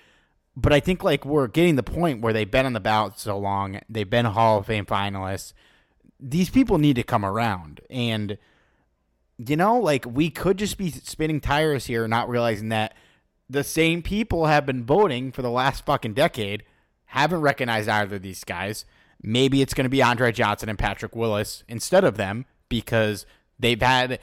But 0.60 0.72
I 0.72 0.80
think 0.80 1.04
like 1.04 1.24
we're 1.24 1.46
getting 1.46 1.76
the 1.76 1.84
point 1.84 2.20
where 2.20 2.32
they've 2.32 2.50
been 2.50 2.66
on 2.66 2.72
the 2.72 2.80
ballot 2.80 3.16
so 3.16 3.38
long, 3.38 3.78
they've 3.88 4.10
been 4.10 4.24
Hall 4.24 4.58
of 4.58 4.66
Fame 4.66 4.86
finalists. 4.86 5.52
These 6.18 6.50
people 6.50 6.78
need 6.78 6.96
to 6.96 7.04
come 7.04 7.24
around. 7.24 7.80
And 7.88 8.38
you 9.38 9.54
know, 9.54 9.78
like 9.78 10.04
we 10.04 10.30
could 10.30 10.58
just 10.58 10.76
be 10.76 10.90
spinning 10.90 11.40
tires 11.40 11.86
here, 11.86 12.08
not 12.08 12.28
realizing 12.28 12.70
that 12.70 12.94
the 13.48 13.62
same 13.62 14.02
people 14.02 14.46
have 14.46 14.66
been 14.66 14.84
voting 14.84 15.30
for 15.30 15.42
the 15.42 15.50
last 15.50 15.86
fucking 15.86 16.14
decade, 16.14 16.64
haven't 17.06 17.40
recognized 17.40 17.88
either 17.88 18.16
of 18.16 18.22
these 18.22 18.42
guys. 18.42 18.84
Maybe 19.22 19.62
it's 19.62 19.74
going 19.74 19.84
to 19.84 19.90
be 19.90 20.02
Andre 20.02 20.32
Johnson 20.32 20.68
and 20.68 20.78
Patrick 20.78 21.14
Willis 21.14 21.62
instead 21.68 22.02
of 22.02 22.16
them 22.16 22.46
because 22.68 23.26
they've 23.60 23.80
had 23.80 24.18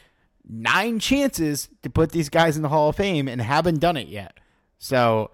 nine 0.46 1.00
chances 1.00 1.70
to 1.82 1.90
put 1.90 2.12
these 2.12 2.28
guys 2.28 2.58
in 2.58 2.62
the 2.62 2.70
Hall 2.70 2.90
of 2.90 2.98
Fame 2.98 3.30
and 3.30 3.42
haven't 3.42 3.80
done 3.80 3.96
it 3.96 4.10
yet. 4.10 4.38
So, 4.78 5.32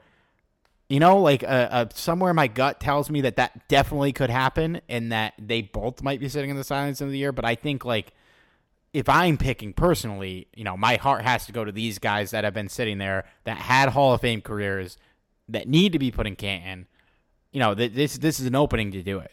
you 0.91 0.99
know, 0.99 1.19
like 1.19 1.41
uh, 1.41 1.45
uh, 1.71 1.85
somewhere 1.93 2.33
my 2.33 2.47
gut 2.47 2.81
tells 2.81 3.09
me 3.09 3.21
that 3.21 3.37
that 3.37 3.69
definitely 3.69 4.11
could 4.11 4.29
happen 4.29 4.81
and 4.89 5.13
that 5.13 5.33
they 5.39 5.61
both 5.61 6.03
might 6.03 6.19
be 6.19 6.27
sitting 6.27 6.49
in 6.49 6.57
the 6.57 6.65
silence 6.65 6.99
of 6.99 7.09
the 7.09 7.17
year. 7.17 7.31
But 7.31 7.45
I 7.45 7.55
think 7.55 7.85
like 7.85 8.11
if 8.91 9.07
I'm 9.07 9.37
picking 9.37 9.71
personally, 9.71 10.49
you 10.53 10.65
know, 10.65 10.75
my 10.75 10.97
heart 10.97 11.23
has 11.23 11.45
to 11.45 11.53
go 11.53 11.63
to 11.63 11.71
these 11.71 11.97
guys 11.97 12.31
that 12.31 12.43
have 12.43 12.53
been 12.53 12.67
sitting 12.67 12.97
there 12.97 13.23
that 13.45 13.57
had 13.57 13.87
Hall 13.87 14.13
of 14.13 14.19
Fame 14.19 14.41
careers 14.41 14.97
that 15.47 15.65
need 15.65 15.93
to 15.93 15.99
be 15.99 16.11
put 16.11 16.27
in 16.27 16.35
Canton. 16.35 16.87
You 17.53 17.61
know, 17.61 17.73
th- 17.73 17.93
this 17.93 18.17
this 18.17 18.41
is 18.41 18.45
an 18.45 18.55
opening 18.55 18.91
to 18.91 19.01
do 19.01 19.19
it. 19.19 19.31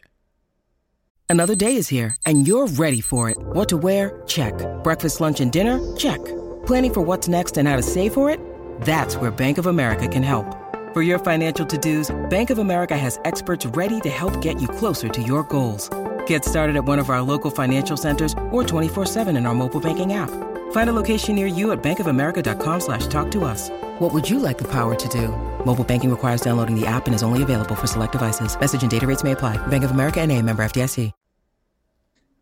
Another 1.28 1.56
day 1.56 1.74
is 1.74 1.88
here, 1.88 2.14
and 2.24 2.46
you're 2.46 2.68
ready 2.68 3.00
for 3.00 3.30
it. 3.30 3.36
What 3.36 3.68
to 3.70 3.76
wear? 3.76 4.22
Check. 4.28 4.54
Breakfast, 4.84 5.20
lunch, 5.20 5.40
and 5.40 5.50
dinner? 5.50 5.96
Check. 5.96 6.24
Planning 6.66 6.94
for 6.94 7.00
what's 7.00 7.26
next 7.26 7.56
and 7.56 7.66
how 7.66 7.74
to 7.74 7.82
save 7.82 8.14
for 8.14 8.30
it? 8.30 8.38
That's 8.82 9.16
where 9.16 9.32
Bank 9.32 9.58
of 9.58 9.66
America 9.66 10.06
can 10.06 10.22
help. 10.22 10.67
For 10.94 11.02
your 11.02 11.18
financial 11.18 11.66
to-dos, 11.66 12.16
Bank 12.30 12.48
of 12.48 12.56
America 12.56 12.96
has 12.96 13.20
experts 13.26 13.66
ready 13.66 14.00
to 14.00 14.08
help 14.08 14.40
get 14.40 14.58
you 14.58 14.66
closer 14.66 15.10
to 15.10 15.22
your 15.22 15.42
goals. 15.42 15.90
Get 16.26 16.46
started 16.46 16.76
at 16.76 16.86
one 16.86 16.98
of 16.98 17.10
our 17.10 17.20
local 17.20 17.50
financial 17.50 17.98
centers 17.98 18.32
or 18.50 18.62
24-7 18.62 19.36
in 19.36 19.44
our 19.44 19.54
mobile 19.54 19.80
banking 19.80 20.14
app. 20.14 20.30
Find 20.70 20.88
a 20.88 20.94
location 20.94 21.34
near 21.34 21.46
you 21.46 21.72
at 21.72 21.82
bankofamerica.com 21.82 22.80
slash 22.80 23.06
talk 23.08 23.30
to 23.32 23.44
us. 23.44 23.68
What 23.98 24.14
would 24.14 24.30
you 24.30 24.38
like 24.38 24.56
the 24.56 24.68
power 24.68 24.94
to 24.94 25.08
do? 25.08 25.28
Mobile 25.66 25.84
banking 25.84 26.10
requires 26.10 26.40
downloading 26.40 26.74
the 26.74 26.86
app 26.86 27.04
and 27.06 27.14
is 27.14 27.22
only 27.22 27.42
available 27.42 27.74
for 27.74 27.86
select 27.86 28.12
devices. 28.12 28.58
Message 28.58 28.80
and 28.80 28.90
data 28.90 29.06
rates 29.06 29.22
may 29.22 29.32
apply. 29.32 29.58
Bank 29.66 29.84
of 29.84 29.90
America 29.90 30.22
and 30.22 30.32
a 30.32 30.40
member 30.40 30.62
FDIC. 30.62 31.12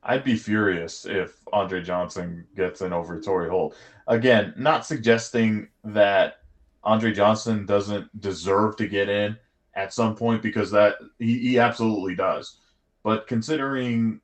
I'd 0.05 0.23
be 0.23 0.37
furious 0.37 1.05
if 1.05 1.41
Andre 1.53 1.83
Johnson 1.83 2.47
gets 2.55 2.81
in 2.81 2.93
over 2.93 3.21
Torry 3.21 3.51
Holt. 3.51 3.75
Again, 4.07 4.55
not 4.57 4.87
suggesting 4.87 5.67
that 5.83 6.43
Andre 6.87 7.13
Johnson 7.13 7.67
doesn't 7.67 8.21
deserve 8.21 8.77
to 8.77 8.87
get 8.87 9.09
in 9.09 9.37
at 9.75 9.93
some 9.93 10.15
point 10.15 10.41
because 10.41 10.71
that 10.71 10.95
he, 11.19 11.39
he 11.41 11.59
absolutely 11.59 12.15
does. 12.15 12.61
But 13.03 13.27
considering 13.27 14.21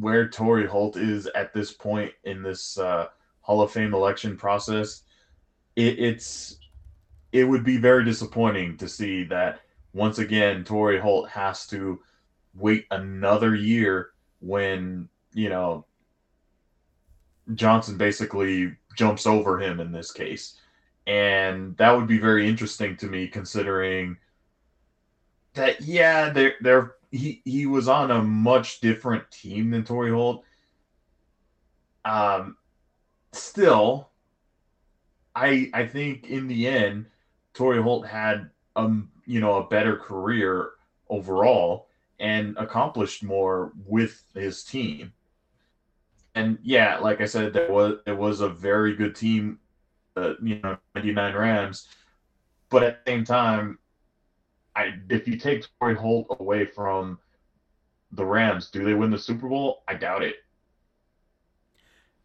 where 0.00 0.26
Torry 0.26 0.66
Holt 0.66 0.96
is 0.96 1.26
at 1.34 1.52
this 1.52 1.70
point 1.70 2.10
in 2.24 2.42
this 2.42 2.78
uh, 2.78 3.08
Hall 3.42 3.60
of 3.60 3.70
Fame 3.70 3.92
election 3.92 4.38
process, 4.38 5.02
it, 5.76 5.98
it's 5.98 6.56
it 7.30 7.44
would 7.44 7.62
be 7.62 7.76
very 7.76 8.04
disappointing 8.06 8.78
to 8.78 8.88
see 8.88 9.24
that 9.24 9.60
once 9.92 10.18
again 10.18 10.64
Torry 10.64 10.98
Holt 10.98 11.28
has 11.28 11.66
to 11.68 12.00
wait 12.54 12.86
another 12.90 13.54
year 13.54 14.12
when 14.40 15.10
you 15.34 15.50
know 15.50 15.84
Johnson 17.54 17.98
basically 17.98 18.74
jumps 18.96 19.26
over 19.26 19.60
him 19.60 19.78
in 19.78 19.92
this 19.92 20.10
case. 20.10 20.56
And 21.06 21.76
that 21.78 21.92
would 21.92 22.06
be 22.06 22.18
very 22.18 22.48
interesting 22.48 22.96
to 22.98 23.06
me 23.06 23.26
considering 23.26 24.16
that 25.54 25.80
yeah, 25.82 26.30
they're 26.30 26.54
they're 26.60 26.94
he 27.10 27.42
he 27.44 27.66
was 27.66 27.88
on 27.88 28.10
a 28.10 28.22
much 28.22 28.80
different 28.80 29.30
team 29.30 29.70
than 29.70 29.84
Torry 29.84 30.10
Holt. 30.10 30.44
Um 32.04 32.56
still 33.32 34.10
I 35.34 35.70
I 35.74 35.86
think 35.86 36.28
in 36.28 36.46
the 36.48 36.68
end 36.68 37.06
Torry 37.54 37.82
Holt 37.82 38.06
had 38.06 38.50
um 38.76 39.10
you 39.26 39.40
know 39.40 39.56
a 39.56 39.68
better 39.68 39.96
career 39.96 40.70
overall 41.08 41.88
and 42.18 42.56
accomplished 42.56 43.22
more 43.22 43.72
with 43.86 44.24
his 44.34 44.62
team. 44.64 45.12
And 46.34 46.58
yeah, 46.62 46.98
like 46.98 47.20
I 47.20 47.26
said, 47.26 47.52
there 47.52 47.70
was 47.70 47.98
it 48.06 48.16
was 48.16 48.40
a 48.40 48.48
very 48.48 48.94
good 48.94 49.14
team, 49.14 49.58
you 50.42 50.60
know, 50.62 50.76
99 50.94 51.34
Rams. 51.34 51.88
But 52.70 52.82
at 52.82 53.04
the 53.04 53.10
same 53.10 53.24
time, 53.24 53.78
I 54.74 54.94
if 55.10 55.28
you 55.28 55.36
take 55.36 55.66
Torry 55.78 55.94
Holt 55.94 56.36
away 56.40 56.64
from 56.66 57.18
the 58.12 58.24
Rams, 58.24 58.70
do 58.70 58.84
they 58.84 58.94
win 58.94 59.10
the 59.10 59.18
Super 59.18 59.48
Bowl? 59.48 59.82
I 59.88 59.94
doubt 59.94 60.22
it. 60.22 60.36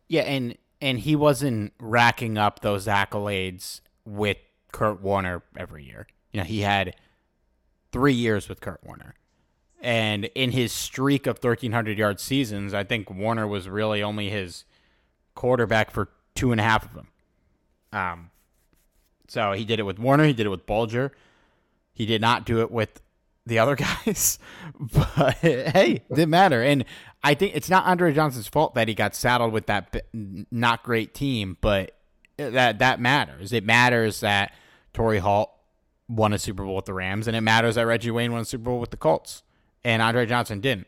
Yeah, 0.08 0.22
and 0.22 0.58
and 0.82 1.00
he 1.00 1.16
wasn't 1.16 1.74
racking 1.80 2.38
up 2.38 2.62
those 2.62 2.88
accolades 2.88 3.82
with 4.06 4.38
Kurt 4.72 5.02
Warner 5.02 5.44
every 5.58 5.84
year. 5.84 6.08
You 6.32 6.40
know, 6.40 6.46
he 6.46 6.62
had 6.62 6.96
three 7.92 8.14
years 8.14 8.48
with 8.48 8.62
Kurt 8.62 8.84
Warner. 8.84 9.16
And 9.82 10.26
in 10.36 10.52
his 10.52 10.72
streak 10.72 11.28
of 11.28 11.38
1,300 11.38 11.98
yard 11.98 12.20
seasons, 12.20 12.74
I 12.74 12.84
think 12.84 13.10
Warner 13.10 13.48
was 13.48 13.70
really 13.70 14.02
only 14.02 14.30
his 14.30 14.66
quarterback 15.36 15.92
for 15.92 16.10
two 16.36 16.52
and 16.52 16.60
a 16.60 16.64
half 16.64 16.84
of 16.84 16.94
them. 16.94 17.08
Um, 17.98 18.32
so 19.28 19.54
he 19.54 19.66
did 19.66 19.80
it 19.80 19.84
with 19.84 20.00
Warner. 20.00 20.26
He 20.26 20.34
did 20.34 20.46
it 20.46 20.50
with 20.50 20.66
Bulger. 20.66 21.12
He 21.94 22.06
did 22.06 22.22
not 22.22 22.46
do 22.46 22.62
it 22.62 22.72
with 22.72 23.02
the 23.46 23.60
other 23.60 23.76
guys. 24.06 24.40
but 24.80 25.36
hey, 25.36 26.04
it 26.10 26.10
didn't 26.10 26.30
matter. 26.30 26.62
And 26.62 26.86
I 27.24 27.34
think 27.34 27.56
it's 27.56 27.70
not 27.70 27.86
Andre 27.86 28.14
Johnson's 28.14 28.48
fault 28.48 28.76
that 28.76 28.88
he 28.88 28.94
got 28.94 29.16
saddled 29.16 29.52
with 29.52 29.66
that 29.66 29.96
not 30.14 30.84
great 30.84 31.14
team, 31.14 31.58
but 31.62 31.92
that 32.38 32.80
that 32.80 33.00
matters. 33.00 33.52
It 33.52 33.64
matters 33.66 34.20
that 34.20 34.54
Torry 34.94 35.20
Holt 35.20 35.52
won 36.08 36.34
a 36.34 36.40
Super 36.40 36.64
Bowl 36.64 36.76
with 36.76 36.86
the 36.86 36.94
Rams, 36.94 37.28
and 37.28 37.36
it 37.36 37.42
matters 37.42 37.76
that 37.76 37.86
Reggie 37.86 38.12
Wayne 38.12 38.32
won 38.32 38.42
a 38.42 38.46
Super 38.46 38.66
Bowl 38.66 38.80
with 38.80 38.92
the 38.92 38.98
Colts, 38.98 39.44
and 39.84 40.02
Andre 40.02 40.26
Johnson 40.26 40.62
didn't. 40.62 40.88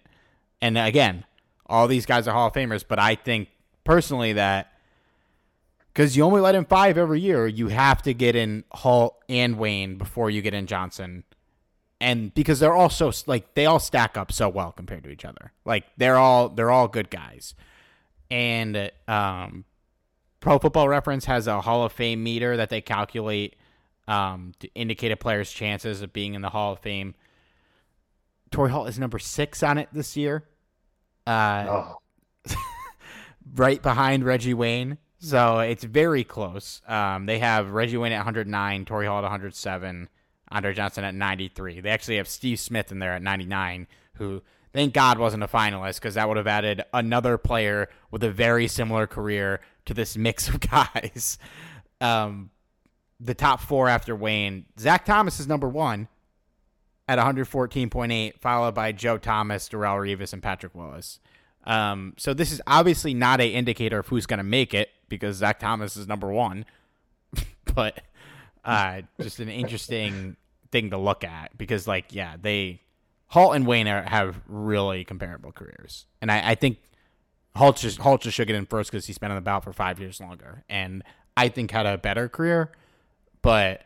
And 0.62 0.78
again, 0.78 1.26
all 1.66 1.88
these 1.88 2.06
guys 2.06 2.28
are 2.28 2.34
Hall 2.34 2.48
of 2.48 2.54
Famers, 2.54 2.86
but 2.88 3.00
I 3.00 3.16
think 3.16 3.50
personally 3.84 4.34
that 4.34 4.72
because 5.94 6.16
you 6.16 6.24
only 6.24 6.42
let 6.42 6.56
in 6.56 6.66
five 6.66 6.98
every 6.98 7.20
year, 7.20 7.48
you 7.48 7.68
have 7.68 8.02
to 8.04 8.14
get 8.14 8.36
in 8.36 8.64
Holt 8.72 9.18
and 9.28 9.58
Wayne 9.58 9.98
before 9.98 10.30
you 10.30 10.42
get 10.42 10.54
in 10.54 10.68
Johnson. 10.68 11.24
And 12.02 12.34
because 12.34 12.60
they're 12.60 12.74
all 12.74 12.90
so 12.90 13.12
like 13.28 13.56
they 13.56 13.66
all 13.66 13.80
stack 13.80 14.18
up 14.18 14.32
so 14.32 14.48
well 14.48 14.72
compared 14.72 15.04
to 15.04 15.10
each 15.10 15.26
other. 15.26 15.52
Like 15.66 15.86
they're 15.98 16.18
all 16.18 16.48
they're 16.50 16.72
all 16.72 16.88
good 16.88 17.10
guys. 17.10 17.56
And 18.32 18.92
um 19.08 19.66
Pro 20.40 20.58
Football 20.58 20.88
Reference 20.88 21.26
has 21.26 21.48
a 21.48 21.62
Hall 21.62 21.84
of 21.84 21.92
Fame 21.92 22.24
meter 22.24 22.56
that 22.58 22.70
they 22.70 22.82
calculate 22.82 23.56
um, 24.08 24.54
to 24.60 24.70
indicate 24.74 25.12
a 25.12 25.18
player's 25.18 25.52
chances 25.52 26.02
of 26.02 26.14
being 26.14 26.34
in 26.34 26.42
the 26.42 26.50
Hall 26.50 26.74
of 26.74 26.80
Fame. 26.80 27.14
Torry 28.52 28.72
Holt 28.72 28.88
is 28.90 28.98
number 28.98 29.20
six 29.20 29.62
on 29.62 29.78
it 29.78 29.90
this 29.92 30.16
year. 30.16 30.46
Uh, 31.28 31.66
oh. 31.68 31.98
right 33.56 33.82
behind 33.82 34.24
Reggie 34.24 34.54
Wayne. 34.54 34.98
So 35.20 35.60
it's 35.60 35.84
very 35.84 36.24
close. 36.24 36.82
Um, 36.88 37.26
they 37.26 37.40
have 37.40 37.72
Reggie 37.72 37.98
Wayne 37.98 38.14
at 38.14 38.20
109, 38.20 38.86
Torry 38.86 39.06
Holt 39.06 39.20
at 39.20 39.24
107, 39.24 40.08
Andre 40.50 40.74
Johnson 40.74 41.04
at 41.04 41.14
93. 41.14 41.82
They 41.82 41.90
actually 41.90 42.18
have 42.18 42.28
Steve 42.28 42.60
Smith 42.60 42.92
in 42.92 43.00
there 43.00 43.14
at 43.14 43.22
99, 43.22 43.88
who 44.14 44.42
thank 44.72 44.94
God 44.94 45.20
wasn't 45.20 45.44
a 45.44 45.48
finalist 45.48 45.96
because 45.96 46.14
that 46.16 46.28
would 46.28 46.38
have 46.38 46.48
added 46.48 46.84
another 46.94 47.38
player 47.38 47.90
with 48.12 48.24
a 48.24 48.32
very 48.32 48.68
similar 48.68 49.08
career 49.08 49.60
to 49.86 49.94
this 49.94 50.16
mix 50.16 50.48
of 50.48 50.60
guys. 50.72 51.38
Um, 52.00 52.52
the 53.20 53.36
top 53.36 53.60
four 53.60 53.90
after 53.90 54.16
Wayne, 54.16 54.68
Zach 54.80 55.04
Thomas 55.04 55.42
is 55.42 55.48
number 55.48 55.68
one 55.68 56.08
at 57.10 57.20
114.8, 57.20 58.40
followed 58.40 58.74
by 58.74 58.94
Joe 58.94 59.18
Thomas, 59.18 59.68
Darrelle 59.68 60.00
Revis, 60.00 60.32
and 60.32 60.42
Patrick 60.42 60.74
Willis. 60.74 61.20
Um, 61.70 62.16
so 62.18 62.34
this 62.34 62.52
is 62.52 62.60
obviously 62.66 63.14
not 63.14 63.40
a 63.40 63.48
indicator 63.48 64.00
of 64.00 64.08
who's 64.08 64.26
going 64.26 64.40
to 64.40 64.44
make 64.44 64.74
it 64.74 64.90
because 65.08 65.38
Zach 65.38 65.60
Thomas 65.60 65.96
is 65.96 66.08
number 66.08 66.28
one, 66.28 66.66
but 67.76 68.02
uh, 68.66 69.04
just 69.22 69.40
an 69.40 69.50
interesting 69.50 70.36
thing 70.72 70.90
to 70.90 70.98
look 70.98 71.24
at 71.24 71.56
because, 71.60 71.88
like, 71.88 72.06
yeah, 72.10 72.38
they 72.42 72.82
Holt 73.28 73.56
and 73.56 73.68
Wayne 73.68 73.88
are, 73.88 74.02
have 74.02 74.42
really 74.48 75.04
comparable 75.04 75.52
careers, 75.52 76.08
and 76.24 76.32
I, 76.32 76.52
I 76.52 76.56
think 76.56 76.80
Holt 77.56 77.78
just 77.78 78.00
Holt 78.00 78.22
just 78.22 78.36
should 78.36 78.48
get 78.48 78.56
in 78.56 78.66
first 78.66 78.90
because 78.92 79.06
he's 79.06 79.20
been 79.20 79.30
on 79.30 79.36
the 79.36 79.42
ballot 79.42 79.64
for 79.64 79.72
five 79.72 80.00
years 80.00 80.20
longer, 80.20 80.64
and 80.70 81.04
I 81.38 81.50
think 81.50 81.70
had 81.70 81.86
a 81.86 82.00
better 82.00 82.28
career. 82.28 82.72
But 83.44 83.86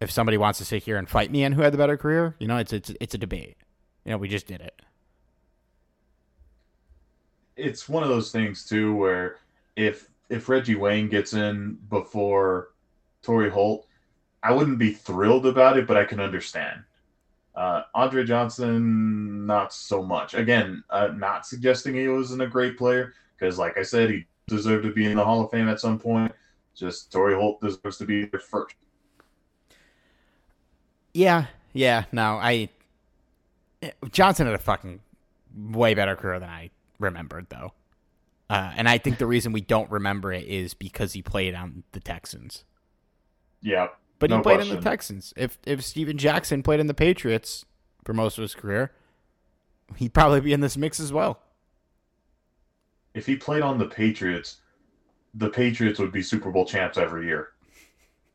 if 0.00 0.12
somebody 0.12 0.38
wants 0.38 0.60
to 0.60 0.64
sit 0.64 0.84
here 0.84 0.98
and 0.98 1.08
fight 1.08 1.32
me 1.32 1.44
on 1.44 1.50
who 1.50 1.62
had 1.62 1.72
the 1.72 1.78
better 1.78 1.96
career, 1.96 2.36
you 2.38 2.46
know, 2.46 2.58
it's 2.58 2.72
it's 2.72 2.92
it's 3.00 3.14
a 3.16 3.18
debate. 3.18 3.56
You 4.04 4.12
know, 4.12 4.18
we 4.18 4.28
just 4.28 4.46
did 4.46 4.60
it. 4.60 4.80
It's 7.60 7.88
one 7.88 8.02
of 8.02 8.08
those 8.08 8.32
things 8.32 8.64
too 8.64 8.94
where 8.94 9.36
if 9.76 10.08
if 10.28 10.48
Reggie 10.48 10.76
Wayne 10.76 11.08
gets 11.08 11.34
in 11.34 11.78
before 11.88 12.68
Torry 13.22 13.50
Holt, 13.50 13.86
I 14.42 14.52
wouldn't 14.52 14.78
be 14.78 14.92
thrilled 14.92 15.46
about 15.46 15.76
it, 15.76 15.86
but 15.86 15.96
I 15.96 16.04
can 16.04 16.20
understand. 16.20 16.82
Uh, 17.54 17.82
Andre 17.94 18.24
Johnson, 18.24 19.44
not 19.44 19.72
so 19.74 20.02
much. 20.02 20.34
Again, 20.34 20.82
uh, 20.88 21.08
not 21.08 21.46
suggesting 21.46 21.94
he 21.94 22.08
wasn't 22.08 22.42
a 22.42 22.46
great 22.46 22.78
player 22.78 23.12
because, 23.36 23.58
like 23.58 23.76
I 23.76 23.82
said, 23.82 24.10
he 24.10 24.24
deserved 24.46 24.84
to 24.84 24.92
be 24.92 25.04
in 25.04 25.16
the 25.16 25.24
Hall 25.24 25.44
of 25.44 25.50
Fame 25.50 25.68
at 25.68 25.80
some 25.80 25.98
point. 25.98 26.32
Just 26.74 27.12
Torry 27.12 27.34
Holt 27.34 27.60
deserves 27.60 27.98
to 27.98 28.06
be 28.06 28.26
there 28.26 28.40
first. 28.40 28.76
Yeah, 31.12 31.46
yeah. 31.72 32.04
No, 32.12 32.36
I 32.36 32.68
Johnson 34.12 34.46
had 34.46 34.54
a 34.54 34.58
fucking 34.58 35.00
way 35.56 35.94
better 35.94 36.14
career 36.14 36.38
than 36.38 36.48
I 36.48 36.70
remembered, 37.00 37.46
though. 37.48 37.72
Uh, 38.48 38.72
and 38.76 38.88
I 38.88 38.98
think 38.98 39.18
the 39.18 39.26
reason 39.26 39.52
we 39.52 39.60
don't 39.60 39.90
remember 39.90 40.32
it 40.32 40.44
is 40.44 40.74
because 40.74 41.12
he 41.12 41.22
played 41.22 41.54
on 41.54 41.84
the 41.92 42.00
Texans. 42.00 42.64
Yeah, 43.62 43.88
but 44.18 44.30
no 44.30 44.36
he 44.36 44.42
played 44.42 44.56
question. 44.56 44.76
in 44.76 44.82
the 44.82 44.90
Texans. 44.90 45.34
If 45.36 45.58
if 45.66 45.84
Steven 45.84 46.18
Jackson 46.18 46.62
played 46.62 46.80
in 46.80 46.86
the 46.86 46.94
Patriots 46.94 47.64
for 48.04 48.12
most 48.12 48.38
of 48.38 48.42
his 48.42 48.54
career, 48.54 48.92
he'd 49.96 50.14
probably 50.14 50.40
be 50.40 50.52
in 50.52 50.60
this 50.60 50.76
mix 50.76 50.98
as 50.98 51.12
well. 51.12 51.40
If 53.14 53.26
he 53.26 53.36
played 53.36 53.62
on 53.62 53.78
the 53.78 53.86
Patriots, 53.86 54.58
the 55.34 55.48
Patriots 55.48 55.98
would 55.98 56.12
be 56.12 56.22
Super 56.22 56.50
Bowl 56.50 56.64
champs 56.64 56.98
every 56.98 57.26
year. 57.26 57.50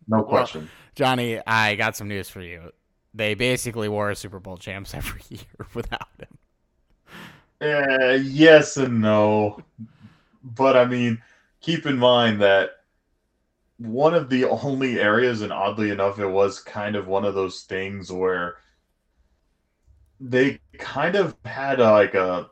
No 0.08 0.24
question. 0.24 0.62
Well, 0.62 0.70
Johnny, 0.96 1.40
I 1.46 1.76
got 1.76 1.96
some 1.98 2.08
news 2.08 2.30
for 2.30 2.42
you. 2.42 2.72
They 3.14 3.34
basically 3.34 3.90
were 3.90 4.14
Super 4.16 4.40
Bowl 4.40 4.58
champs 4.58 4.94
every 4.94 5.22
year 5.30 5.68
without 5.74 6.08
him. 6.20 6.35
Uh, 7.62 8.18
yes 8.22 8.78
and 8.78 9.02
no. 9.02 9.60
But 10.44 10.78
I 10.78 10.86
mean, 10.86 11.22
keep 11.62 11.86
in 11.86 11.98
mind 11.98 12.42
that 12.42 12.72
one 13.78 14.14
of 14.14 14.30
the 14.30 14.46
only 14.46 15.00
areas, 15.00 15.42
and 15.42 15.52
oddly 15.52 15.90
enough, 15.90 16.20
it 16.20 16.28
was 16.28 16.60
kind 16.60 16.96
of 16.96 17.08
one 17.08 17.26
of 17.26 17.34
those 17.34 17.64
things 17.64 18.12
where 18.12 18.58
they 20.20 20.60
kind 20.78 21.16
of 21.16 21.36
had 21.46 21.80
a, 21.80 21.92
like 21.92 22.14
a 22.14 22.50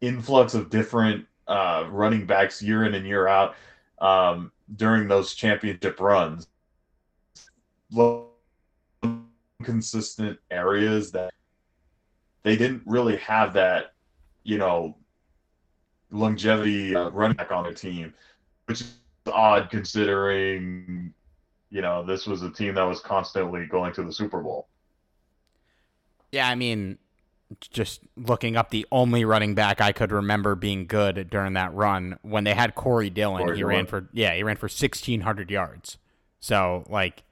influx 0.00 0.54
of 0.54 0.70
different 0.70 1.26
uh, 1.46 1.86
running 1.90 2.26
backs 2.26 2.62
year 2.62 2.84
in 2.84 2.94
and 2.94 3.06
year 3.06 3.28
out 3.28 3.54
um, 3.98 4.52
during 4.76 5.08
those 5.08 5.34
championship 5.34 6.00
runs. 6.00 6.46
Consistent 9.62 10.38
areas 10.50 11.12
that 11.12 11.34
they 12.42 12.56
didn't 12.56 12.82
really 12.86 13.16
have 13.16 13.52
that, 13.54 13.92
you 14.44 14.58
know, 14.58 14.96
longevity 16.10 16.94
uh, 16.94 17.10
running 17.10 17.36
back 17.36 17.50
on 17.52 17.64
their 17.64 17.74
team, 17.74 18.12
which 18.66 18.80
is 18.80 18.94
odd 19.30 19.70
considering, 19.70 21.12
you 21.70 21.80
know, 21.82 22.04
this 22.04 22.26
was 22.26 22.42
a 22.42 22.50
team 22.50 22.74
that 22.74 22.82
was 22.82 23.00
constantly 23.00 23.66
going 23.66 23.92
to 23.92 24.02
the 24.02 24.12
Super 24.12 24.40
Bowl. 24.40 24.66
Yeah, 26.32 26.48
I 26.48 26.54
mean, 26.54 26.98
just 27.58 28.00
looking 28.16 28.56
up 28.56 28.70
the 28.70 28.86
only 28.92 29.24
running 29.24 29.54
back 29.54 29.80
I 29.80 29.92
could 29.92 30.12
remember 30.12 30.54
being 30.54 30.86
good 30.86 31.28
during 31.30 31.54
that 31.54 31.74
run 31.74 32.18
when 32.22 32.44
they 32.44 32.54
had 32.54 32.74
Corey 32.74 33.10
Dillon. 33.10 33.42
Corey 33.42 33.56
he 33.56 33.62
Dillon. 33.62 33.76
ran 33.76 33.86
for 33.86 34.08
yeah, 34.12 34.34
he 34.34 34.42
ran 34.42 34.56
for 34.56 34.68
sixteen 34.68 35.22
hundred 35.22 35.50
yards. 35.50 35.98
So 36.38 36.84
like, 36.88 37.24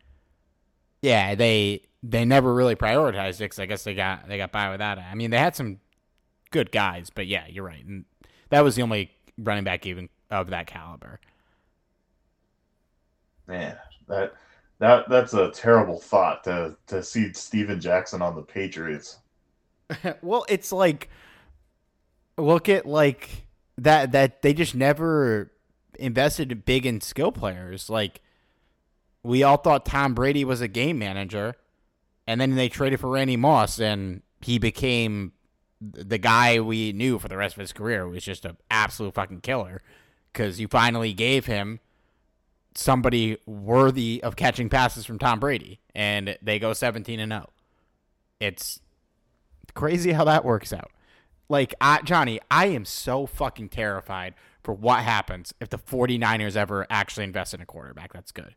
yeah, 1.02 1.34
they 1.34 1.82
they 2.02 2.24
never 2.24 2.54
really 2.54 2.76
prioritized 2.76 3.36
it 3.36 3.44
because 3.44 3.58
I 3.58 3.66
guess 3.66 3.84
they 3.84 3.94
got 3.94 4.28
they 4.28 4.36
got 4.36 4.52
by 4.52 4.70
without 4.70 4.98
it. 4.98 5.04
I 5.10 5.14
mean, 5.14 5.30
they 5.30 5.38
had 5.38 5.56
some 5.56 5.78
good 6.50 6.70
guys, 6.70 7.10
but 7.10 7.26
yeah, 7.26 7.46
you're 7.48 7.64
right, 7.64 7.84
and 7.84 8.04
that 8.50 8.62
was 8.62 8.76
the 8.76 8.82
only 8.82 9.10
running 9.36 9.64
back 9.64 9.86
even 9.86 10.08
of 10.30 10.50
that 10.50 10.66
caliber. 10.66 11.20
Man, 13.46 13.76
that 14.08 14.34
that 14.78 15.08
that's 15.08 15.34
a 15.34 15.50
terrible 15.50 15.98
thought 15.98 16.44
to 16.44 16.76
to 16.86 17.02
see 17.02 17.32
Steven 17.32 17.80
Jackson 17.80 18.22
on 18.22 18.34
the 18.34 18.42
Patriots. 18.42 19.18
well, 20.22 20.44
it's 20.48 20.72
like 20.72 21.08
look 22.36 22.68
at 22.68 22.86
like 22.86 23.46
that 23.76 24.12
that 24.12 24.42
they 24.42 24.52
just 24.52 24.74
never 24.74 25.52
invested 25.98 26.64
big 26.64 26.86
in 26.86 27.00
skill 27.00 27.32
players. 27.32 27.90
Like 27.90 28.20
we 29.22 29.42
all 29.42 29.56
thought 29.56 29.84
Tom 29.84 30.14
Brady 30.14 30.44
was 30.44 30.60
a 30.60 30.68
game 30.68 30.98
manager, 30.98 31.54
and 32.28 32.38
then 32.38 32.56
they 32.56 32.68
traded 32.68 33.00
for 33.00 33.08
Randy 33.08 33.38
Moss, 33.38 33.80
and 33.80 34.20
he 34.42 34.58
became 34.58 35.32
the 35.80 36.18
guy 36.18 36.60
we 36.60 36.92
knew 36.92 37.18
for 37.18 37.26
the 37.26 37.38
rest 37.38 37.56
of 37.56 37.60
his 37.60 37.72
career. 37.72 38.06
Was 38.06 38.22
just 38.22 38.44
an 38.44 38.58
absolute 38.70 39.14
fucking 39.14 39.40
killer 39.40 39.80
because 40.30 40.60
you 40.60 40.68
finally 40.68 41.14
gave 41.14 41.46
him 41.46 41.80
somebody 42.74 43.38
worthy 43.46 44.22
of 44.22 44.36
catching 44.36 44.68
passes 44.68 45.06
from 45.06 45.18
Tom 45.18 45.40
Brady, 45.40 45.80
and 45.94 46.36
they 46.42 46.58
go 46.58 46.74
seventeen 46.74 47.18
and 47.18 47.32
zero. 47.32 47.46
Oh. 47.48 47.52
It's 48.40 48.80
crazy 49.74 50.12
how 50.12 50.24
that 50.24 50.44
works 50.44 50.70
out. 50.70 50.90
Like, 51.48 51.74
I, 51.80 52.02
Johnny, 52.02 52.40
I 52.50 52.66
am 52.66 52.84
so 52.84 53.24
fucking 53.24 53.70
terrified 53.70 54.34
for 54.62 54.74
what 54.74 55.02
happens 55.02 55.54
if 55.60 55.70
the 55.70 55.78
49ers 55.78 56.56
ever 56.56 56.86
actually 56.90 57.24
invest 57.24 57.54
in 57.54 57.62
a 57.62 57.66
quarterback 57.66 58.12
that's 58.12 58.32
good. 58.32 58.54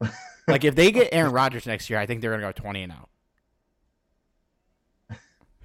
like, 0.48 0.64
if 0.64 0.74
they 0.74 0.92
get 0.92 1.08
Aaron 1.12 1.32
Rodgers 1.32 1.66
next 1.66 1.90
year, 1.90 1.98
I 1.98 2.06
think 2.06 2.20
they're 2.20 2.36
to 2.36 2.46
go 2.46 2.52
20 2.52 2.82
and 2.82 2.92
out. 2.92 3.08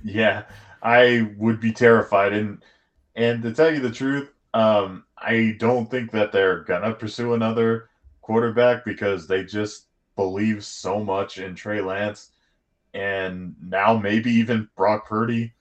Yeah, 0.04 0.44
I 0.82 1.32
would 1.38 1.60
be 1.60 1.72
terrified. 1.74 2.34
And, 2.34 2.64
and 3.16 3.44
to 3.44 3.54
tell 3.54 3.74
you 3.74 3.80
the 3.80 3.92
truth, 3.92 4.32
Um, 4.54 5.06
I 5.18 5.56
don't 5.60 5.90
think 5.92 6.12
that 6.12 6.32
they're 6.34 6.64
gonna 6.66 6.94
pursue 6.94 7.34
another 7.36 7.90
quarterback 8.22 8.86
because 8.86 9.28
they 9.28 9.46
just 9.46 9.88
believe 10.18 10.66
so 10.66 11.04
much 11.04 11.38
in 11.40 11.56
Trey 11.56 11.82
Lance 11.82 12.32
and 12.94 13.56
now 13.62 13.98
maybe 13.98 14.32
even 14.32 14.70
Brock 14.78 15.08
Purdy. 15.08 15.54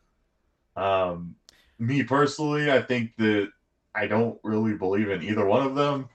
Um, 0.77 1.37
me 1.79 2.03
personally, 2.05 2.71
I 2.73 2.83
think 2.83 3.17
that 3.19 3.51
I 3.95 4.07
don't 4.09 4.39
really 4.45 4.75
believe 4.75 5.11
in 5.11 5.23
either 5.23 5.47
one 5.47 5.67
of 5.67 5.75
them. 5.77 6.09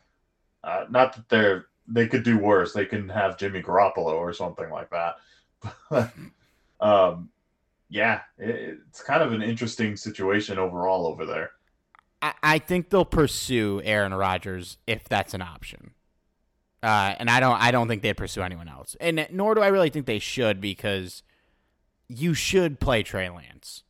Uh, 0.63 0.85
not 0.89 1.15
that 1.15 1.29
they're 1.29 1.67
they 1.88 2.07
could 2.07 2.23
do 2.23 2.38
worse. 2.38 2.73
They 2.73 2.86
can 2.86 3.09
have 3.09 3.38
Jimmy 3.38 3.61
Garoppolo 3.61 4.13
or 4.13 4.33
something 4.33 4.69
like 4.69 4.89
that. 4.89 5.17
um, 6.79 7.29
yeah, 7.89 8.21
it, 8.38 8.79
it's 8.88 9.01
kind 9.01 9.21
of 9.21 9.33
an 9.33 9.41
interesting 9.41 9.95
situation 9.95 10.57
overall 10.57 11.07
over 11.07 11.25
there. 11.25 11.51
I, 12.21 12.33
I 12.41 12.59
think 12.59 12.89
they'll 12.89 13.05
pursue 13.05 13.81
Aaron 13.83 14.13
Rodgers 14.13 14.77
if 14.88 15.07
that's 15.07 15.33
an 15.33 15.41
option. 15.41 15.91
Uh, 16.81 17.15
and 17.17 17.29
I 17.29 17.39
don't 17.39 17.59
I 17.59 17.71
don't 17.71 17.88
think 17.88 18.03
they'd 18.03 18.17
pursue 18.17 18.41
anyone 18.41 18.67
else. 18.67 18.95
And 18.99 19.27
nor 19.31 19.55
do 19.55 19.61
I 19.61 19.67
really 19.67 19.89
think 19.89 20.05
they 20.05 20.19
should 20.19 20.61
because 20.61 21.23
you 22.07 22.33
should 22.33 22.79
play 22.79 23.01
Trey 23.01 23.29
Lance. 23.29 23.83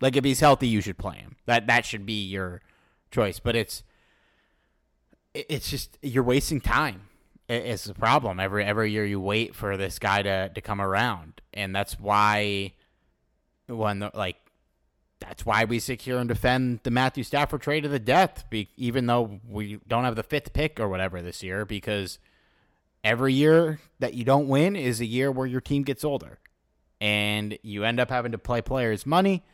Like 0.00 0.16
if 0.16 0.24
he's 0.24 0.40
healthy, 0.40 0.66
you 0.66 0.80
should 0.80 0.98
play 0.98 1.18
him. 1.18 1.36
That 1.46 1.68
that 1.68 1.86
should 1.86 2.04
be 2.04 2.24
your 2.24 2.60
choice. 3.12 3.38
But 3.38 3.54
it's 3.54 3.84
it's 5.34 5.70
just 5.70 5.98
you're 6.02 6.24
wasting 6.24 6.60
time. 6.60 7.02
It's 7.48 7.86
a 7.86 7.94
problem. 7.94 8.40
Every 8.40 8.64
every 8.64 8.90
year 8.90 9.04
you 9.04 9.20
wait 9.20 9.54
for 9.54 9.76
this 9.76 9.98
guy 9.98 10.22
to 10.22 10.48
to 10.48 10.60
come 10.60 10.80
around, 10.80 11.40
and 11.52 11.74
that's 11.74 11.98
why 11.98 12.72
when 13.66 13.98
the, 13.98 14.10
like 14.14 14.36
that's 15.18 15.46
why 15.46 15.64
we 15.64 15.78
sit 15.78 16.02
here 16.02 16.18
and 16.18 16.28
defend 16.28 16.80
the 16.82 16.90
Matthew 16.90 17.24
Stafford 17.24 17.62
trade 17.62 17.82
to 17.82 17.88
the 17.88 17.98
death, 17.98 18.44
be, 18.50 18.70
even 18.76 19.06
though 19.06 19.40
we 19.48 19.78
don't 19.86 20.04
have 20.04 20.16
the 20.16 20.22
fifth 20.22 20.52
pick 20.52 20.80
or 20.80 20.88
whatever 20.88 21.22
this 21.22 21.42
year, 21.42 21.64
because 21.64 22.18
every 23.04 23.32
year 23.32 23.80
that 24.00 24.14
you 24.14 24.24
don't 24.24 24.48
win 24.48 24.74
is 24.74 25.00
a 25.00 25.06
year 25.06 25.30
where 25.30 25.46
your 25.46 25.60
team 25.60 25.82
gets 25.82 26.04
older, 26.04 26.38
and 27.00 27.58
you 27.62 27.84
end 27.84 28.00
up 28.00 28.10
having 28.10 28.32
to 28.32 28.38
play 28.38 28.62
players 28.62 29.04
money. 29.06 29.44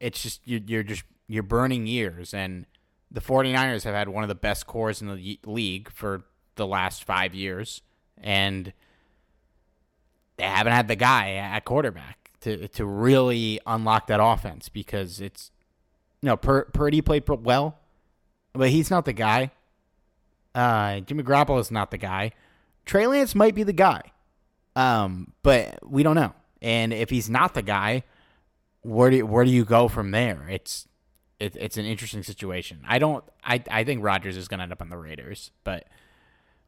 It's 0.00 0.22
just 0.22 0.40
you're, 0.44 0.60
you're 0.66 0.82
just 0.82 1.04
you're 1.28 1.42
burning 1.42 1.86
years, 1.86 2.34
and 2.34 2.66
the 3.10 3.20
49ers 3.20 3.84
have 3.84 3.94
had 3.94 4.08
one 4.08 4.24
of 4.24 4.28
the 4.28 4.34
best 4.34 4.66
cores 4.66 5.02
in 5.02 5.08
the 5.08 5.38
league 5.44 5.90
for 5.90 6.24
the 6.56 6.66
last 6.66 7.04
five 7.04 7.34
years, 7.34 7.82
and 8.18 8.72
they 10.36 10.44
haven't 10.44 10.72
had 10.72 10.88
the 10.88 10.96
guy 10.96 11.34
at 11.34 11.64
quarterback 11.64 12.30
to 12.40 12.68
to 12.68 12.84
really 12.84 13.60
unlock 13.66 14.06
that 14.08 14.20
offense 14.22 14.68
because 14.68 15.20
it's 15.20 15.50
you 16.20 16.26
know 16.26 16.36
Pur- 16.36 16.66
Purdy 16.66 17.00
played 17.00 17.24
well, 17.28 17.78
but 18.52 18.70
he's 18.70 18.90
not 18.90 19.04
the 19.04 19.12
guy. 19.12 19.50
Uh, 20.54 21.00
Jimmy 21.00 21.22
Garoppolo 21.22 21.60
is 21.60 21.70
not 21.70 21.90
the 21.90 21.98
guy. 21.98 22.32
Trey 22.84 23.06
Lance 23.06 23.34
might 23.34 23.54
be 23.54 23.62
the 23.62 23.72
guy, 23.72 24.02
um, 24.76 25.32
but 25.42 25.78
we 25.88 26.02
don't 26.02 26.16
know. 26.16 26.34
And 26.60 26.92
if 26.92 27.10
he's 27.10 27.30
not 27.30 27.54
the 27.54 27.62
guy, 27.62 28.04
where 28.82 29.10
do 29.10 29.24
where 29.24 29.44
do 29.44 29.50
you 29.50 29.64
go 29.64 29.88
from 29.88 30.10
there? 30.10 30.46
It's 30.50 30.86
it, 31.38 31.56
it's 31.56 31.76
an 31.76 31.86
interesting 31.86 32.22
situation. 32.22 32.80
I 32.86 32.98
don't. 32.98 33.24
I 33.44 33.62
I 33.70 33.84
think 33.84 34.04
Rodgers 34.04 34.36
is 34.36 34.48
going 34.48 34.58
to 34.58 34.64
end 34.64 34.72
up 34.72 34.82
on 34.82 34.90
the 34.90 34.96
Raiders, 34.96 35.50
but 35.64 35.86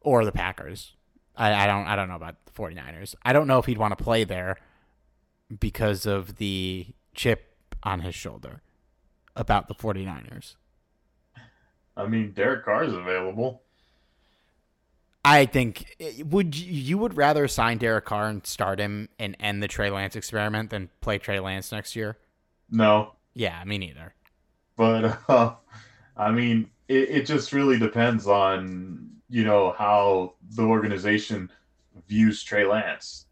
or 0.05 0.23
the 0.23 0.31
Packers. 0.31 0.93
I, 1.35 1.65
I 1.65 1.67
don't 1.67 1.85
I 1.87 1.97
don't 1.97 2.07
know 2.07 2.15
about 2.15 2.45
the 2.45 2.51
49ers. 2.51 3.15
I 3.23 3.33
don't 3.33 3.47
know 3.47 3.59
if 3.59 3.65
he'd 3.65 3.77
want 3.77 3.97
to 3.97 4.01
play 4.01 4.23
there 4.23 4.57
because 5.59 6.05
of 6.05 6.37
the 6.37 6.87
chip 7.13 7.55
on 7.83 7.99
his 8.01 8.15
shoulder 8.15 8.61
about 9.35 9.67
the 9.67 9.75
49ers. 9.75 10.55
I 11.97 12.07
mean, 12.07 12.31
Derek 12.31 12.63
Carr 12.63 12.83
is 12.85 12.93
available. 12.93 13.63
I 15.23 15.47
think 15.47 15.95
would 16.19 16.55
you 16.55 16.99
would 16.99 17.17
rather 17.17 17.47
sign 17.47 17.79
Derek 17.79 18.05
Carr 18.05 18.29
and 18.29 18.45
start 18.45 18.79
him 18.79 19.09
and 19.17 19.35
end 19.39 19.63
the 19.63 19.67
Trey 19.67 19.89
Lance 19.89 20.15
experiment 20.15 20.69
than 20.69 20.89
play 21.01 21.17
Trey 21.17 21.39
Lance 21.39 21.71
next 21.71 21.95
year? 21.95 22.17
No. 22.69 23.13
Yeah, 23.33 23.63
me 23.65 23.79
neither. 23.79 24.13
But 24.77 25.19
uh, 25.29 25.55
I 26.15 26.31
mean, 26.31 26.69
it, 26.87 27.09
it 27.09 27.25
just 27.25 27.53
really 27.53 27.79
depends 27.79 28.27
on 28.27 29.09
you 29.29 29.43
know 29.43 29.73
how 29.77 30.33
the 30.51 30.63
organization 30.63 31.51
views 32.07 32.43
Trey 32.43 32.65
Lance. 32.65 33.25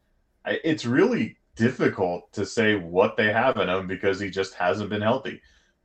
It's 0.46 0.86
really 0.86 1.38
difficult 1.56 2.32
to 2.34 2.46
say 2.46 2.76
what 2.76 3.16
they 3.16 3.32
have 3.32 3.58
in 3.58 3.70
him 3.70 3.88
because 3.88 4.20
he 4.20 4.30
just 4.30 4.54
hasn't 4.56 4.90
been 4.90 5.02
healthy. 5.02 5.42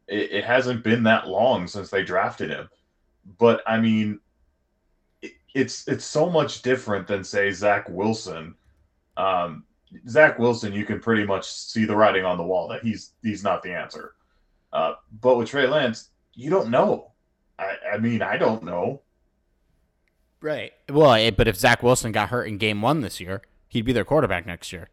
It, 0.07 0.33
it 0.33 0.45
hasn't 0.45 0.83
been 0.83 1.03
that 1.05 1.29
long 1.29 1.67
since 1.67 1.91
they 1.91 2.03
drafted 2.03 2.51
him. 2.51 2.69
But 3.39 3.63
I 3.67 3.79
mean, 3.79 4.21
it, 5.21 5.33
it's 5.55 5.87
it's 5.87 6.05
so 6.05 6.31
much 6.31 6.63
different 6.63 7.07
than 7.07 7.23
say 7.23 7.51
Zach 7.51 7.89
Wilson. 7.89 8.55
Um, 9.17 9.65
Zach 10.09 10.39
Wilson, 10.39 10.73
you 10.73 10.85
can 10.85 11.01
pretty 11.01 11.25
much 11.25 11.51
see 11.51 11.85
the 11.85 11.97
writing 11.97 12.25
on 12.25 12.39
the 12.39 12.45
wall 12.45 12.69
that 12.69 12.83
he's 12.83 13.13
he's 13.23 13.45
not 13.45 13.63
the 13.63 13.73
answer. 13.73 14.15
Uh, 14.73 14.95
but 15.21 15.37
with 15.37 15.49
Trey 15.49 15.67
Lance, 15.67 16.11
you 16.35 16.51
don't 16.51 16.71
know. 16.71 17.13
I, 17.59 17.77
I 17.95 17.99
mean, 17.99 18.23
I 18.23 18.37
don't 18.37 18.63
know. 18.63 19.03
Right. 20.41 20.73
Well, 20.89 21.13
eh, 21.15 21.31
but 21.31 21.49
if 21.49 21.57
Zach 21.57 21.83
Wilson 21.83 22.13
got 22.13 22.29
hurt 22.29 22.45
in 22.45 22.59
Game 22.59 22.81
One 22.83 23.01
this 23.01 23.21
year, 23.21 23.43
he'd 23.69 23.85
be 23.85 23.93
their 23.93 24.05
quarterback 24.05 24.47
next 24.47 24.73
year. 24.73 24.89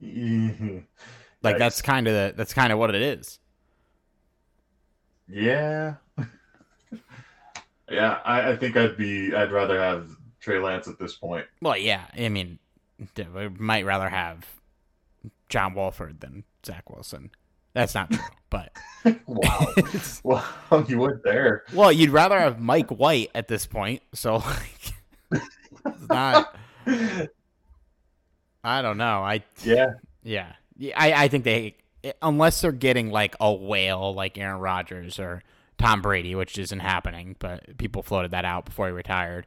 like 1.42 1.58
that's 1.58 1.80
kind 1.80 2.08
of 2.08 2.36
that's 2.36 2.52
kind 2.52 2.72
of 2.72 2.78
what 2.78 2.94
it 2.94 3.02
is. 3.02 3.38
Yeah. 5.28 5.94
yeah, 7.90 8.18
I, 8.24 8.50
I 8.50 8.56
think 8.56 8.76
I'd 8.76 8.96
be 8.96 9.34
I'd 9.34 9.52
rather 9.52 9.80
have 9.80 10.08
Trey 10.40 10.58
Lance 10.58 10.88
at 10.88 10.98
this 10.98 11.14
point. 11.14 11.46
Well, 11.60 11.76
yeah, 11.76 12.06
I 12.18 12.28
mean, 12.28 12.58
we 13.16 13.48
might 13.48 13.86
rather 13.86 14.08
have 14.08 14.44
John 15.48 15.74
Wolford 15.74 16.20
than 16.20 16.44
Zach 16.66 16.90
Wilson. 16.90 17.30
That's 17.74 17.94
not 17.94 18.10
true, 18.10 18.22
but 18.50 18.72
wow, 19.26 19.66
wow, 20.70 20.84
you 20.88 20.98
went 20.98 21.22
there. 21.24 21.64
Well, 21.72 21.90
you'd 21.90 22.10
rather 22.10 22.38
have 22.38 22.60
Mike 22.60 22.90
White 22.90 23.30
at 23.34 23.48
this 23.48 23.66
point, 23.66 24.02
so 24.14 24.36
like, 24.36 24.92
it's 25.86 26.08
not. 26.08 26.54
I 28.64 28.82
don't 28.82 28.98
know. 28.98 29.22
I 29.22 29.42
yeah 29.64 29.94
yeah. 30.22 30.52
I 30.96 31.24
I 31.24 31.28
think 31.28 31.44
they 31.44 31.76
unless 32.20 32.60
they're 32.60 32.72
getting 32.72 33.10
like 33.10 33.36
a 33.40 33.52
whale 33.52 34.14
like 34.14 34.38
Aaron 34.38 34.60
Rodgers 34.60 35.18
or 35.18 35.42
Tom 35.78 36.02
Brady, 36.02 36.34
which 36.34 36.58
isn't 36.58 36.80
happening, 36.80 37.36
but 37.38 37.76
people 37.78 38.02
floated 38.02 38.30
that 38.30 38.44
out 38.44 38.64
before 38.64 38.86
he 38.86 38.92
retired. 38.92 39.46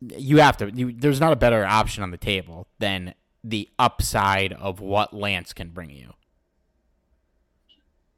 You 0.00 0.38
have 0.38 0.56
to. 0.58 0.70
You, 0.70 0.92
there's 0.92 1.20
not 1.20 1.32
a 1.32 1.36
better 1.36 1.64
option 1.64 2.02
on 2.02 2.10
the 2.12 2.18
table 2.18 2.68
than 2.78 3.14
the 3.42 3.68
upside 3.78 4.52
of 4.52 4.80
what 4.80 5.12
Lance 5.12 5.52
can 5.52 5.70
bring 5.70 5.90
you. 5.90 6.12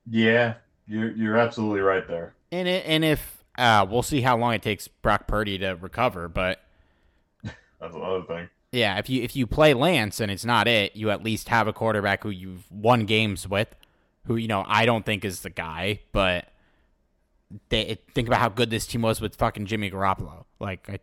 Yeah, 0.08 0.54
you're 0.86 1.10
you're 1.12 1.36
absolutely 1.36 1.80
right 1.80 2.06
there. 2.06 2.34
And 2.52 2.66
it, 2.66 2.84
and 2.86 3.04
if 3.04 3.44
uh, 3.58 3.86
we'll 3.88 4.02
see 4.02 4.20
how 4.20 4.36
long 4.36 4.54
it 4.54 4.62
takes 4.62 4.88
Brock 4.88 5.26
Purdy 5.26 5.58
to 5.58 5.72
recover, 5.74 6.28
but 6.28 6.60
that's 7.44 7.94
another 7.94 8.22
thing. 8.22 8.48
Yeah, 8.72 8.98
if 8.98 9.10
you 9.10 9.22
if 9.22 9.34
you 9.34 9.46
play 9.46 9.74
Lance 9.74 10.20
and 10.20 10.30
it's 10.30 10.44
not 10.44 10.68
it, 10.68 10.94
you 10.94 11.10
at 11.10 11.24
least 11.24 11.48
have 11.48 11.66
a 11.66 11.72
quarterback 11.72 12.22
who 12.22 12.30
you've 12.30 12.70
won 12.70 13.04
games 13.04 13.48
with, 13.48 13.74
who 14.26 14.36
you 14.36 14.48
know 14.48 14.64
I 14.66 14.86
don't 14.86 15.04
think 15.04 15.24
is 15.24 15.40
the 15.40 15.50
guy, 15.50 16.00
but 16.12 16.48
they 17.68 17.98
think 18.14 18.28
about 18.28 18.40
how 18.40 18.48
good 18.48 18.70
this 18.70 18.86
team 18.86 19.02
was 19.02 19.20
with 19.20 19.34
fucking 19.36 19.66
Jimmy 19.66 19.90
Garoppolo. 19.90 20.44
Like, 20.58 20.88
I, 20.88 20.98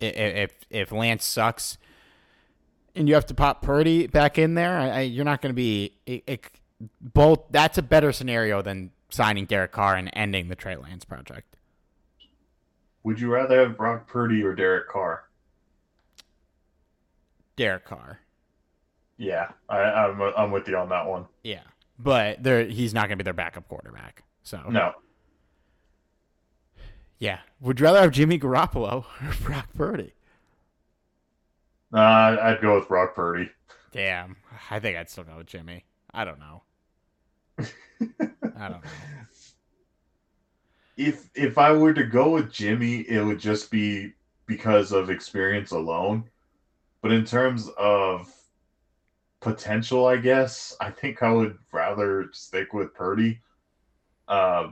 if 0.00 0.52
if 0.70 0.92
Lance 0.92 1.24
sucks, 1.24 1.76
and 2.94 3.08
you 3.08 3.14
have 3.14 3.26
to 3.26 3.34
pop 3.34 3.62
Purdy 3.62 4.06
back 4.06 4.38
in 4.38 4.54
there, 4.54 4.78
I, 4.78 4.88
I, 4.88 5.00
you're 5.02 5.24
not 5.24 5.42
going 5.42 5.50
to 5.50 5.56
be 5.56 5.92
both. 7.00 7.44
That's 7.50 7.78
a 7.78 7.82
better 7.82 8.12
scenario 8.12 8.62
than 8.62 8.90
signing 9.10 9.46
Derek 9.46 9.72
Carr 9.72 9.96
and 9.96 10.10
ending 10.12 10.48
the 10.48 10.56
Trey 10.56 10.76
Lance 10.76 11.04
project. 11.04 11.56
Would 13.04 13.20
you 13.20 13.30
rather 13.32 13.60
have 13.60 13.76
Brock 13.76 14.06
Purdy 14.06 14.42
or 14.42 14.54
Derek 14.54 14.88
Carr? 14.88 15.24
Derek 17.56 17.84
Carr. 17.84 18.20
Yeah, 19.16 19.48
I, 19.68 20.04
am 20.04 20.20
I'm, 20.22 20.32
I'm 20.36 20.50
with 20.52 20.68
you 20.68 20.76
on 20.76 20.88
that 20.90 21.06
one. 21.06 21.26
Yeah, 21.42 21.62
but 21.98 22.42
there 22.42 22.64
he's 22.64 22.94
not 22.94 23.08
going 23.08 23.18
to 23.18 23.24
be 23.24 23.24
their 23.24 23.32
backup 23.32 23.68
quarterback. 23.68 24.22
So 24.42 24.60
no. 24.68 24.92
Yeah, 27.18 27.40
would 27.60 27.80
you 27.80 27.84
rather 27.84 28.00
have 28.00 28.12
Jimmy 28.12 28.38
Garoppolo 28.38 29.04
or 29.22 29.34
Brock 29.42 29.68
Purdy? 29.76 30.12
Uh, 31.92 32.36
I'd 32.40 32.60
go 32.60 32.78
with 32.78 32.88
Brock 32.88 33.14
Purdy. 33.14 33.50
Damn, 33.90 34.36
I 34.70 34.78
think 34.78 34.96
I'd 34.96 35.10
still 35.10 35.24
go 35.24 35.38
with 35.38 35.46
Jimmy. 35.46 35.84
I 36.12 36.24
don't 36.24 36.38
know. 36.38 36.62
I 37.58 37.64
don't 38.00 38.70
know. 38.70 38.80
If 40.96 41.30
if 41.36 41.58
I 41.58 41.70
were 41.70 41.94
to 41.94 42.02
go 42.02 42.30
with 42.30 42.50
Jimmy, 42.52 43.02
it 43.02 43.24
would 43.24 43.38
just 43.38 43.70
be 43.70 44.14
because 44.46 44.90
of 44.90 45.10
experience 45.10 45.70
alone. 45.70 46.24
But 47.02 47.12
in 47.12 47.24
terms 47.24 47.68
of 47.78 48.34
potential, 49.40 50.06
I 50.06 50.16
guess 50.16 50.76
I 50.80 50.90
think 50.90 51.22
I 51.22 51.30
would 51.30 51.56
rather 51.72 52.30
stick 52.32 52.72
with 52.72 52.94
Purdy. 52.94 53.40
Uh, 54.26 54.70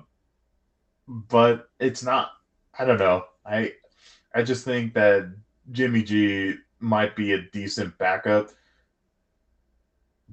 but 1.07 1.69
it's 1.79 2.03
not. 2.03 2.31
I 2.77 2.85
don't 2.85 2.99
know. 2.99 3.25
I 3.45 3.73
I 4.35 4.43
just 4.43 4.65
think 4.65 4.95
that 4.95 5.33
Jimmy 5.71 6.03
G 6.03 6.57
might 6.81 7.15
be 7.17 7.33
a 7.33 7.43
decent 7.53 7.97
backup, 7.99 8.51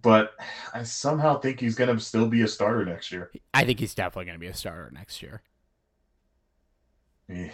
but 0.04 0.34
I 0.74 0.84
somehow 0.84 1.40
think 1.40 1.60
he's 1.60 1.74
going 1.74 1.96
to 1.96 2.04
still 2.04 2.28
be 2.28 2.42
a 2.44 2.48
starter 2.48 2.86
next 2.86 3.12
year. 3.12 3.32
I 3.54 3.66
think 3.66 3.80
he's 3.80 3.96
definitely 3.96 4.26
going 4.26 4.36
to 4.36 4.40
be 4.40 4.48
a 4.48 4.54
starter 4.54 4.92
next 4.94 5.24
year. 5.24 5.42
Eh. 7.30 7.50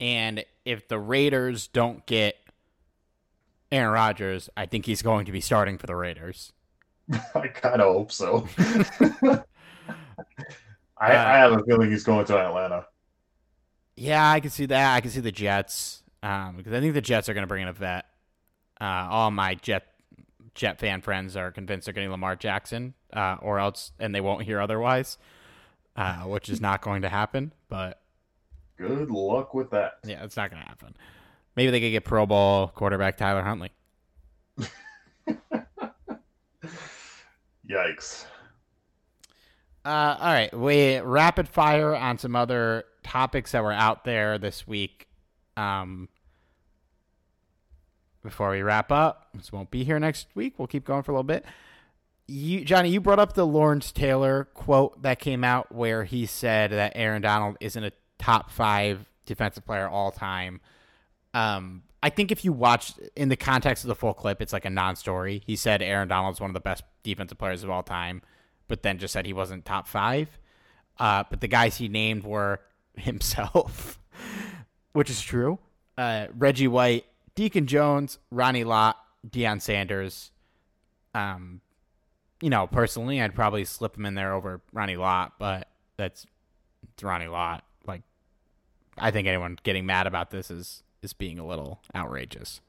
And 0.00 0.44
if 0.66 0.88
the 0.88 0.98
Raiders 0.98 1.68
don't 1.68 2.04
get 2.04 2.36
Aaron 3.72 3.92
Rodgers, 3.92 4.50
I 4.56 4.66
think 4.66 4.84
he's 4.84 5.00
going 5.00 5.24
to 5.26 5.32
be 5.32 5.40
starting 5.40 5.78
for 5.78 5.86
the 5.86 5.96
Raiders. 5.96 6.52
I 7.34 7.48
kind 7.48 7.80
of 7.80 7.94
hope 7.94 8.12
so. 8.12 8.46
I, 10.98 11.12
Uh, 11.12 11.24
I 11.26 11.36
have 11.38 11.52
a 11.52 11.62
feeling 11.64 11.90
he's 11.90 12.04
going 12.04 12.24
to 12.26 12.38
Atlanta. 12.38 12.86
Yeah, 13.96 14.30
I 14.30 14.40
can 14.40 14.50
see 14.50 14.66
that. 14.66 14.94
I 14.94 15.00
can 15.00 15.10
see 15.10 15.20
the 15.20 15.32
Jets 15.32 16.02
um, 16.22 16.56
because 16.56 16.72
I 16.72 16.80
think 16.80 16.94
the 16.94 17.00
Jets 17.00 17.28
are 17.28 17.34
going 17.34 17.42
to 17.42 17.48
bring 17.48 17.62
in 17.62 17.68
a 17.68 17.72
vet. 17.72 18.06
Uh, 18.80 19.06
all 19.10 19.30
my 19.30 19.54
Jet 19.54 19.86
Jet 20.54 20.78
fan 20.78 21.00
friends 21.00 21.36
are 21.36 21.50
convinced 21.50 21.86
they're 21.86 21.92
getting 21.94 22.10
Lamar 22.10 22.36
Jackson, 22.36 22.94
uh, 23.12 23.36
or 23.42 23.58
else, 23.58 23.92
and 23.98 24.14
they 24.14 24.20
won't 24.20 24.42
hear 24.44 24.60
otherwise, 24.60 25.18
uh, 25.96 26.20
which 26.22 26.48
is 26.48 26.60
not 26.60 26.80
going 26.80 27.02
to 27.02 27.08
happen. 27.08 27.52
But 27.68 28.00
Good 28.76 29.10
luck 29.10 29.54
with 29.54 29.70
that. 29.70 29.98
yeah, 30.04 30.22
it's 30.24 30.36
not 30.36 30.50
going 30.50 30.62
to 30.62 30.68
happen. 30.68 30.96
Maybe 31.56 31.70
they 31.70 31.80
could 31.80 31.90
get 31.90 32.04
Pro 32.04 32.26
Bowl 32.26 32.68
quarterback 32.68 33.16
Tyler 33.16 33.42
Huntley. 33.42 33.70
Yikes. 37.68 38.26
Uh, 39.84 40.16
all 40.18 40.32
right, 40.32 40.56
we 40.58 40.98
rapid 41.00 41.48
fire 41.48 41.94
on 41.94 42.18
some 42.18 42.34
other 42.34 42.84
topics 43.02 43.52
that 43.52 43.62
were 43.62 43.72
out 43.72 44.04
there 44.04 44.38
this 44.38 44.66
week. 44.66 45.08
Um, 45.56 46.08
before 48.24 48.50
we 48.50 48.62
wrap 48.62 48.90
up, 48.90 49.28
this 49.34 49.52
won't 49.52 49.70
be 49.70 49.84
here 49.84 50.00
next 50.00 50.26
week. 50.34 50.54
We'll 50.58 50.66
keep 50.66 50.84
going 50.84 51.04
for 51.04 51.12
a 51.12 51.14
little 51.14 51.22
bit. 51.22 51.44
You, 52.26 52.64
Johnny, 52.64 52.88
you 52.88 53.00
brought 53.00 53.18
up 53.18 53.34
the 53.34 53.46
Lawrence 53.46 53.92
Taylor 53.92 54.44
quote 54.54 55.02
that 55.02 55.20
came 55.20 55.44
out 55.44 55.72
where 55.72 56.04
he 56.04 56.24
said 56.24 56.72
that 56.72 56.92
Aaron 56.96 57.20
Donald 57.20 57.58
isn't 57.60 57.84
a 57.84 57.92
top 58.18 58.50
five 58.50 59.06
defensive 59.26 59.64
player 59.66 59.86
all 59.86 60.10
time. 60.10 60.60
Um, 61.34 61.82
I 62.02 62.10
think 62.10 62.32
if 62.32 62.44
you 62.44 62.52
watch 62.52 62.94
in 63.14 63.28
the 63.28 63.36
context 63.36 63.84
of 63.84 63.88
the 63.88 63.94
full 63.94 64.14
clip, 64.14 64.40
it's 64.40 64.52
like 64.52 64.64
a 64.64 64.70
non-story. 64.70 65.42
He 65.46 65.54
said 65.54 65.82
Aaron 65.82 66.08
Donald's 66.08 66.40
one 66.40 66.50
of 66.50 66.54
the 66.54 66.60
best 66.60 66.82
defensive 67.02 67.38
players 67.38 67.62
of 67.62 67.70
all 67.70 67.82
time, 67.82 68.22
but 68.68 68.82
then 68.82 68.98
just 68.98 69.12
said 69.12 69.26
he 69.26 69.32
wasn't 69.34 69.64
top 69.66 69.86
five. 69.86 70.28
Uh, 70.98 71.24
but 71.28 71.40
the 71.40 71.48
guys 71.48 71.76
he 71.76 71.88
named 71.88 72.24
were 72.24 72.60
himself, 72.96 73.98
which 74.92 75.10
is 75.10 75.20
true. 75.20 75.58
Uh, 75.98 76.26
Reggie 76.36 76.68
White, 76.68 77.04
Deacon 77.34 77.66
Jones, 77.66 78.18
Ronnie 78.30 78.64
Lott, 78.64 78.96
Deion 79.28 79.60
Sanders. 79.60 80.30
Um, 81.14 81.60
you 82.40 82.50
know, 82.50 82.66
personally, 82.66 83.20
I'd 83.20 83.34
probably 83.34 83.64
slip 83.64 83.96
him 83.96 84.06
in 84.06 84.14
there 84.14 84.34
over 84.34 84.60
Ronnie 84.72 84.96
Lott, 84.96 85.34
but 85.38 85.68
that's 85.96 86.26
it's 86.92 87.02
Ronnie 87.02 87.28
Lott. 87.28 87.64
Like, 87.86 88.02
I 88.98 89.10
think 89.10 89.26
anyone 89.26 89.58
getting 89.62 89.86
mad 89.86 90.06
about 90.06 90.30
this 90.30 90.50
is 90.50 90.82
is 91.02 91.12
being 91.12 91.38
a 91.38 91.46
little 91.46 91.80
outrageous. 91.94 92.60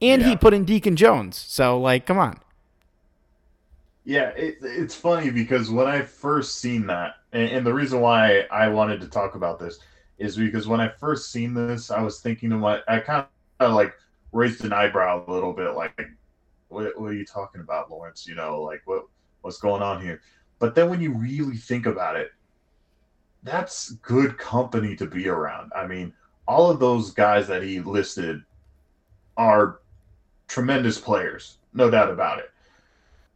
And 0.00 0.22
he 0.22 0.36
put 0.36 0.52
in 0.52 0.64
Deacon 0.64 0.96
Jones, 0.96 1.36
so 1.36 1.78
like, 1.78 2.06
come 2.06 2.18
on. 2.18 2.40
Yeah, 4.04 4.30
it, 4.30 4.58
it's 4.62 4.96
funny 4.96 5.30
because 5.30 5.70
when 5.70 5.86
I 5.86 6.02
first 6.02 6.58
seen 6.58 6.88
that, 6.88 7.16
and, 7.32 7.48
and 7.50 7.66
the 7.66 7.72
reason 7.72 8.00
why 8.00 8.40
I 8.50 8.66
wanted 8.66 9.00
to 9.02 9.08
talk 9.08 9.36
about 9.36 9.60
this 9.60 9.78
is 10.18 10.36
because 10.36 10.66
when 10.66 10.80
I 10.80 10.88
first 10.88 11.30
seen 11.30 11.54
this, 11.54 11.90
I 11.92 12.02
was 12.02 12.20
thinking 12.20 12.50
to 12.50 12.56
my, 12.56 12.80
I 12.88 12.98
kind 12.98 13.26
of 13.64 13.74
like 13.74 13.94
raised 14.32 14.64
an 14.64 14.72
eyebrow 14.72 15.24
a 15.26 15.30
little 15.30 15.52
bit, 15.52 15.74
like, 15.74 16.00
what, 16.68 16.98
what 17.00 17.10
are 17.10 17.14
you 17.14 17.26
talking 17.26 17.60
about, 17.60 17.90
Lawrence? 17.90 18.26
You 18.26 18.34
know, 18.34 18.62
like 18.62 18.82
what 18.84 19.06
what's 19.42 19.58
going 19.58 19.82
on 19.82 20.00
here? 20.00 20.20
But 20.58 20.74
then 20.74 20.88
when 20.88 21.00
you 21.00 21.12
really 21.12 21.56
think 21.56 21.86
about 21.86 22.16
it, 22.16 22.32
that's 23.42 23.90
good 23.94 24.38
company 24.38 24.94
to 24.96 25.06
be 25.06 25.28
around. 25.28 25.72
I 25.74 25.86
mean, 25.86 26.12
all 26.46 26.70
of 26.70 26.78
those 26.78 27.10
guys 27.10 27.48
that 27.48 27.62
he 27.62 27.80
listed 27.80 28.42
are 29.36 29.80
tremendous 30.46 30.98
players, 31.00 31.58
no 31.72 31.90
doubt 31.90 32.10
about 32.10 32.38
it 32.38 32.52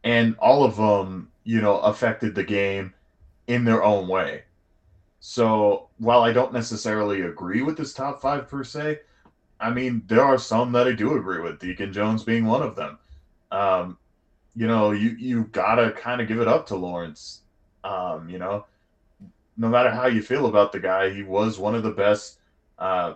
and 0.07 0.37
all 0.37 0.63
of 0.63 0.77
them, 0.77 1.29
you 1.43 1.61
know, 1.61 1.79
affected 1.79 2.33
the 2.33 2.43
game 2.43 2.93
in 3.47 3.65
their 3.65 3.83
own 3.83 4.07
way. 4.07 4.43
So 5.19 5.89
while 5.97 6.23
I 6.23 6.31
don't 6.31 6.53
necessarily 6.53 7.21
agree 7.21 7.61
with 7.61 7.75
this 7.75 7.93
top 7.93 8.21
five 8.21 8.47
per 8.47 8.63
se, 8.63 8.99
I 9.59 9.71
mean 9.71 10.03
there 10.07 10.23
are 10.23 10.37
some 10.37 10.71
that 10.73 10.87
I 10.87 10.93
do 10.93 11.17
agree 11.17 11.41
with. 11.41 11.59
Deacon 11.59 11.91
Jones 11.93 12.23
being 12.23 12.45
one 12.45 12.61
of 12.61 12.75
them. 12.75 12.97
Um, 13.51 13.97
you 14.55 14.67
know, 14.67 14.91
you 14.91 15.11
you 15.11 15.45
gotta 15.45 15.91
kind 15.91 16.21
of 16.21 16.27
give 16.27 16.39
it 16.39 16.47
up 16.47 16.67
to 16.67 16.75
Lawrence. 16.75 17.41
Um, 17.83 18.29
you 18.29 18.39
know, 18.39 18.65
no 19.55 19.69
matter 19.69 19.89
how 19.89 20.07
you 20.07 20.21
feel 20.21 20.47
about 20.47 20.71
the 20.71 20.79
guy, 20.79 21.09
he 21.09 21.23
was 21.23 21.57
one 21.59 21.75
of 21.75 21.83
the 21.83 21.91
best, 21.91 22.39
uh, 22.79 23.13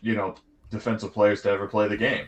you 0.00 0.14
know, 0.14 0.34
defensive 0.70 1.12
players 1.12 1.42
to 1.42 1.50
ever 1.50 1.66
play 1.66 1.88
the 1.88 1.96
game. 1.96 2.26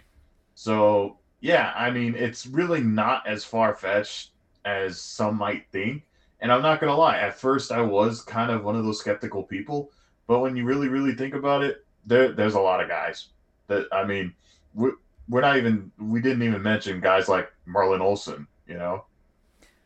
So 0.55 1.19
yeah, 1.41 1.73
I 1.77 1.91
mean, 1.91 2.15
it's 2.15 2.47
really 2.47 2.81
not 2.81 3.27
as 3.27 3.45
far 3.45 3.75
fetched 3.75 4.33
as 4.65 5.01
some 5.01 5.37
might 5.37 5.67
think. 5.71 6.03
And 6.41 6.53
I'm 6.53 6.63
not 6.63 6.81
to 6.81 6.95
lie, 6.95 7.19
at 7.19 7.39
first 7.39 7.73
I 7.73 7.81
was 7.81 8.23
kind 8.23 8.51
of 8.51 8.65
one 8.65 8.77
of 8.77 8.85
those 8.85 8.99
skeptical 8.99 9.43
people. 9.43 9.91
But 10.27 10.41
when 10.41 10.57
you 10.57 10.65
really, 10.65 10.89
really 10.89 11.15
think 11.15 11.35
about 11.35 11.63
it, 11.63 11.86
there, 12.07 12.33
there's 12.33 12.55
a 12.55 12.61
lot 12.61 12.81
of 12.81 12.89
guys 12.89 13.29
that, 13.67 13.87
I 13.93 14.05
mean, 14.05 14.35
we're, 14.75 14.93
we're 15.29 15.41
not 15.41 15.57
even, 15.57 15.91
we 15.99 16.21
didn't 16.21 16.43
even 16.43 16.63
mention 16.63 17.01
guys 17.01 17.29
like 17.29 17.53
Merlin 17.67 18.01
Olsen, 18.01 18.47
you 18.67 18.79
know? 18.79 19.05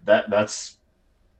That 0.04 0.30
That's, 0.30 0.76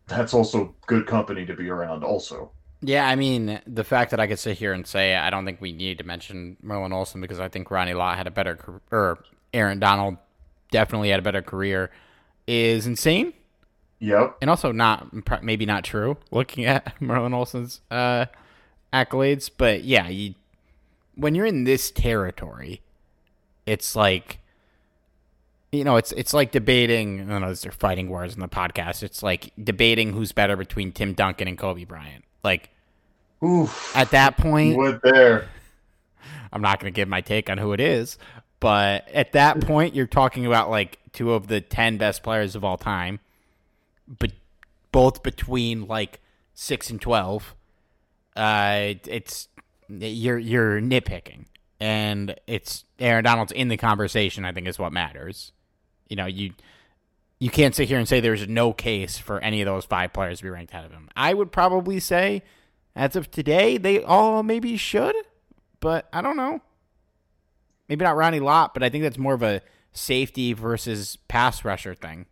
that's 0.06 0.34
also 0.34 0.74
good 0.86 1.06
company 1.06 1.46
to 1.46 1.54
be 1.54 1.68
around, 1.70 2.02
also. 2.02 2.50
Yeah, 2.82 3.06
I 3.06 3.14
mean, 3.14 3.60
the 3.66 3.84
fact 3.84 4.10
that 4.10 4.20
I 4.20 4.26
could 4.26 4.38
sit 4.38 4.56
here 4.56 4.72
and 4.72 4.86
say 4.86 5.14
I 5.14 5.28
don't 5.30 5.44
think 5.44 5.60
we 5.60 5.70
need 5.72 5.98
to 5.98 6.04
mention 6.04 6.56
Merlin 6.62 6.92
Olsen 6.92 7.20
because 7.20 7.38
I 7.38 7.48
think 7.48 7.70
Ronnie 7.70 7.92
Lott 7.94 8.16
had 8.16 8.26
a 8.26 8.30
better 8.30 8.58
or 8.90 9.22
Aaron 9.52 9.78
Donald 9.80 10.16
definitely 10.70 11.10
had 11.10 11.18
a 11.18 11.22
better 11.22 11.42
career 11.42 11.90
is 12.46 12.86
insane 12.86 13.34
Yep. 13.98 14.38
and 14.40 14.48
also 14.48 14.72
not 14.72 15.42
maybe 15.42 15.66
not 15.66 15.84
true 15.84 16.16
looking 16.30 16.64
at 16.64 16.98
Merlin 17.02 17.34
Olsen's 17.34 17.82
uh, 17.90 18.26
accolades, 18.94 19.50
but 19.54 19.84
yeah, 19.84 20.08
you, 20.08 20.34
when 21.20 21.34
you're 21.34 21.46
in 21.46 21.64
this 21.64 21.90
territory, 21.90 22.80
it's 23.66 23.94
like 23.94 24.38
you 25.72 25.84
know, 25.84 25.96
it's 25.96 26.12
it's 26.12 26.34
like 26.34 26.50
debating. 26.50 27.20
I 27.20 27.32
don't 27.32 27.42
know, 27.42 27.54
they're 27.54 27.70
fighting 27.70 28.08
words 28.08 28.34
in 28.34 28.40
the 28.40 28.48
podcast. 28.48 29.02
It's 29.02 29.22
like 29.22 29.52
debating 29.62 30.12
who's 30.12 30.32
better 30.32 30.56
between 30.56 30.92
Tim 30.92 31.12
Duncan 31.12 31.46
and 31.46 31.56
Kobe 31.56 31.84
Bryant. 31.84 32.24
Like 32.42 32.70
Oof. 33.44 33.96
at 33.96 34.10
that 34.10 34.36
point, 34.36 35.02
there. 35.02 35.48
I'm 36.52 36.62
not 36.62 36.80
going 36.80 36.92
to 36.92 36.96
give 36.96 37.08
my 37.08 37.20
take 37.20 37.48
on 37.48 37.58
who 37.58 37.72
it 37.72 37.80
is, 37.80 38.18
but 38.58 39.08
at 39.10 39.32
that 39.32 39.60
point, 39.60 39.94
you're 39.94 40.06
talking 40.06 40.46
about 40.46 40.68
like 40.68 40.98
two 41.12 41.32
of 41.32 41.46
the 41.46 41.60
10 41.60 41.96
best 41.96 42.24
players 42.24 42.56
of 42.56 42.64
all 42.64 42.76
time, 42.76 43.20
but 44.08 44.32
both 44.90 45.22
between 45.22 45.86
like 45.86 46.20
6 46.54 46.90
and 46.90 47.00
12. 47.00 47.54
Uh, 48.34 48.94
it's 49.06 49.48
you're 49.98 50.38
you're 50.38 50.80
nitpicking, 50.80 51.46
and 51.78 52.34
it's 52.46 52.84
Aaron 52.98 53.24
Donald's 53.24 53.52
in 53.52 53.68
the 53.68 53.76
conversation. 53.76 54.44
I 54.44 54.52
think 54.52 54.68
is 54.68 54.78
what 54.78 54.92
matters. 54.92 55.52
You 56.08 56.16
know, 56.16 56.26
you 56.26 56.52
you 57.38 57.50
can't 57.50 57.74
sit 57.74 57.88
here 57.88 57.98
and 57.98 58.06
say 58.06 58.20
there's 58.20 58.46
no 58.46 58.72
case 58.72 59.18
for 59.18 59.40
any 59.40 59.62
of 59.62 59.66
those 59.66 59.84
five 59.84 60.12
players 60.12 60.38
to 60.38 60.44
be 60.44 60.50
ranked 60.50 60.72
ahead 60.72 60.84
of 60.84 60.92
him. 60.92 61.08
I 61.16 61.34
would 61.34 61.50
probably 61.50 61.98
say, 61.98 62.42
as 62.94 63.16
of 63.16 63.30
today, 63.30 63.78
they 63.78 64.02
all 64.02 64.42
maybe 64.42 64.76
should, 64.76 65.16
but 65.80 66.08
I 66.12 66.20
don't 66.20 66.36
know. 66.36 66.60
Maybe 67.88 68.04
not 68.04 68.16
Ronnie 68.16 68.40
Lott, 68.40 68.74
but 68.74 68.82
I 68.82 68.88
think 68.88 69.02
that's 69.02 69.18
more 69.18 69.34
of 69.34 69.42
a 69.42 69.62
safety 69.92 70.52
versus 70.52 71.16
pass 71.28 71.64
rusher 71.64 71.94
thing. 71.94 72.26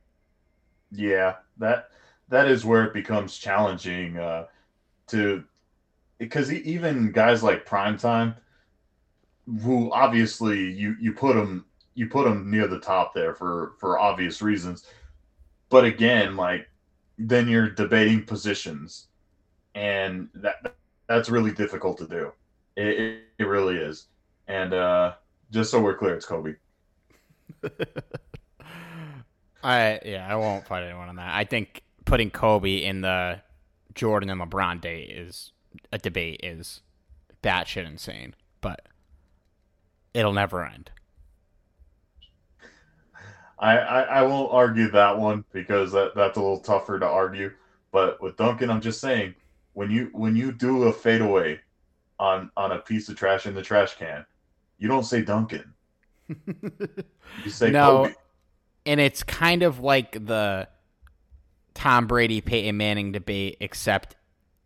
Yeah, 0.92 1.36
that 1.56 1.90
that 2.28 2.48
is 2.48 2.64
where 2.64 2.84
it 2.84 2.92
becomes 2.92 3.36
challenging 3.36 4.18
uh, 4.18 4.44
to 5.09 5.44
because 6.18 6.52
even 6.52 7.12
guys 7.12 7.42
like 7.42 7.66
Primetime, 7.66 8.36
who 9.62 9.90
obviously 9.92 10.70
you 10.72 10.96
you 11.00 11.12
put 11.12 11.34
them 11.34 11.64
you 11.94 12.08
put 12.08 12.24
them 12.24 12.50
near 12.50 12.66
the 12.66 12.80
top 12.80 13.14
there 13.14 13.34
for 13.34 13.72
for 13.78 13.98
obvious 13.98 14.42
reasons, 14.42 14.86
but 15.68 15.84
again, 15.84 16.36
like 16.36 16.68
then 17.18 17.48
you're 17.48 17.70
debating 17.70 18.24
positions, 18.24 19.06
and 19.74 20.28
that 20.34 20.76
that's 21.06 21.28
really 21.28 21.52
difficult 21.52 21.98
to 21.98 22.06
do. 22.06 22.32
It 22.76 22.88
it, 22.88 23.22
it 23.38 23.44
really 23.44 23.76
is, 23.76 24.06
and 24.46 24.74
uh, 24.74 25.14
just 25.50 25.70
so 25.70 25.80
we're 25.80 25.96
clear, 25.96 26.14
it's 26.14 26.26
Kobe. 26.26 26.54
I 29.62 30.00
yeah, 30.04 30.26
I 30.28 30.36
won't 30.36 30.66
fight 30.66 30.84
anyone 30.84 31.08
on 31.08 31.16
that. 31.16 31.34
I 31.34 31.44
think 31.44 31.82
putting 32.04 32.30
Kobe 32.30 32.76
in 32.76 33.00
the 33.00 33.40
Jordan 33.94 34.30
and 34.30 34.40
LeBron 34.40 34.80
day 34.80 35.02
is 35.02 35.52
a 35.92 35.98
debate 35.98 36.40
is 36.42 36.80
batshit 37.42 37.86
insane, 37.86 38.34
but 38.60 38.86
it'll 40.14 40.32
never 40.32 40.64
end. 40.64 40.90
I, 43.58 43.76
I, 43.78 44.00
I 44.02 44.22
won't 44.22 44.52
argue 44.52 44.90
that 44.92 45.18
one 45.18 45.44
because 45.52 45.90
that, 45.92 46.14
that's 46.14 46.36
a 46.36 46.40
little 46.40 46.60
tougher 46.60 46.98
to 46.98 47.06
argue. 47.06 47.52
But 47.90 48.22
with 48.22 48.36
Duncan, 48.36 48.70
I'm 48.70 48.80
just 48.80 49.00
saying 49.00 49.34
when 49.72 49.90
you 49.90 50.10
when 50.12 50.36
you 50.36 50.52
do 50.52 50.84
a 50.84 50.92
fadeaway 50.92 51.60
on 52.18 52.50
on 52.56 52.72
a 52.72 52.78
piece 52.78 53.08
of 53.08 53.16
trash 53.16 53.46
in 53.46 53.54
the 53.54 53.62
trash 53.62 53.96
can, 53.96 54.24
you 54.78 54.88
don't 54.88 55.04
say 55.04 55.22
Duncan. 55.22 55.72
you 56.28 57.50
say 57.50 57.70
no, 57.70 58.04
Kobe. 58.04 58.14
and 58.86 59.00
it's 59.00 59.22
kind 59.22 59.62
of 59.62 59.80
like 59.80 60.12
the 60.26 60.68
Tom 61.74 62.06
Brady 62.06 62.40
Peyton 62.40 62.76
Manning 62.76 63.12
debate, 63.12 63.56
except 63.60 64.16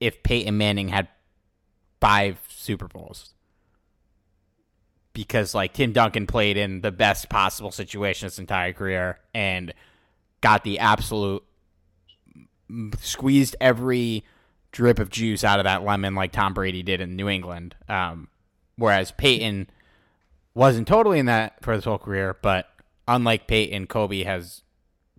if 0.03 0.23
Peyton 0.23 0.59
Manning 0.59 0.89
had 0.89 1.09
five 2.01 2.41
Super 2.49 2.89
Bowls. 2.89 3.35
Because 5.13 5.55
like 5.55 5.75
Tim 5.75 5.93
Duncan 5.93 6.27
played 6.27 6.57
in 6.57 6.81
the 6.81 6.91
best 6.91 7.29
possible 7.29 7.71
situation 7.71 8.27
his 8.27 8.39
entire 8.39 8.73
career 8.73 9.21
and 9.33 9.73
got 10.41 10.65
the 10.65 10.79
absolute 10.79 11.45
squeezed 12.99 13.55
every 13.61 14.25
drip 14.73 14.99
of 14.99 15.11
juice 15.11 15.45
out 15.45 15.61
of 15.61 15.65
that 15.65 15.85
lemon 15.85 16.15
like 16.15 16.33
Tom 16.33 16.55
Brady 16.55 16.83
did 16.83 17.01
in 17.01 17.15
New 17.15 17.29
England. 17.29 17.77
Um, 17.89 18.29
whereas 18.77 19.13
Peyton 19.13 19.69
wasn't 20.55 20.89
totally 20.89 21.19
in 21.19 21.27
that 21.27 21.63
for 21.63 21.73
his 21.73 21.85
whole 21.85 21.99
career, 21.99 22.37
but 22.43 22.67
unlike 23.07 23.47
Peyton, 23.47 23.87
Kobe 23.87 24.25
has 24.25 24.63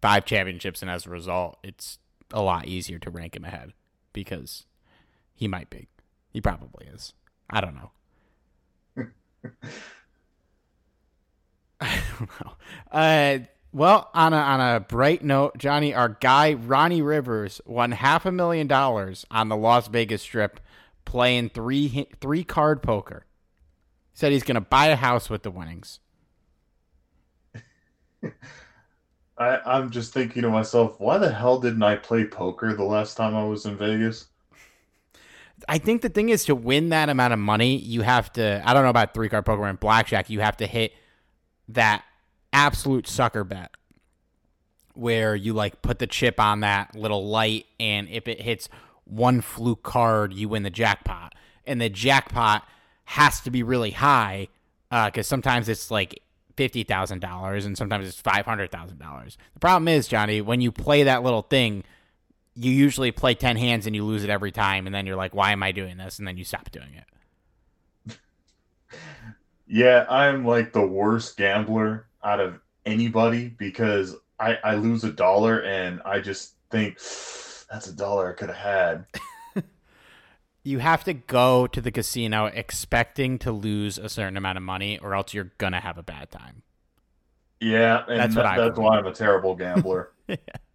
five 0.01 0.25
championships, 0.25 0.81
and 0.81 0.91
as 0.91 1.05
a 1.05 1.09
result, 1.09 1.57
it's 1.63 1.99
a 2.31 2.41
lot 2.41 2.67
easier 2.67 2.99
to 2.99 3.09
rank 3.09 3.35
him 3.35 3.45
ahead 3.45 3.73
because 4.11 4.65
he 5.35 5.47
might 5.47 5.69
be. 5.69 5.87
He 6.31 6.41
probably 6.41 6.87
is. 6.87 7.13
I 7.49 7.61
don't 7.61 7.75
know. 7.75 7.91
I 11.81 12.01
don't 12.17 12.29
know. 12.45 12.53
Uh, 12.91 13.39
well, 13.73 14.09
on 14.13 14.33
a 14.33 14.37
on 14.37 14.61
a 14.61 14.79
bright 14.79 15.23
note, 15.23 15.57
Johnny, 15.57 15.93
our 15.93 16.09
guy 16.21 16.53
Ronnie 16.53 17.01
Rivers 17.01 17.59
won 17.65 17.91
half 17.91 18.25
a 18.25 18.31
million 18.31 18.67
dollars 18.67 19.25
on 19.31 19.49
the 19.49 19.57
Las 19.57 19.87
Vegas 19.87 20.21
Strip 20.21 20.59
playing 21.05 21.49
three 21.49 22.07
three 22.21 22.43
card 22.43 22.83
poker. 22.83 23.25
Said 24.13 24.31
he's 24.31 24.43
going 24.43 24.55
to 24.55 24.61
buy 24.61 24.87
a 24.87 24.95
house 24.95 25.29
with 25.29 25.41
the 25.41 25.49
winnings. 25.51 25.99
I, 29.37 29.59
I'm 29.65 29.89
just 29.89 30.13
thinking 30.13 30.43
to 30.43 30.49
myself, 30.49 30.99
why 30.99 31.17
the 31.17 31.31
hell 31.31 31.59
didn't 31.59 31.81
I 31.81 31.95
play 31.95 32.25
poker 32.25 32.73
the 32.73 32.83
last 32.83 33.17
time 33.17 33.35
I 33.35 33.43
was 33.43 33.65
in 33.65 33.75
Vegas? 33.75 34.27
I 35.67 35.77
think 35.77 36.01
the 36.01 36.09
thing 36.09 36.29
is 36.29 36.45
to 36.45 36.55
win 36.55 36.89
that 36.89 37.09
amount 37.09 37.33
of 37.33 37.39
money, 37.39 37.77
you 37.77 38.01
have 38.01 38.31
to. 38.33 38.61
I 38.65 38.73
don't 38.73 38.83
know 38.83 38.89
about 38.89 39.13
three 39.13 39.29
card 39.29 39.45
poker 39.45 39.65
and 39.65 39.79
blackjack. 39.79 40.29
You 40.29 40.41
have 40.41 40.57
to 40.57 40.67
hit 40.67 40.93
that 41.69 42.03
absolute 42.51 43.07
sucker 43.07 43.43
bet 43.43 43.71
where 44.93 45.35
you 45.35 45.53
like 45.53 45.81
put 45.81 45.99
the 45.99 46.07
chip 46.07 46.39
on 46.39 46.59
that 46.61 46.95
little 46.95 47.27
light, 47.27 47.65
and 47.79 48.09
if 48.09 48.27
it 48.27 48.41
hits 48.41 48.69
one 49.05 49.41
fluke 49.41 49.83
card, 49.83 50.33
you 50.33 50.49
win 50.49 50.63
the 50.63 50.69
jackpot. 50.69 51.33
And 51.65 51.79
the 51.79 51.89
jackpot 51.89 52.67
has 53.05 53.39
to 53.41 53.51
be 53.51 53.63
really 53.63 53.91
high 53.91 54.47
because 54.89 55.25
uh, 55.25 55.29
sometimes 55.29 55.69
it's 55.69 55.89
like 55.89 56.21
fifty 56.55 56.83
thousand 56.83 57.19
dollars 57.19 57.65
and 57.65 57.77
sometimes 57.77 58.07
it's 58.07 58.19
five 58.19 58.45
hundred 58.45 58.71
thousand 58.71 58.99
dollars. 58.99 59.37
The 59.53 59.59
problem 59.59 59.87
is, 59.87 60.07
Johnny, 60.07 60.41
when 60.41 60.61
you 60.61 60.71
play 60.71 61.03
that 61.03 61.23
little 61.23 61.41
thing, 61.41 61.83
you 62.55 62.71
usually 62.71 63.11
play 63.11 63.33
ten 63.33 63.57
hands 63.57 63.87
and 63.87 63.95
you 63.95 64.03
lose 64.03 64.23
it 64.23 64.29
every 64.29 64.51
time, 64.51 64.85
and 64.85 64.93
then 64.93 65.05
you're 65.05 65.15
like, 65.15 65.33
"Why 65.33 65.51
am 65.51 65.63
I 65.63 65.71
doing 65.71 65.97
this?" 65.97 66.19
And 66.19 66.27
then 66.27 66.37
you 66.37 66.43
stop 66.43 66.71
doing 66.71 67.01
it. 68.07 68.17
yeah, 69.67 70.05
I'm 70.09 70.45
like 70.45 70.73
the 70.73 70.85
worst 70.85 71.37
gambler 71.37 72.07
out 72.23 72.39
of 72.39 72.59
anybody 72.85 73.49
because 73.49 74.15
I, 74.39 74.57
I 74.63 74.75
lose 74.75 75.03
a 75.03 75.11
dollar 75.11 75.59
and 75.63 76.01
I 76.05 76.19
just 76.19 76.53
think 76.69 76.95
that's 77.71 77.87
a 77.87 77.93
dollar 77.93 78.31
I 78.31 78.33
could 78.33 78.49
have 78.49 78.57
had. 78.57 79.05
you 80.63 80.79
have 80.79 81.03
to 81.05 81.13
go 81.13 81.67
to 81.67 81.81
the 81.81 81.91
casino 81.91 82.45
expecting 82.45 83.39
to 83.39 83.51
lose 83.51 83.97
a 83.97 84.09
certain 84.09 84.37
amount 84.37 84.57
of 84.57 84.63
money 84.63 84.99
or 84.99 85.15
else 85.15 85.33
you're 85.33 85.51
gonna 85.57 85.79
have 85.79 85.97
a 85.97 86.03
bad 86.03 86.31
time. 86.31 86.63
Yeah, 87.59 88.03
and 88.07 88.19
that's, 88.19 88.35
what 88.35 88.45
I 88.45 88.57
that's 88.57 88.77
why 88.77 88.97
I'm 88.97 89.05
a 89.05 89.13
terrible 89.13 89.55
gambler. 89.55 90.11
yeah. 90.27 90.35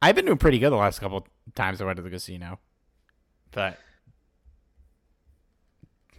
I've 0.00 0.14
been 0.14 0.26
doing 0.26 0.38
pretty 0.38 0.58
good 0.58 0.70
the 0.70 0.76
last 0.76 1.00
couple 1.00 1.26
times 1.54 1.80
I 1.80 1.84
went 1.84 1.96
to 1.96 2.02
the 2.02 2.10
casino. 2.10 2.58
But 3.50 3.78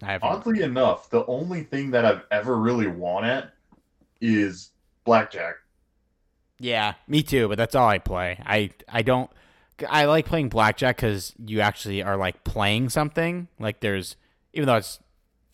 Oddly 0.01 0.61
enough, 0.61 1.09
the 1.09 1.25
only 1.25 1.63
thing 1.63 1.91
that 1.91 2.05
I've 2.05 2.23
ever 2.31 2.57
really 2.57 2.87
won 2.87 3.25
at 3.25 3.53
is 4.21 4.71
blackjack. 5.03 5.55
Yeah, 6.59 6.93
me 7.07 7.23
too. 7.23 7.47
But 7.47 7.57
that's 7.57 7.75
all 7.75 7.87
I 7.87 7.99
play. 7.99 8.41
I 8.45 8.71
I 8.87 9.01
don't. 9.01 9.29
I 9.89 10.05
like 10.05 10.25
playing 10.25 10.49
blackjack 10.49 10.97
because 10.97 11.33
you 11.45 11.61
actually 11.61 12.03
are 12.03 12.17
like 12.17 12.43
playing 12.43 12.89
something. 12.89 13.47
Like 13.59 13.79
there's 13.79 14.15
even 14.53 14.67
though 14.67 14.75
it's 14.75 14.99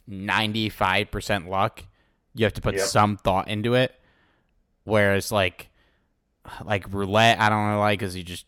ninety 0.07 0.69
five 0.69 1.11
percent 1.11 1.49
luck, 1.49 1.83
you 2.33 2.45
have 2.45 2.53
to 2.53 2.61
put 2.61 2.75
yep. 2.75 2.85
some 2.85 3.17
thought 3.17 3.47
into 3.47 3.73
it. 3.73 3.99
Whereas 4.83 5.31
like 5.31 5.69
like 6.65 6.91
roulette, 6.93 7.39
I 7.39 7.49
don't 7.49 7.67
really 7.67 7.79
like 7.79 7.99
because 7.99 8.15
you 8.15 8.23
just 8.23 8.45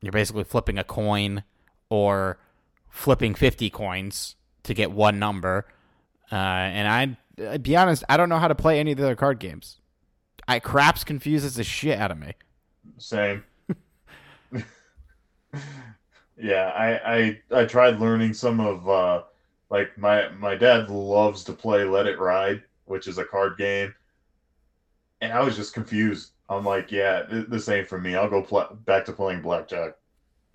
you're 0.00 0.12
basically 0.12 0.44
flipping 0.44 0.78
a 0.78 0.84
coin 0.84 1.44
or 1.88 2.38
flipping 2.88 3.34
fifty 3.34 3.70
coins 3.70 4.36
to 4.64 4.74
get 4.74 4.92
one 4.92 5.18
number. 5.18 5.66
Uh, 6.30 6.34
and 6.36 6.88
I 6.88 7.16
I'd 7.50 7.62
be 7.62 7.76
honest, 7.76 8.04
I 8.08 8.16
don't 8.16 8.28
know 8.28 8.38
how 8.38 8.48
to 8.48 8.54
play 8.54 8.78
any 8.78 8.92
of 8.92 8.98
the 8.98 9.04
other 9.04 9.16
card 9.16 9.38
games. 9.38 9.78
I 10.48 10.58
craps 10.58 11.04
confuses 11.04 11.54
the 11.54 11.64
shit 11.64 11.98
out 11.98 12.10
of 12.10 12.18
me. 12.18 12.34
Same. 12.98 13.44
yeah, 16.36 16.72
I, 16.74 17.14
I 17.14 17.60
I 17.60 17.64
tried 17.64 18.00
learning 18.00 18.34
some 18.34 18.60
of 18.60 18.88
uh 18.88 19.22
like 19.70 19.96
my 19.96 20.28
my 20.30 20.54
dad 20.54 20.90
loves 20.90 21.44
to 21.44 21.52
play 21.52 21.84
Let 21.84 22.06
It 22.06 22.18
Ride, 22.18 22.62
which 22.84 23.06
is 23.06 23.18
a 23.18 23.24
card 23.24 23.56
game, 23.56 23.94
and 25.20 25.32
I 25.32 25.40
was 25.40 25.56
just 25.56 25.74
confused. 25.74 26.32
I'm 26.52 26.64
like, 26.64 26.92
yeah, 26.92 27.22
the 27.28 27.60
same 27.60 27.86
for 27.86 27.98
me. 27.98 28.14
I'll 28.14 28.28
go 28.28 28.42
back 28.84 29.04
to 29.06 29.12
playing 29.12 29.42
blackjack. 29.42 29.94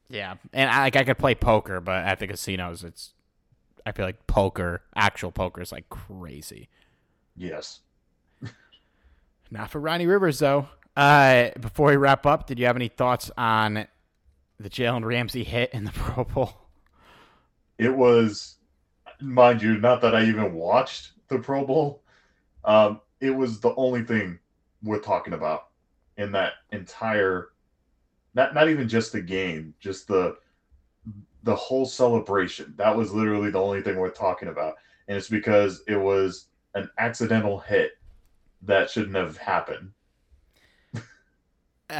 Yeah, 0.09 0.35
and 0.53 0.69
I, 0.69 0.83
like 0.83 0.95
I 0.95 1.03
could 1.03 1.17
play 1.17 1.35
poker, 1.35 1.81
but 1.81 2.05
at 2.05 2.19
the 2.19 2.27
casinos, 2.27 2.83
it's 2.83 3.13
I 3.85 3.91
feel 3.91 4.05
like 4.05 4.27
poker, 4.27 4.81
actual 4.95 5.31
poker, 5.31 5.61
is 5.61 5.71
like 5.71 5.89
crazy. 5.89 6.69
Yes. 7.35 7.81
Not 9.51 9.69
for 9.69 9.79
Ronnie 9.79 10.07
Rivers 10.07 10.39
though. 10.39 10.67
Uh, 10.95 11.49
before 11.59 11.89
we 11.89 11.95
wrap 11.95 12.25
up, 12.25 12.47
did 12.47 12.57
you 12.57 12.65
have 12.65 12.75
any 12.75 12.87
thoughts 12.87 13.29
on 13.37 13.87
the 14.59 14.69
Jalen 14.69 15.05
Ramsey 15.05 15.43
hit 15.43 15.71
in 15.73 15.83
the 15.85 15.91
Pro 15.95 16.23
Bowl? 16.23 16.53
It 17.77 17.95
was, 17.95 18.57
mind 19.21 19.61
you, 19.61 19.77
not 19.77 20.01
that 20.01 20.15
I 20.15 20.23
even 20.23 20.53
watched 20.53 21.11
the 21.27 21.37
Pro 21.37 21.65
Bowl. 21.65 22.01
Um, 22.65 23.01
it 23.21 23.29
was 23.29 23.59
the 23.59 23.75
only 23.75 24.03
thing 24.03 24.39
worth 24.83 25.03
talking 25.03 25.33
about 25.33 25.66
in 26.17 26.31
that 26.31 26.53
entire, 26.71 27.49
not 28.33 28.53
not 28.53 28.69
even 28.69 28.87
just 28.87 29.11
the 29.11 29.21
game, 29.21 29.73
just 29.79 30.07
the 30.07 30.37
the 31.43 31.55
whole 31.55 31.85
celebration. 31.85 32.73
That 32.77 32.95
was 32.95 33.13
literally 33.13 33.49
the 33.49 33.61
only 33.61 33.81
thing 33.81 33.97
worth 33.97 34.15
talking 34.15 34.49
about, 34.49 34.75
and 35.07 35.17
it's 35.17 35.29
because 35.29 35.83
it 35.87 35.97
was 35.97 36.47
an 36.75 36.89
accidental 36.97 37.59
hit 37.59 37.91
that 38.63 38.89
shouldn't 38.89 39.15
have 39.15 39.37
happened. 39.37 39.91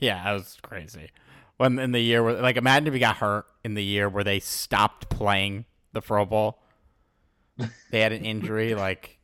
yeah, 0.00 0.24
that 0.24 0.32
was 0.32 0.56
crazy. 0.62 1.10
When 1.56 1.78
in 1.78 1.92
the 1.92 2.00
year 2.00 2.22
where, 2.22 2.34
like, 2.34 2.56
imagine 2.56 2.88
if 2.88 2.94
he 2.94 3.00
got 3.00 3.16
hurt 3.16 3.46
in 3.62 3.74
the 3.74 3.84
year 3.84 4.08
where 4.08 4.24
they 4.24 4.40
stopped 4.40 5.08
playing 5.08 5.64
the 5.94 6.02
Pro 6.02 6.26
Bowl. 6.26 6.58
They 7.90 8.00
had 8.00 8.12
an 8.12 8.24
injury. 8.24 8.74
like, 8.74 9.18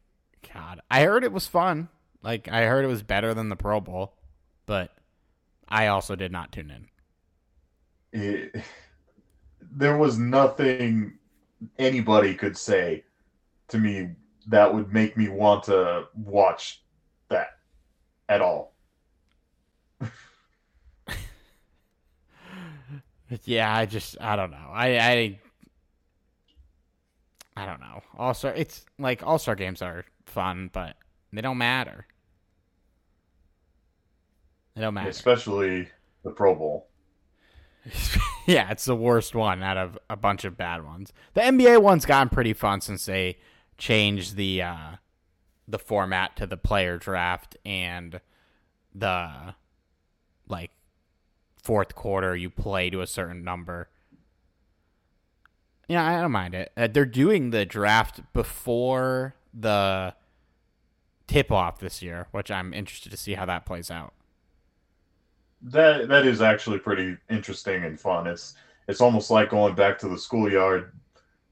God, 0.55 0.81
I 0.91 1.03
heard 1.03 1.25
it 1.25 1.33
was 1.33 1.47
fun. 1.47 1.89
Like, 2.23 2.49
I 2.49 2.65
heard 2.67 2.85
it 2.85 2.89
was 2.89 3.03
better 3.03 3.33
than 3.35 3.49
the 3.49 3.57
Pro 3.57 3.81
Bowl, 3.81 4.15
but 4.67 4.91
I 5.69 5.87
also 5.87 6.17
did 6.17 6.33
not 6.33 6.53
tune 6.53 6.71
in. 6.71 6.87
It, 8.13 8.65
there 9.73 9.97
was 9.97 10.19
nothing 10.19 11.19
anybody 11.79 12.35
could 12.35 12.57
say 12.57 13.05
to 13.69 13.79
me 13.79 14.11
that 14.49 14.75
would 14.75 14.93
make 14.93 15.17
me 15.17 15.29
want 15.29 15.63
to 15.65 16.05
watch 16.15 16.83
that 17.29 17.59
at 18.29 18.41
all. 18.41 18.73
yeah, 23.45 23.75
I 23.75 23.87
just 23.87 24.17
I 24.21 24.37
don't 24.37 24.51
know. 24.51 24.71
I 24.73 24.99
I 24.99 25.39
I 27.57 27.67
don't 27.67 27.81
know. 27.81 28.03
All 28.19 28.35
star 28.35 28.53
it's 28.55 28.85
like 28.99 29.23
all 29.25 29.39
star 29.39 29.55
games 29.55 29.83
are 29.83 30.05
fun, 30.27 30.71
but 30.73 30.97
they 31.33 31.41
don't 31.43 31.59
matter. 31.59 32.07
They 34.75 34.83
don't 34.83 34.95
matter. 34.95 35.11
Especially 35.11 35.89
the 36.23 36.31
Pro 36.31 36.55
Bowl. 36.55 36.89
yeah, 38.47 38.71
it's 38.71 38.85
the 38.85 38.97
worst 38.97 39.35
one 39.35 39.63
out 39.63 39.77
of 39.77 39.99
a 40.09 40.17
bunch 40.17 40.45
of 40.45 40.57
bad 40.57 40.85
ones. 40.85 41.13
The 41.35 41.41
NBA 41.41 41.83
one's 41.83 42.05
gotten 42.05 42.29
pretty 42.29 42.53
fun 42.53 42.81
since 42.81 43.07
they 43.07 43.39
changed 43.79 44.37
the 44.37 44.63
uh, 44.63 44.91
the 45.67 45.79
format 45.79 46.37
to 46.37 46.47
the 46.47 46.57
player 46.57 46.99
draft 46.99 47.57
and 47.65 48.21
the 48.95 49.55
like 50.49 50.71
fourth 51.63 51.95
quarter 51.95 52.37
you 52.37 52.51
play 52.51 52.91
to 52.91 53.01
a 53.01 53.07
certain 53.07 53.45
number. 53.45 53.89
Yeah, 55.89 56.05
I 56.05 56.21
don't 56.21 56.33
mind 56.33 56.55
it. 56.55 56.73
Uh, 56.77 56.87
they're 56.87 57.05
doing 57.05 57.51
the 57.51 57.65
draft 57.65 58.21
before 58.33 59.35
the 59.53 60.15
tip 61.27 61.51
off 61.51 61.81
this 61.81 62.03
year, 62.03 62.29
which 62.31 62.51
I'm 62.51 62.73
interested 62.73 63.11
to 63.11 63.17
see 63.17 63.35
how 63.35 63.45
that 63.47 63.67
plays 63.67 63.91
out. 63.91 64.15
That 65.63 66.09
that 66.09 66.27
is 66.27 66.41
actually 66.41 66.79
pretty 66.79 67.17
interesting 67.29 67.85
and 67.85 67.99
fun. 67.99 68.27
It's 68.27 68.55
it's 68.89 69.01
almost 69.01 69.31
like 69.31 69.51
going 69.51 69.75
back 69.75 69.99
to 70.01 70.09
the 70.09 70.19
schoolyard, 70.19 70.93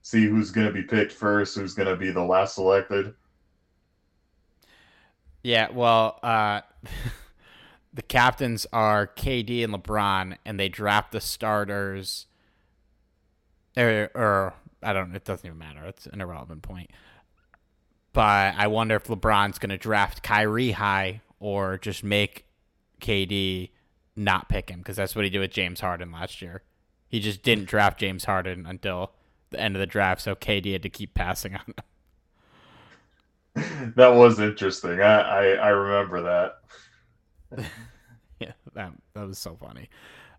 see 0.02 0.26
who's 0.26 0.50
going 0.50 0.66
to 0.66 0.72
be 0.72 0.82
picked 0.82 1.12
first, 1.12 1.56
who's 1.56 1.74
going 1.74 1.88
to 1.88 1.96
be 1.96 2.10
the 2.10 2.22
last 2.22 2.54
selected. 2.54 3.14
Yeah, 5.42 5.68
well, 5.70 6.18
uh, 6.22 6.62
the 7.94 8.02
captains 8.02 8.66
are 8.72 9.06
KD 9.06 9.62
and 9.64 9.72
LeBron, 9.72 10.36
and 10.44 10.58
they 10.58 10.68
draft 10.68 11.12
the 11.12 11.20
starters. 11.20 12.26
Or, 13.76 14.10
or 14.14 14.54
I 14.82 14.92
don't. 14.92 15.14
It 15.14 15.24
doesn't 15.24 15.46
even 15.46 15.58
matter. 15.58 15.84
It's 15.84 16.06
an 16.06 16.20
irrelevant 16.20 16.62
point. 16.62 16.90
But 18.12 18.54
I 18.56 18.66
wonder 18.66 18.96
if 18.96 19.04
LeBron's 19.04 19.58
going 19.58 19.70
to 19.70 19.76
draft 19.76 20.22
Kyrie 20.22 20.72
high 20.72 21.20
or 21.38 21.78
just 21.78 22.02
make 22.02 22.46
KD 23.00 23.70
not 24.18 24.48
pick 24.48 24.70
him 24.70 24.80
because 24.80 24.96
that's 24.96 25.14
what 25.14 25.24
he 25.24 25.30
did 25.30 25.38
with 25.38 25.50
James 25.50 25.80
Harden 25.80 26.12
last 26.12 26.42
year. 26.42 26.62
He 27.08 27.20
just 27.20 27.42
didn't 27.42 27.66
draft 27.66 28.00
James 28.00 28.24
Harden 28.24 28.66
until 28.66 29.12
the 29.50 29.60
end 29.60 29.76
of 29.76 29.80
the 29.80 29.86
draft, 29.86 30.20
so 30.20 30.34
KD 30.34 30.72
had 30.72 30.82
to 30.82 30.90
keep 30.90 31.14
passing 31.14 31.54
on 31.54 31.62
him. 31.66 31.74
that 33.96 34.14
was 34.14 34.40
interesting. 34.40 35.00
I, 35.00 35.20
I, 35.20 35.44
I 35.52 35.68
remember 35.68 36.22
that. 36.22 36.58
yeah, 38.40 38.52
that 38.74 38.92
that 39.14 39.26
was 39.26 39.38
so 39.38 39.56
funny. 39.56 39.88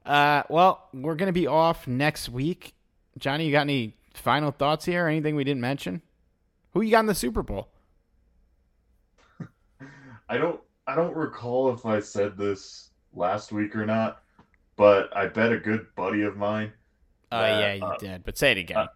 Uh, 0.06 0.44
well, 0.50 0.90
we're 0.94 1.16
gonna 1.16 1.32
be 1.32 1.48
off 1.48 1.88
next 1.88 2.30
week. 2.30 2.76
Johnny, 3.18 3.46
you 3.46 3.52
got 3.52 3.62
any 3.62 3.96
final 4.14 4.52
thoughts 4.52 4.86
here? 4.86 5.08
Anything 5.08 5.36
we 5.36 5.44
didn't 5.44 5.62
mention? 5.62 6.02
Who 6.74 6.82
you 6.82 6.92
got 6.92 7.02
in 7.02 7.08
the 7.08 7.16
Super 7.16 7.42
Bowl? 7.42 7.70
I 10.30 10.38
don't 10.38 10.60
I 10.86 10.96
don't 10.96 11.16
recall 11.16 11.74
if 11.74 11.86
I 11.86 12.00
said 12.00 12.38
this 12.38 12.89
last 13.14 13.52
week 13.52 13.76
or 13.76 13.86
not, 13.86 14.22
but 14.76 15.16
I 15.16 15.28
bet 15.28 15.52
a 15.52 15.58
good 15.58 15.88
buddy 15.96 16.24
of 16.24 16.38
mine. 16.38 16.72
Oh 17.32 17.38
uh, 17.38 17.46
yeah, 17.46 17.74
you 17.74 17.84
uh, 17.84 17.98
did. 17.98 18.24
But 18.24 18.38
say 18.38 18.52
it 18.54 18.58
again. 18.58 18.88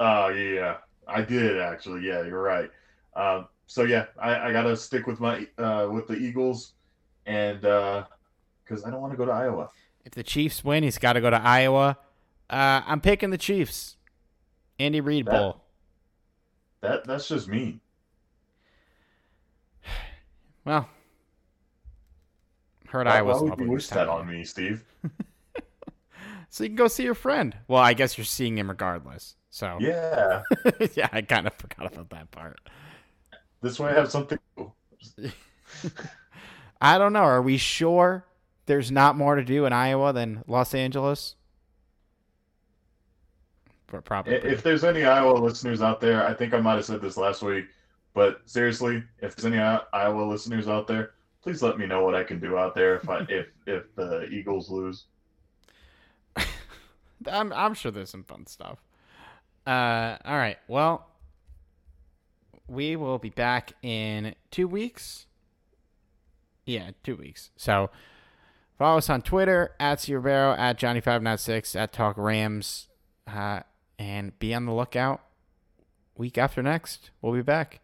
Oh 0.00 0.24
uh, 0.24 0.28
yeah, 0.28 0.76
I 1.06 1.22
did 1.22 1.60
actually. 1.60 2.06
Yeah, 2.06 2.22
you're 2.24 2.42
right. 2.42 2.70
Um, 3.14 3.48
so 3.66 3.84
yeah, 3.84 4.06
I, 4.20 4.48
I 4.48 4.52
gotta 4.52 4.76
stick 4.76 5.06
with 5.06 5.20
my 5.20 5.46
uh, 5.58 5.88
with 5.90 6.06
the 6.06 6.14
Eagles, 6.14 6.72
and 7.26 7.60
because 7.60 8.84
uh, 8.84 8.86
I 8.86 8.90
don't 8.90 9.00
want 9.00 9.12
to 9.12 9.16
go 9.16 9.24
to 9.24 9.32
Iowa. 9.32 9.70
If 10.04 10.12
the 10.12 10.22
Chiefs 10.22 10.64
win, 10.64 10.82
he's 10.82 10.98
got 10.98 11.12
to 11.12 11.20
go 11.20 11.30
to 11.30 11.40
Iowa. 11.40 11.96
Uh, 12.50 12.82
I'm 12.86 13.00
picking 13.00 13.30
the 13.30 13.38
Chiefs. 13.38 13.96
Andy 14.78 15.00
Reid 15.00 15.26
Bowl. 15.26 15.62
That 16.80 17.06
that's 17.06 17.28
just 17.28 17.48
me. 17.48 17.80
Well, 20.64 20.88
heard 22.92 23.06
why, 23.06 23.16
Iowa's. 23.16 23.42
Why 23.42 23.50
would 23.50 23.58
you 23.58 23.70
wish 23.70 23.88
that 23.88 24.08
on 24.08 24.28
me, 24.28 24.44
Steve? 24.44 24.84
so 26.50 26.62
you 26.62 26.70
can 26.70 26.76
go 26.76 26.88
see 26.88 27.02
your 27.02 27.14
friend. 27.14 27.56
Well, 27.66 27.80
I 27.80 27.94
guess 27.94 28.16
you're 28.16 28.24
seeing 28.24 28.56
him 28.58 28.68
regardless. 28.68 29.34
So 29.50 29.78
yeah, 29.80 30.42
yeah, 30.94 31.08
I 31.12 31.22
kind 31.22 31.46
of 31.46 31.54
forgot 31.54 31.92
about 31.92 32.10
that 32.10 32.30
part. 32.30 32.60
This 33.60 33.80
way, 33.80 33.90
I 33.90 33.94
have 33.94 34.10
something. 34.10 34.38
I 36.80 36.98
don't 36.98 37.12
know. 37.12 37.20
Are 37.20 37.42
we 37.42 37.56
sure 37.56 38.26
there's 38.66 38.90
not 38.90 39.16
more 39.16 39.36
to 39.36 39.44
do 39.44 39.66
in 39.66 39.72
Iowa 39.72 40.12
than 40.12 40.42
Los 40.46 40.74
Angeles? 40.74 41.36
Probably. 43.86 44.34
If 44.34 44.62
there's 44.62 44.84
any 44.84 45.04
Iowa 45.04 45.38
listeners 45.38 45.82
out 45.82 46.00
there, 46.00 46.26
I 46.26 46.32
think 46.32 46.54
I 46.54 46.60
might 46.60 46.76
have 46.76 46.86
said 46.86 47.02
this 47.02 47.18
last 47.18 47.42
week, 47.42 47.66
but 48.14 48.40
seriously, 48.46 49.02
if 49.20 49.36
there's 49.36 49.52
any 49.52 49.58
Iowa 49.58 50.22
listeners 50.22 50.66
out 50.66 50.86
there, 50.86 51.12
please 51.42 51.62
let 51.62 51.78
me 51.78 51.86
know 51.86 52.04
what 52.04 52.14
I 52.14 52.24
can 52.24 52.38
do 52.38 52.56
out 52.56 52.74
there 52.74 52.96
if 52.96 53.08
I 53.08 53.18
if 53.28 53.46
if 53.66 53.94
the 53.94 54.24
Eagles 54.28 54.70
lose. 54.70 55.04
I'm 57.26 57.52
I'm 57.52 57.74
sure 57.74 57.90
there's 57.90 58.10
some 58.10 58.24
fun 58.24 58.46
stuff. 58.46 58.78
Uh, 59.66 60.16
all 60.24 60.36
right. 60.36 60.58
Well, 60.66 61.08
we 62.66 62.96
will 62.96 63.18
be 63.18 63.30
back 63.30 63.72
in 63.82 64.34
two 64.50 64.66
weeks. 64.66 65.26
Yeah, 66.64 66.90
two 67.02 67.16
weeks. 67.16 67.50
So 67.56 67.90
follow 68.78 68.98
us 68.98 69.10
on 69.10 69.22
Twitter 69.22 69.74
at 69.78 69.98
Cerbero, 69.98 70.58
at 70.58 70.78
Johnny596, 70.78 71.76
at 71.76 71.92
Talk 71.92 72.16
Rams. 72.16 72.88
Uh, 73.26 73.60
and 73.98 74.36
be 74.40 74.52
on 74.52 74.66
the 74.66 74.72
lookout 74.72 75.20
week 76.16 76.36
after 76.36 76.62
next. 76.62 77.10
We'll 77.20 77.32
be 77.32 77.42
back. 77.42 77.80